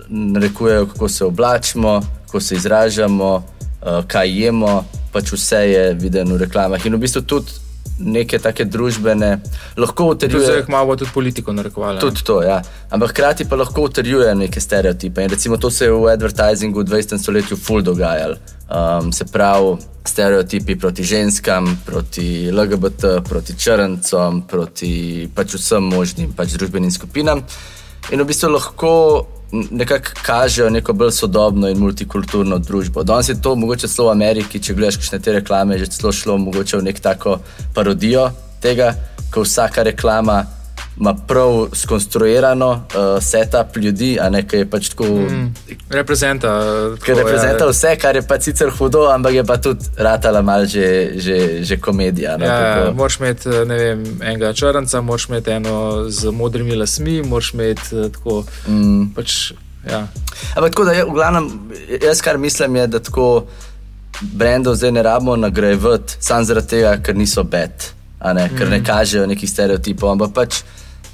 narekujejo, 0.08 0.86
kako 0.86 1.08
se 1.08 1.24
oblačimo, 1.24 2.00
kako 2.26 2.40
se 2.40 2.54
izražamo, 2.54 3.34
uh, 3.34 4.04
kaj 4.06 4.42
jemo, 4.44 4.84
pač 5.12 5.32
vse 5.32 5.60
je 5.70 5.84
videno 5.94 6.34
v 6.34 6.46
reklamah. 6.46 6.86
In 6.86 6.96
v 6.96 7.04
bistvu 7.04 7.22
tudi 7.22 7.60
neke 7.98 8.38
take 8.38 8.64
družbene, 8.64 9.40
lahko 9.76 10.08
utrjujejo. 10.14 10.56
jih 10.56 10.68
malo 10.68 10.96
tudi 10.96 11.10
politiko 11.14 11.52
narekovali. 11.52 12.00
Tudi 12.00 12.24
to, 12.24 12.42
ja. 12.42 12.62
Ampak 12.90 13.10
hkrati 13.10 13.44
pa 13.48 13.56
lahko 13.56 13.86
utrjujejo 13.88 14.34
neke 14.34 14.60
stereotipe. 14.60 15.22
In 15.22 15.30
recimo 15.30 15.56
to 15.56 15.70
se 15.70 15.84
je 15.84 15.92
v 15.92 16.08
advertisingu 16.12 16.80
v 16.80 16.84
20. 16.84 17.18
stoletju 17.18 17.56
ful 17.56 17.82
dogajalo. 17.82 18.36
Um, 18.72 19.12
se 19.12 19.24
pravi, 19.24 19.76
stereotipi 20.04 20.76
proti 20.76 21.04
ženskam, 21.04 21.78
proti 21.86 22.50
LGBT, 22.50 23.20
proti 23.28 23.54
črncom, 23.58 24.42
proti 24.48 25.28
pač 25.34 25.54
vsem 25.54 25.84
možnim 25.84 26.32
pač 26.32 26.56
družbenim 26.56 26.90
skupinam. 26.90 27.44
In 28.10 28.22
v 28.22 28.26
bistvu 28.26 28.50
lahko 28.50 28.92
nekako 29.52 30.10
kažejo 30.22 30.70
neko 30.70 30.92
bolj 30.92 31.10
sodobno 31.10 31.68
in 31.68 31.78
multikulturno 31.78 32.58
družbo. 32.58 33.02
Danes 33.02 33.28
je 33.28 33.40
to 33.42 33.54
mogoče 33.54 33.88
celo 33.88 34.08
v 34.08 34.12
Ameriki, 34.12 34.60
če 34.60 34.74
gledaš 34.74 34.96
kakšne 34.96 35.18
te 35.20 35.32
reklame, 35.32 35.78
že 35.78 35.90
celo 35.92 36.12
šlo 36.12 36.38
mogoče 36.38 36.80
v 36.80 36.88
nek 36.88 37.00
tako 37.00 37.38
parodijo 37.74 38.30
tega, 38.62 38.94
ko 39.30 39.44
vsaka 39.44 39.82
reklama 39.82 40.44
ima 40.98 41.14
prav 41.14 41.68
skonstruirano 41.72 42.70
uh, 42.70 43.22
setup 43.22 43.76
ljudi, 43.76 44.18
a 44.20 44.28
ne 44.30 44.42
kaj 44.48 44.60
je 44.60 44.70
pač 44.70 44.88
tako. 44.88 45.04
Mm. 45.04 45.54
Reprezenta. 45.90 46.50
Ker 47.04 47.16
reprezenta 47.16 47.66
vse, 47.70 47.96
kar 48.00 48.16
je 48.16 48.22
pa 48.28 48.40
sicer 48.40 48.70
hudo, 48.78 49.06
ampak 49.10 49.34
je 49.34 49.44
pa 49.44 49.56
tudi 49.56 49.84
ratala 49.96 50.42
mal 50.42 50.66
že, 50.66 51.12
že, 51.16 51.64
že 51.64 51.80
komedija. 51.80 52.36
No, 52.36 52.44
Ja, 52.44 52.58
tako. 52.60 52.94
moraš 52.96 53.18
imeti 53.20 53.48
ne 53.48 53.76
vem, 53.76 54.04
enega 54.20 54.52
črnca, 54.52 55.00
moraš 55.00 55.28
imeti 55.28 55.50
eno 55.50 56.04
z 56.08 56.30
modrimi 56.30 56.76
lasmi, 56.76 57.22
moraš 57.22 57.54
imeti 57.54 57.96
eh, 57.96 58.08
tako. 58.12 58.44
Mm. 58.68 59.14
Pač, 59.16 59.52
ja. 59.90 60.06
Ampak 60.56 60.70
tako 60.70 60.84
da 60.84 60.92
je, 60.92 61.04
v 61.04 61.16
glavnem, 61.16 61.50
jaz 62.02 62.20
kar 62.20 62.38
mislim, 62.38 62.76
je, 62.76 62.86
da 62.86 63.00
tako 63.00 63.46
brendov 64.20 64.74
zdaj 64.74 64.92
ne 64.92 65.02
rabimo 65.02 65.36
nagrajevati 65.36 66.20
samo 66.20 66.44
zaradi 66.44 66.68
tega, 66.68 66.96
ker 67.02 67.16
niso 67.16 67.42
bed, 67.42 67.90
ne, 68.34 68.50
ker 68.58 68.70
ne 68.70 68.84
kažejo 68.84 69.26
nekih 69.26 69.50
stereotipov, 69.50 70.12
ampak 70.12 70.36
pač. 70.36 70.62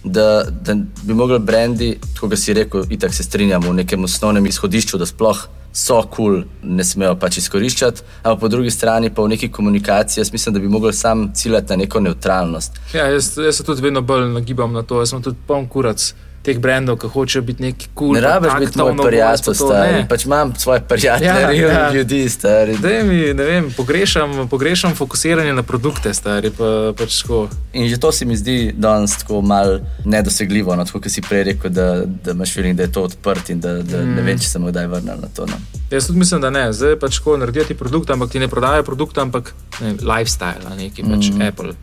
Da, 0.05 0.45
da 0.47 0.77
bi 1.03 1.15
mogli 1.15 1.39
brendi, 1.43 1.97
tako 2.15 2.29
kot 2.31 2.39
si 2.39 2.55
rekel, 2.55 2.85
itak 2.91 3.15
se 3.15 3.25
strinjamo 3.27 3.73
v 3.73 3.81
nekem 3.81 4.05
osnovnem 4.05 4.47
izhodišču, 4.47 4.99
da 4.99 5.07
sploh 5.07 5.41
so 5.73 5.99
kul, 6.03 6.11
cool, 6.15 6.45
ne 6.63 6.85
smejo 6.85 7.17
pač 7.21 7.39
izkoriščati, 7.43 8.05
ampak 8.23 8.41
po 8.41 8.49
drugi 8.49 8.71
strani 8.71 9.11
pa 9.15 9.23
v 9.23 9.35
neki 9.35 9.51
komunikaciji, 9.53 10.21
jaz 10.21 10.33
mislim, 10.33 10.55
da 10.55 10.61
bi 10.61 10.69
mogli 10.69 10.93
sam 10.93 11.29
ciljati 11.35 11.73
na 11.73 11.83
neko 11.83 12.01
neutralnost. 12.01 12.81
Ja, 12.95 13.07
jaz, 13.07 13.35
jaz 13.39 13.57
se 13.57 13.65
tudi 13.65 13.83
vedno 13.83 14.01
bolj 14.01 14.31
nagibam 14.33 14.73
na 14.73 14.83
to. 14.83 15.03
Jaz 15.03 15.13
sem 15.13 15.23
tudi 15.23 15.37
poln 15.47 15.69
kurac 15.69 16.15
teh 16.43 16.59
brendov, 16.59 16.99
ki 17.03 17.11
hočejo 17.13 17.43
biti 17.43 17.63
neki 17.63 17.89
kul. 17.95 18.15
Ne 18.15 18.21
rabiš 18.21 18.53
biti 18.61 18.79
moj 18.79 18.95
prijatelj, 19.07 19.55
stari. 19.55 20.05
Pač 20.09 20.25
imam 20.25 20.55
svoje 20.57 20.81
prijatelje, 20.81 21.27
Ja, 21.27 21.51
ja, 21.51 21.93
ljudi, 21.93 22.29
stari. 22.29 22.77
Daj 22.79 23.03
mi, 23.05 23.19
ne 23.35 23.45
vem, 23.45 23.71
pogrešam, 23.77 24.49
pogrešam 24.49 24.95
fokusiranje 24.95 25.53
na 25.53 25.63
produkte, 25.63 26.15
stari. 26.15 26.51
Pa, 26.51 26.93
pač 26.99 27.23
tako. 27.23 27.49
In 27.73 27.89
že 27.89 27.99
to 28.01 28.13
se 28.13 28.25
mi 28.25 28.37
zdi 28.37 28.73
danes 28.77 29.19
tako 29.19 29.43
malo 29.43 29.81
nedosegljivo, 30.05 30.77
no, 30.77 30.85
tako 30.85 31.01
kot 31.01 31.13
si 31.13 31.23
prej 31.23 31.45
rekel, 31.53 31.71
da, 31.71 32.05
da 32.25 32.31
imaš 32.31 32.55
feeling, 32.55 32.77
da 32.77 32.83
je 32.83 32.93
to 32.93 33.03
odprt 33.03 33.51
in 33.51 33.61
da, 33.61 33.83
da 33.83 34.03
mm. 34.03 34.15
ne 34.15 34.23
vem, 34.23 34.39
če 34.39 34.49
se 34.49 34.59
bomo 34.59 34.73
kdaj 34.73 34.87
vrnili 34.87 35.21
na 35.21 35.29
to. 35.35 35.47
No. 35.47 35.61
Jaz 35.91 36.07
tudi 36.07 36.19
mislim, 36.19 36.41
da 36.41 36.51
ne. 36.51 36.69
Zdaj 36.73 36.99
pač 37.01 37.19
ko 37.25 37.37
naredijo 37.37 37.65
ti 37.65 37.75
produkt, 37.75 38.11
ampak 38.11 38.31
ti 38.31 38.39
ne 38.39 38.49
prodajajo 38.49 38.87
produkta, 38.87 39.23
ampak 39.27 39.55
ne, 39.81 39.97
lifestyle, 40.01 40.77
neki 40.77 41.03
pač 41.03 41.33
mm. 41.33 41.49
Apple. 41.49 41.75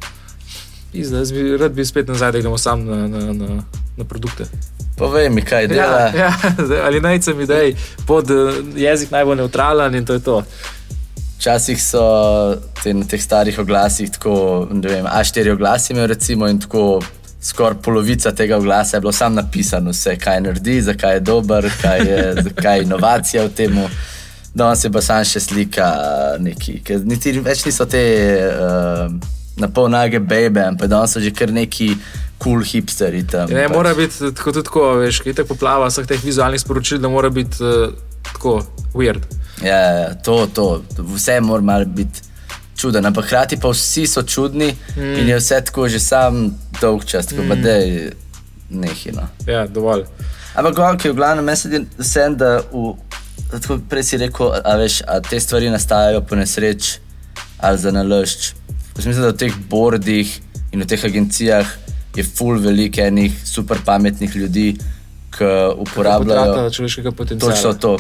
Pizda, 0.96 1.18
jaz 1.18 1.32
bi 1.36 1.58
rad 1.58 1.74
bi 1.76 1.86
spet 1.86 2.08
nazaj, 2.08 2.32
da 2.32 2.40
gremo 2.40 2.58
sam 2.58 2.86
na, 2.86 3.08
na, 3.08 3.34
na, 3.34 3.64
na 3.98 4.04
produkte. 4.08 4.46
Povej 4.98 5.30
mi, 5.30 5.42
kaj 5.42 5.68
dela. 5.68 6.00
Ja, 6.00 6.12
ja, 6.16 6.34
ali 6.86 7.02
naj 7.02 7.22
se 7.22 7.34
mi 7.34 7.46
daj 7.46 7.74
pod 8.08 8.32
eh, 8.32 8.62
jezik 8.76 9.12
naj 9.12 9.26
bo 9.26 9.36
neutralen 9.36 9.96
in 9.96 10.06
to 10.06 10.14
je 10.14 10.24
to. 10.24 10.38
Včasih 11.38 11.84
so 11.84 12.06
te, 12.84 12.94
na 12.94 13.04
teh 13.04 13.20
starih 13.22 13.60
oglasih 13.60 14.12
tako, 14.16 14.68
ne 14.72 14.88
vem, 14.88 15.06
A4 15.06 15.52
oglasi 15.52 15.94
imel 15.94 16.08
recimo 16.08 16.48
in 16.48 16.64
tako 16.64 17.02
skoraj 17.42 17.82
polovica 17.84 18.32
tega 18.32 18.58
oglasa 18.58 18.98
je 18.98 19.02
bilo 19.02 19.12
sam 19.12 19.36
napisano, 19.36 19.92
vse, 19.92 20.16
kaj 20.18 20.42
naredi, 20.42 20.82
zakaj 20.82 21.14
je 21.14 21.20
dober, 21.20 21.70
kaj 21.82 22.00
je, 22.00 22.36
zakaj 22.48 22.78
je 22.78 22.84
inovacija 22.84 23.44
v 23.44 23.50
tem. 23.50 23.80
Danes 24.54 24.84
je 24.84 24.92
pa 24.92 25.02
sam 25.02 25.24
še 25.28 25.44
slika 25.44 25.92
neki, 26.40 26.80
ker 26.88 27.04
niti 27.04 27.36
več 27.44 27.66
niso 27.68 27.86
te 27.86 28.06
uh, 28.48 29.12
na 29.58 29.70
pol 29.72 29.90
nage 29.90 30.20
bebe, 30.20 30.64
ampak 30.66 30.90
danes 30.92 31.16
so 31.16 31.24
že 31.24 31.32
kar 31.32 31.52
neki 31.52 31.96
kul 32.38 32.60
cool 32.60 32.64
hipsteri 32.64 33.24
tam. 33.28 33.50
Ne, 33.50 33.68
pač. 33.68 33.76
mora 33.76 33.94
biti 33.96 34.32
tako, 34.36 34.52
tudi 34.52 34.68
tako, 34.68 34.84
veš, 35.00 35.22
kaj 35.24 35.38
tako 35.40 35.54
poplava 35.54 35.88
vseh 35.88 36.08
teh 36.08 36.22
vizualnih 36.24 36.62
sporočil, 36.62 37.00
da 37.00 37.10
mora 37.10 37.30
biti 37.30 37.64
uh, 37.64 37.96
tako 38.28 38.60
weird. 38.94 39.24
Ja, 39.64 39.80
ja, 39.80 40.14
to, 40.20 40.46
to, 40.52 40.84
vse 41.16 41.40
mora 41.42 41.64
malo 41.64 41.86
biti 41.86 42.22
čuden, 42.76 43.06
ampak 43.06 43.26
hkrati 43.26 43.60
pa 43.62 43.72
vsi 43.72 44.04
so 44.08 44.24
čudni 44.28 44.74
mm. 44.98 45.14
in 45.22 45.32
je 45.32 45.40
vse 45.40 45.62
tako 45.66 45.88
že 45.88 46.00
sam 46.00 46.50
dolg 46.82 47.06
čas, 47.06 47.32
tako 47.32 47.44
mm. 47.44 47.62
da 47.62 47.70
je 47.70 48.12
nehino. 48.70 49.28
Ja, 49.48 49.68
dovolj. 49.68 50.04
Ampak 50.56 50.78
okay, 50.78 51.12
v 51.12 51.16
glavnem 51.16 51.46
meni 51.46 51.58
se 51.58 51.68
zdi, 51.68 51.82
vsem, 52.00 52.36
da 52.40 52.60
v, 52.72 52.94
tako 53.52 53.80
prej 53.90 54.04
si 54.04 54.20
rekel, 54.20 54.54
a, 54.56 54.76
veš, 54.80 55.02
a 55.08 55.20
te 55.20 55.40
stvari 55.40 55.70
nastajajo 55.70 56.22
po 56.22 56.36
nesreč 56.36 56.98
ali 57.60 57.78
za 57.80 57.92
naložč. 57.92 58.54
Jaz 58.96 59.06
mislim, 59.06 59.24
da 59.24 59.30
v 59.30 59.38
teh 59.38 59.54
bordih 59.70 60.40
in 60.72 60.82
v 60.82 60.88
teh 60.88 61.06
agencijah 61.06 61.68
je 62.16 62.24
full 62.24 62.60
velik 62.60 62.98
enih 62.98 63.34
super 63.46 63.78
pametnih 63.86 64.36
ljudi, 64.36 64.76
ki 65.36 65.50
uporabljajo. 65.78 66.70
Človeškega 66.72 67.12
potenciala. 67.12 67.56
Točno 67.56 67.74
to. 67.74 67.98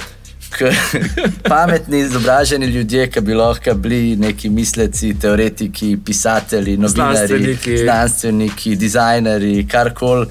K, 0.49 0.71
pametni, 1.51 1.99
izobraženi 1.99 2.65
ljudje, 2.65 3.09
ki 3.11 3.21
bi 3.21 3.33
lahko 3.33 3.73
bili 3.73 4.15
neki 4.15 4.49
misleci, 4.49 5.15
teoretiki, 5.19 5.97
pisatelji, 6.05 6.77
novinari, 6.77 7.17
Znanstveniki. 7.17 7.77
znanstveniki 7.77 8.75
dizajnerji, 8.75 9.67
karkoli. 9.67 10.27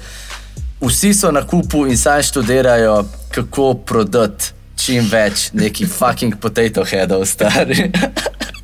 Vsi 0.81 1.13
so 1.13 1.31
na 1.31 1.45
kupu 1.47 1.85
in 1.87 1.97
sami 1.97 2.23
študirajo, 2.23 3.03
kako 3.31 3.73
prodati 3.73 4.51
čim 4.75 5.05
več 5.11 5.49
nekih 5.53 5.89
fucking 5.89 6.39
potato 6.41 6.83
headov, 6.83 7.25
stari. 7.25 7.91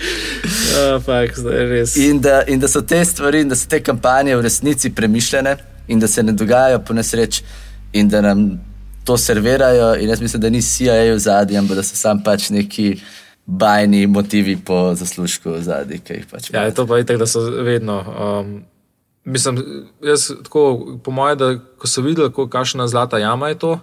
Uh, 0.70 1.02
fakt, 1.02 1.38
zdaj 1.38 1.56
je 1.56 1.66
res. 1.66 1.96
In 1.96 2.20
da, 2.22 2.40
in 2.46 2.60
da 2.62 2.68
so 2.70 2.80
te 2.86 3.00
stvari, 3.04 3.40
in 3.44 3.50
da 3.50 3.56
so 3.58 3.68
te 3.68 3.80
kampanje 3.82 4.36
v 4.36 4.44
resnici 4.46 4.92
premišljene, 4.94 5.56
in 5.90 6.00
da 6.00 6.08
se 6.08 6.22
ne 6.22 6.32
dogajajo 6.32 6.78
po 6.86 6.94
nesreč, 6.94 7.42
in 7.92 8.08
da 8.08 8.20
nam 8.20 8.60
to 9.04 9.16
servirajo. 9.16 9.94
In 10.00 10.08
jaz 10.08 10.20
mislim, 10.20 10.42
da 10.42 10.50
ni 10.50 10.62
CIA 10.62 11.14
v 11.14 11.18
zadnji, 11.18 11.58
ampak 11.58 11.76
da 11.76 11.82
so 11.82 11.96
sam 11.96 12.22
pač 12.22 12.50
neki 12.50 13.00
bajni 13.46 14.06
motivi 14.06 14.56
po 14.56 14.94
zaslužku 14.94 15.50
v 15.50 15.62
zadnji, 15.62 15.98
ki 15.98 16.20
jih 16.20 16.26
pač 16.30 16.50
Ja, 16.54 16.70
to 16.70 16.86
pa 16.86 16.98
je 16.98 17.06
tako, 17.06 17.24
da 17.24 17.26
so 17.26 17.42
vedno. 17.50 17.98
Um, 18.06 18.62
mislim, 19.24 19.58
jaz 20.02 20.30
tako, 20.44 20.98
po 21.04 21.10
mojem, 21.10 21.38
da 21.38 21.52
ko 21.78 21.90
so 21.90 22.02
videli, 22.06 22.30
kakšna 22.30 22.86
zlata 22.88 23.18
jama 23.18 23.48
je 23.48 23.58
to, 23.58 23.78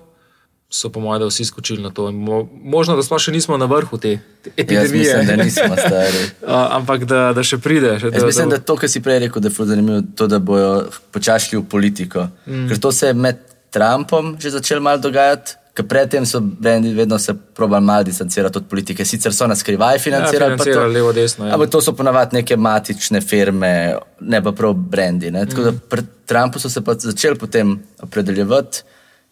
so 0.69 0.89
po 0.89 0.99
mojem, 0.99 1.21
da 1.21 1.27
vsi 1.27 1.45
skočili 1.45 1.81
na 1.81 1.89
to. 1.89 2.11
Mo, 2.11 2.37
možno, 2.53 2.95
da 2.95 3.03
sploh 3.03 3.19
še 3.19 3.31
nismo 3.31 3.57
na 3.57 3.65
vrhu 3.65 3.97
te, 3.97 4.17
te 4.43 4.49
Jaz 4.49 4.53
epidemije. 4.57 4.91
mislim, 5.17 5.27
da 5.27 5.35
nismo 5.37 5.75
stari. 5.87 6.23
Uh, 6.41 6.49
ampak 6.71 7.05
da, 7.05 7.33
da 7.33 7.43
še 7.43 7.57
pride. 7.57 7.93
Še, 7.99 8.11
Jaz 8.11 8.23
mislim, 8.25 8.49
da 8.49 8.57
to, 8.59 8.75
kar 8.75 8.89
si 8.89 8.99
prej 8.99 9.19
rekel, 9.19 9.41
da 9.41 9.49
je 9.49 9.65
zanimivo, 9.65 10.01
to, 10.13 10.27
da 10.27 10.39
bojo 10.41 10.73
počašli 11.11 11.57
v 11.57 11.63
politiko. 11.65 12.27
Mm. 12.45 12.67
Ker 12.67 12.79
to 12.79 12.91
se 12.91 13.07
je 13.07 13.13
med 13.15 13.39
Trumpom 13.69 14.35
že 14.39 14.51
začelo 14.51 14.81
malo 14.81 14.99
dogajati, 14.99 15.55
Ker 15.73 15.85
predtem 15.85 16.25
so 16.25 16.39
brendi 16.41 16.89
vedno 16.91 17.19
se 17.19 17.35
probali 17.35 17.85
malo 17.85 18.03
distancirati 18.03 18.57
od 18.57 18.65
politike, 18.65 19.05
sicer 19.05 19.29
so 19.31 19.45
nas 19.45 19.59
skrivaj 19.59 19.99
financirali, 19.99 20.51
Ja, 20.51 20.57
financirali 20.57 20.93
levo, 20.93 21.11
desno, 21.13 21.45
ja. 21.45 21.53
Ampak 21.53 21.69
to 21.69 21.81
so 21.81 21.93
ponavadi 21.93 22.35
neke 22.35 22.57
matične 22.57 23.21
firme, 23.21 23.93
ne 24.19 24.39
pa 24.41 24.51
prav 24.53 24.73
brendi. 24.73 25.29
Ne? 25.31 25.45
Tako 25.45 25.61
da 25.61 25.71
Mhm. 25.71 25.79
pri 25.87 26.01
Trumpu 26.25 26.59
so 26.59 26.69
se 26.69 26.81
pa 26.81 26.95
začeli 26.95 27.37
potem 27.37 27.75
opredeljevati 28.01 28.81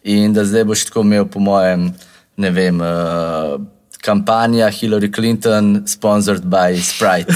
in 0.06 0.32
da 0.32 0.44
zdaj 0.46 0.64
boš 0.64 0.84
tako 0.88 1.02
imel, 1.02 1.26
po 1.26 1.42
mojem, 1.42 1.90
ne 2.36 2.50
vem. 2.54 2.80
Uh, 2.80 3.58
Kampanja 4.06 4.70
Hillary 4.70 5.10
Clinton, 5.10 5.82
sponsored 5.86 6.46
by 6.46 6.78
Sprite. 6.78 7.26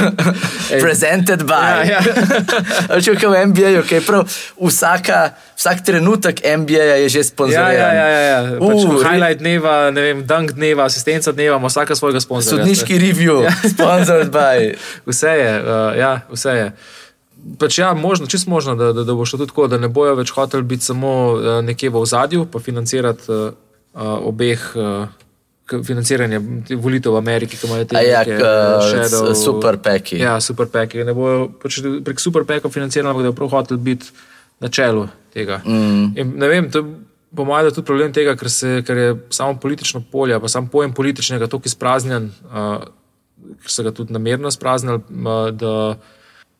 Presented 0.84 1.44
by. 1.44 1.84
Ja, 1.84 2.00
ja. 2.00 3.00
Če 3.04 3.12
v 3.20 3.42
NBA, 3.52 3.76
okay, 3.82 4.00
prav, 4.00 4.24
vsaka, 4.56 5.34
vsak 5.58 5.84
trenutek 5.84 6.40
NBA 6.40 7.04
je 7.04 7.12
že 7.12 7.20
Ja, 7.20 7.28
sponzoriran. 7.28 7.76
ja, 7.76 7.90
ja, 7.92 8.08
ja, 8.08 8.22
ja. 8.24 8.38
Pač 8.56 8.80
Uh, 8.88 9.04
highlight 9.04 9.44
dneva, 9.44 9.92
ne 9.92 10.00
vem, 10.00 10.24
dunk 10.24 10.56
dneva, 10.56 10.88
asistenca 10.88 11.28
dneva, 11.36 11.60
ima 11.60 11.68
vsaka 11.68 11.92
svojega 11.92 12.24
sponzorja. 12.24 12.64
Sodniški 12.64 12.96
review, 12.96 13.44
sponsored 13.68 14.32
by. 14.32 14.72
Vse 15.12 15.36
je, 15.36 15.52
uh, 15.60 15.92
ja, 15.98 16.12
vse 16.32 16.56
je. 16.56 16.68
Pač 17.58 17.78
ja, 17.78 17.90
možno, 17.94 18.26
čist 18.30 18.46
možno, 18.46 18.74
da, 18.78 18.92
da, 18.92 19.04
da 19.04 19.14
bo 19.18 19.24
šlo 19.26 19.40
tudi 19.42 19.50
tako, 19.50 19.66
da 19.66 19.78
ne 19.78 19.88
bojo 19.90 20.14
več 20.18 20.30
hoteli 20.30 20.62
biti 20.62 20.84
samo 20.84 21.10
uh, 21.32 21.48
nekje 21.64 21.90
v 21.90 22.02
ozadju, 22.02 22.46
pa 22.52 22.62
financirati 22.62 23.26
uh, 23.32 23.50
obeh. 24.22 24.70
Uh, 24.76 25.18
Financiranje 25.72 26.36
te 26.68 26.76
volitev 26.76 27.14
v 27.14 27.20
Ameriki, 27.22 27.56
ki 27.56 27.64
imajo 27.64 27.84
te 27.88 28.00
ja, 28.04 28.20
shadow- 28.26 29.30
super 29.38 29.78
peki. 29.80 30.18
Ja, 30.20 30.34
super 30.44 30.66
peki. 30.68 31.00
Ne 31.06 31.14
bojo 31.16 31.46
pač 31.62 31.78
prek 32.04 32.20
super 32.20 32.44
pekov 32.44 32.74
financirali, 32.74 33.08
ampak 33.08 33.24
da 33.24 33.30
bo 33.30 33.38
prav 33.38 33.54
hotel 33.54 33.78
biti 33.80 34.10
na 34.60 34.68
čelu 34.68 35.06
tega. 35.32 35.62
Mm. 35.64 36.12
In, 36.18 36.34
ne 36.42 36.50
vem, 36.50 36.68
to 36.68 36.82
po 37.36 37.44
mojem 37.44 37.66
je 37.66 37.74
tudi 37.74 37.86
problem 37.86 38.12
tega, 38.12 38.34
ker, 38.36 38.50
se, 38.50 38.82
ker 38.86 38.98
je 38.98 39.12
samo 39.32 39.56
politično 39.60 40.02
polje, 40.12 40.40
pa 40.40 40.48
sam 40.48 40.68
pojem 40.68 40.92
političnega 40.92 41.48
tako 41.48 41.70
izpraznjen, 41.70 42.28
uh, 42.50 42.84
ker 43.62 43.72
so 43.72 43.86
ga 43.86 43.94
tudi 43.96 44.12
namerno 44.12 44.50
spraznili, 44.50 45.00
uh, 45.00 45.48
da 45.56 45.72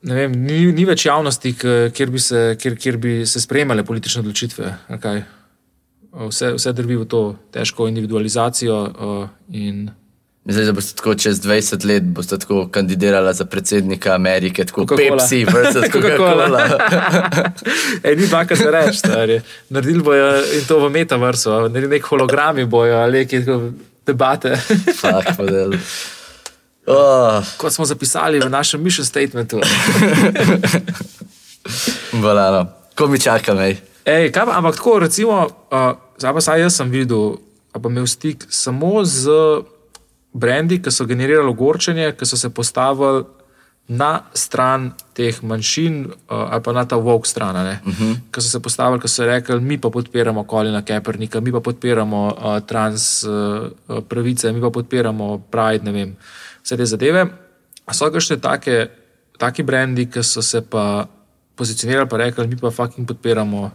vem, 0.02 0.34
ni, 0.34 0.64
ni 0.72 0.84
več 0.88 1.06
javnosti, 1.06 1.54
kjer 1.94 2.10
bi 2.10 2.20
se, 2.20 2.42
kjer, 2.60 2.76
kjer 2.76 2.98
bi 3.02 3.14
se 3.26 3.40
sprejemale 3.40 3.84
politične 3.84 4.24
odločitve. 4.24 4.74
kaj. 5.00 5.24
Vse, 6.28 6.52
vse 6.58 6.72
drvi 6.76 6.98
v 7.00 7.08
to 7.08 7.22
težko 7.54 7.86
individualizacijo 7.88 8.78
uh, 8.84 9.28
in 9.48 9.86
Mislim, 10.44 10.66
da 10.66 10.72
boste 10.72 10.96
tako 10.96 11.14
čez 11.14 11.40
20 11.40 11.86
let 11.86 12.30
tako 12.40 12.68
kandidirala 12.68 13.32
za 13.32 13.44
predsednika 13.44 14.14
Amerike, 14.14 14.64
tako 14.64 14.80
Coca-Cola. 14.80 15.18
Pepsi 15.18 15.44
versus 15.44 15.84
Coca-Cola. 15.92 16.78
Ej, 18.04 18.16
ni 18.16 18.26
dva, 18.26 18.44
kar 18.44 18.58
se 18.58 18.70
reče, 18.70 18.98
stari. 18.98 19.40
Naredili 19.68 20.02
bojo 20.02 20.32
in 20.58 20.64
to 20.68 20.80
v 20.86 20.90
metaversu, 20.90 21.50
naredili 21.50 21.94
nek 21.96 22.04
hologrami 22.04 22.64
bojo, 22.64 22.96
ali 22.98 23.18
neki 23.18 23.40
debate. 24.06 24.56
Fak, 25.00 25.38
model. 25.38 25.78
Oh, 26.86 27.38
Kot 27.56 27.72
smo 27.72 27.86
zapisali 27.86 28.42
v 28.42 28.50
našem 28.50 28.82
mission 28.82 29.06
statementu. 29.06 29.62
Volano. 32.22 32.90
Ko 32.98 33.06
mi 33.06 33.22
čaka, 33.22 33.54
mej. 33.54 33.78
Ej, 34.02 34.34
kaj 34.34 34.50
pa, 34.50 34.58
ampak 34.58 34.74
tako, 34.74 35.06
recimo, 35.06 35.46
uh, 35.46 35.94
zdaj 36.18 36.34
pa 36.34 36.40
saj 36.42 36.66
jaz 36.66 36.74
sem 36.74 36.90
videl, 36.90 37.38
pa 37.70 37.86
imel 37.86 38.06
stik 38.10 38.50
samo 38.50 39.06
z 39.06 39.30
brendi, 40.34 40.82
ki 40.82 40.90
so 40.90 41.06
generirali 41.06 41.54
ogorčenje, 41.54 42.18
ki 42.18 42.26
so 42.26 42.36
se 42.36 42.50
postavili 42.50 43.22
na 43.86 44.26
stran 44.34 44.90
teh 45.14 45.38
manjšin, 45.38 46.10
uh, 46.10 46.50
ali 46.50 46.62
pa 46.66 46.74
na 46.74 46.82
ta 46.82 46.98
vok 46.98 47.26
stran, 47.26 47.56
uh 47.56 47.78
-huh. 47.78 48.14
ki 48.34 48.42
so 48.42 48.48
se 48.48 48.60
postavili, 48.60 49.00
ki 49.00 49.08
so 49.08 49.26
rekli, 49.26 49.60
mi 49.60 49.78
pa 49.78 49.90
podpiramo 49.90 50.44
Kolina 50.44 50.82
Kaepernika, 50.82 51.40
mi 51.40 51.52
pa 51.52 51.60
podpiramo 51.60 52.26
uh, 52.26 52.66
trans 52.66 53.24
uh, 53.24 53.70
pravice, 54.08 54.52
mi 54.52 54.60
pa 54.60 54.70
podpiramo 54.70 55.38
Pride, 55.50 55.84
ne 55.84 55.92
vem, 55.92 56.16
vse 56.64 56.76
te 56.76 56.86
zadeve. 56.86 57.26
A 57.86 57.94
so 57.94 58.10
kakšne 58.10 58.38
take, 58.40 58.88
taki 59.38 59.62
brendi, 59.62 60.06
ki 60.06 60.22
so 60.22 60.42
se 60.42 60.60
pa 60.62 61.06
pozicionirali, 61.56 62.08
pa 62.08 62.16
rekli, 62.16 62.46
mi 62.48 62.56
pa 62.56 62.70
fucking 62.70 63.06
podpiramo. 63.08 63.70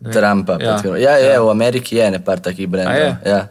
ne, 0.00 0.10
Trumpa. 0.12 0.58
Ja. 0.60 0.80
Ja, 0.84 0.96
ja, 0.98 1.16
je, 1.16 1.40
v 1.40 1.50
Ameriki 1.50 1.96
je 1.96 2.10
ne 2.10 2.24
par 2.24 2.40
takih 2.40 2.68
brendov. 2.68 3.22
Ja. 3.26 3.48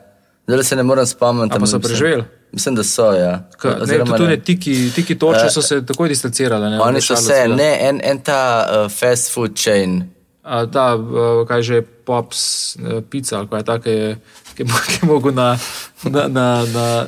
Zdaj 0.47 0.63
se 0.63 0.75
ne 0.75 0.83
morem 0.83 1.05
spomniti. 1.05 1.49
So 1.49 1.55
ampak 1.55 1.61
mislim- 1.61 1.81
preživeli? 1.81 2.23
Mislim, 2.51 2.75
da 2.75 2.83
so. 2.83 3.11
Ja. 3.13 3.43
Ka, 3.57 3.69
ne, 3.69 3.81
Oziroma 3.81 4.17
tudi 4.17 4.29
ne. 4.29 4.39
tiki, 4.41 4.91
tiki 4.95 5.15
toče 5.15 5.49
so 5.49 5.61
se 5.61 5.85
takoj 5.85 6.09
distancirali. 6.09 6.69
Ne, 6.69 6.79
Oni 6.81 7.01
so 7.01 7.15
se, 7.15 7.47
ne, 7.47 7.77
en, 7.81 8.01
en 8.03 8.19
ta 8.19 8.67
uh, 8.67 8.91
fast 8.91 9.33
food 9.33 9.55
chain. 9.55 10.03
A, 10.43 10.65
da, 10.65 10.95
uh, 10.95 11.47
kaj 11.47 11.61
že 11.61 11.81
pops, 11.81 12.75
uh, 12.75 12.99
pica 13.09 13.37
ali 13.37 13.47
kaj 13.47 13.63
tako, 13.63 13.83
ki 13.83 13.89
je, 13.89 14.17
je 14.57 14.65
je 15.01 15.07
mogel 15.07 15.31
na, 15.31 15.57
na, 16.03 16.27
na, 16.27 16.65
na 16.73 17.05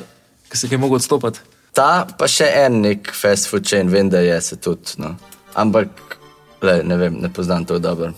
ki 0.48 0.56
se 0.56 0.68
je 0.70 0.78
mogel 0.78 0.96
odstopati. 0.96 1.40
Ta 1.74 2.06
pa 2.18 2.28
še 2.30 2.46
en 2.64 2.82
nek 2.84 3.10
fast 3.10 3.48
food 3.50 3.66
chain, 3.66 3.90
vem, 3.90 4.08
da 4.10 4.22
je 4.22 4.36
se 4.40 4.56
tudi. 4.62 4.94
No. 5.02 5.14
Ampak, 5.58 6.18
le, 6.62 6.82
ne 6.86 6.98
vem, 7.00 7.18
ne 7.22 7.30
poznam 7.34 7.66
to 7.66 7.80
dobro. 7.82 8.12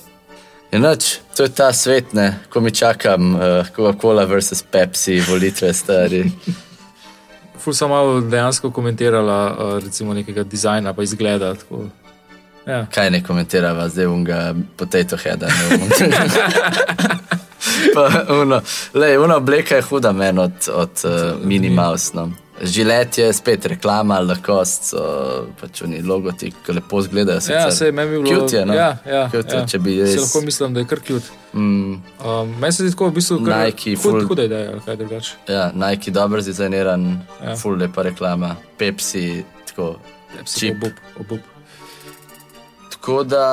Enoč, 0.76 1.18
to 1.36 1.46
je 1.46 1.52
ta 1.56 1.70
svet, 1.72 2.12
ne, 2.12 2.26
ko 2.52 2.60
mi 2.60 2.70
čakam 2.74 3.34
uh, 3.34 3.68
Coca-Cola 3.76 4.26
versus 4.28 4.62
Pepsi, 4.62 5.20
volitve 5.24 5.72
stari. 5.72 6.24
Ful 7.62 7.74
sem 7.74 7.90
malo 7.90 8.20
dejansko 8.20 8.70
komentirala, 8.70 9.38
uh, 9.50 9.78
recimo 9.84 10.14
nekega 10.14 10.44
dizajna, 10.44 10.92
pa 10.92 11.02
izgleda. 11.02 11.54
Tako. 11.54 11.86
Ja. 12.66 12.84
Kaj 12.92 13.10
ne 13.10 13.22
komentirava, 13.24 13.88
zdaj 13.88 14.06
unga 14.06 14.40
potato 14.76 15.16
heada. 15.16 15.48
ne 15.48 15.78
bom. 15.78 15.88
Pa 17.94 18.34
uno, 18.42 18.60
lej, 18.94 19.16
una 19.18 19.36
obleka 19.36 19.76
je 19.76 19.82
huda 19.82 20.12
meni 20.12 20.40
od, 20.40 20.68
od 20.72 20.90
uh, 21.04 21.46
Mini 21.46 21.70
Mouse. 21.70 22.10
No. 22.14 22.30
Žilet 22.58 23.18
je 23.18 23.32
spet 23.32 23.66
reklama, 23.66 24.16
lakost, 24.20 24.84
so 24.84 25.00
pač 25.60 25.82
oni 25.82 25.98
logoti, 26.02 26.48
ki 26.56 26.72
lepo 26.72 27.00
izgledajo. 27.00 27.36
Ja, 27.36 27.40
sicer. 27.42 27.72
se 27.72 27.92
meni 27.92 28.10
bi 28.10 28.22
bilo. 28.22 28.38
Cute 28.40 28.56
je, 28.56 28.66
no? 28.66 28.74
ja, 28.74 28.96
ja, 29.04 29.26
Cute 29.28 29.50
je, 29.50 29.58
ja. 29.58 29.66
če 29.66 29.78
bi 29.78 29.96
Se 29.96 30.02
res- 30.06 30.20
lahko 30.22 30.40
mislim, 30.40 30.74
da 30.74 30.80
je 30.80 30.86
kar 30.86 31.00
cute. 31.00 31.26
Mm, 31.52 31.92
Um, 32.18 32.54
meni 32.58 32.72
se 32.72 32.82
zdi 32.82 32.90
tako, 32.90 33.08
v 33.08 33.12
bistvu, 33.12 33.38
kar 33.44 33.60
Nike, 33.60 33.90
ful- 33.96 34.24
huda 34.24 34.44
ideja, 34.44 34.72
kaj 34.80 34.96
drugače. 34.96 35.32
ja, 35.48 35.70
Nike 35.74 36.10
dobro 36.10 36.40
zdizajniran, 36.40 37.04
Ja. 37.42 37.50
ja. 37.50 37.56
full 37.56 37.76
lepa 37.76 38.02
reklama, 38.02 38.56
Pepsi, 38.78 39.44
tako. 39.66 39.96
Pepsi, 40.32 40.60
Cheap. 40.60 40.76
obup, 40.76 40.92
obup. 41.18 41.40
Tako 42.90 43.24
da, 43.24 43.44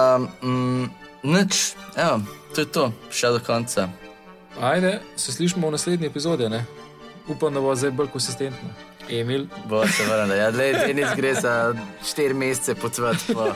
mm, 0.42 0.90
nič, 1.26 1.74
evo, 1.98 2.22
to 2.56 2.62
je 2.62 2.68
to, 2.68 2.86
še 3.12 3.28
do 3.30 3.40
konca. 3.40 3.90
Ajde, 4.62 5.00
se 5.16 5.32
slišimo 5.32 5.68
v 5.68 5.72
naslednji 5.72 6.08
epizodi. 6.08 6.50
Ne? 6.50 6.66
Upam, 7.28 7.54
da 7.54 7.60
bo 7.60 7.76
zdaj 7.76 7.92
bolj 7.92 8.08
konsistentno. 8.08 8.70
Emil, 9.10 9.48
Bo 9.66 9.88
se 9.88 10.04
vrnil. 10.06 10.36
Ja, 10.36 10.50
lej, 10.50 10.74
tenis 10.74 11.08
gre 11.16 11.34
za 11.36 11.74
štiri 12.06 12.34
mesece 12.34 12.76
potovati 12.76 13.34
po 13.34 13.54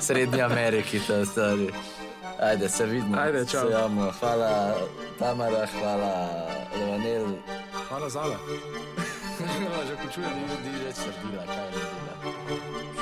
Srednji 0.00 0.42
Ameriki, 0.42 1.00
ta 1.06 1.24
stari. 1.24 1.70
Ajde, 2.40 2.68
se 2.68 2.86
vidimo. 2.86 3.18
Ajde, 3.18 3.46
čau. 3.46 3.66
Se 3.66 3.72
javimo. 3.72 4.12
Hvala 4.20 4.74
Tamara, 5.18 5.66
hvala 5.80 6.28
Levanel. 6.78 7.26
hvala 7.88 8.08
za 8.10 8.22
le. 8.24 8.36
Že 9.88 9.96
končujem. 10.02 10.30
Ni 10.64 10.84
več 10.84 10.96
srdila, 10.96 11.44
kaj. 11.46 12.99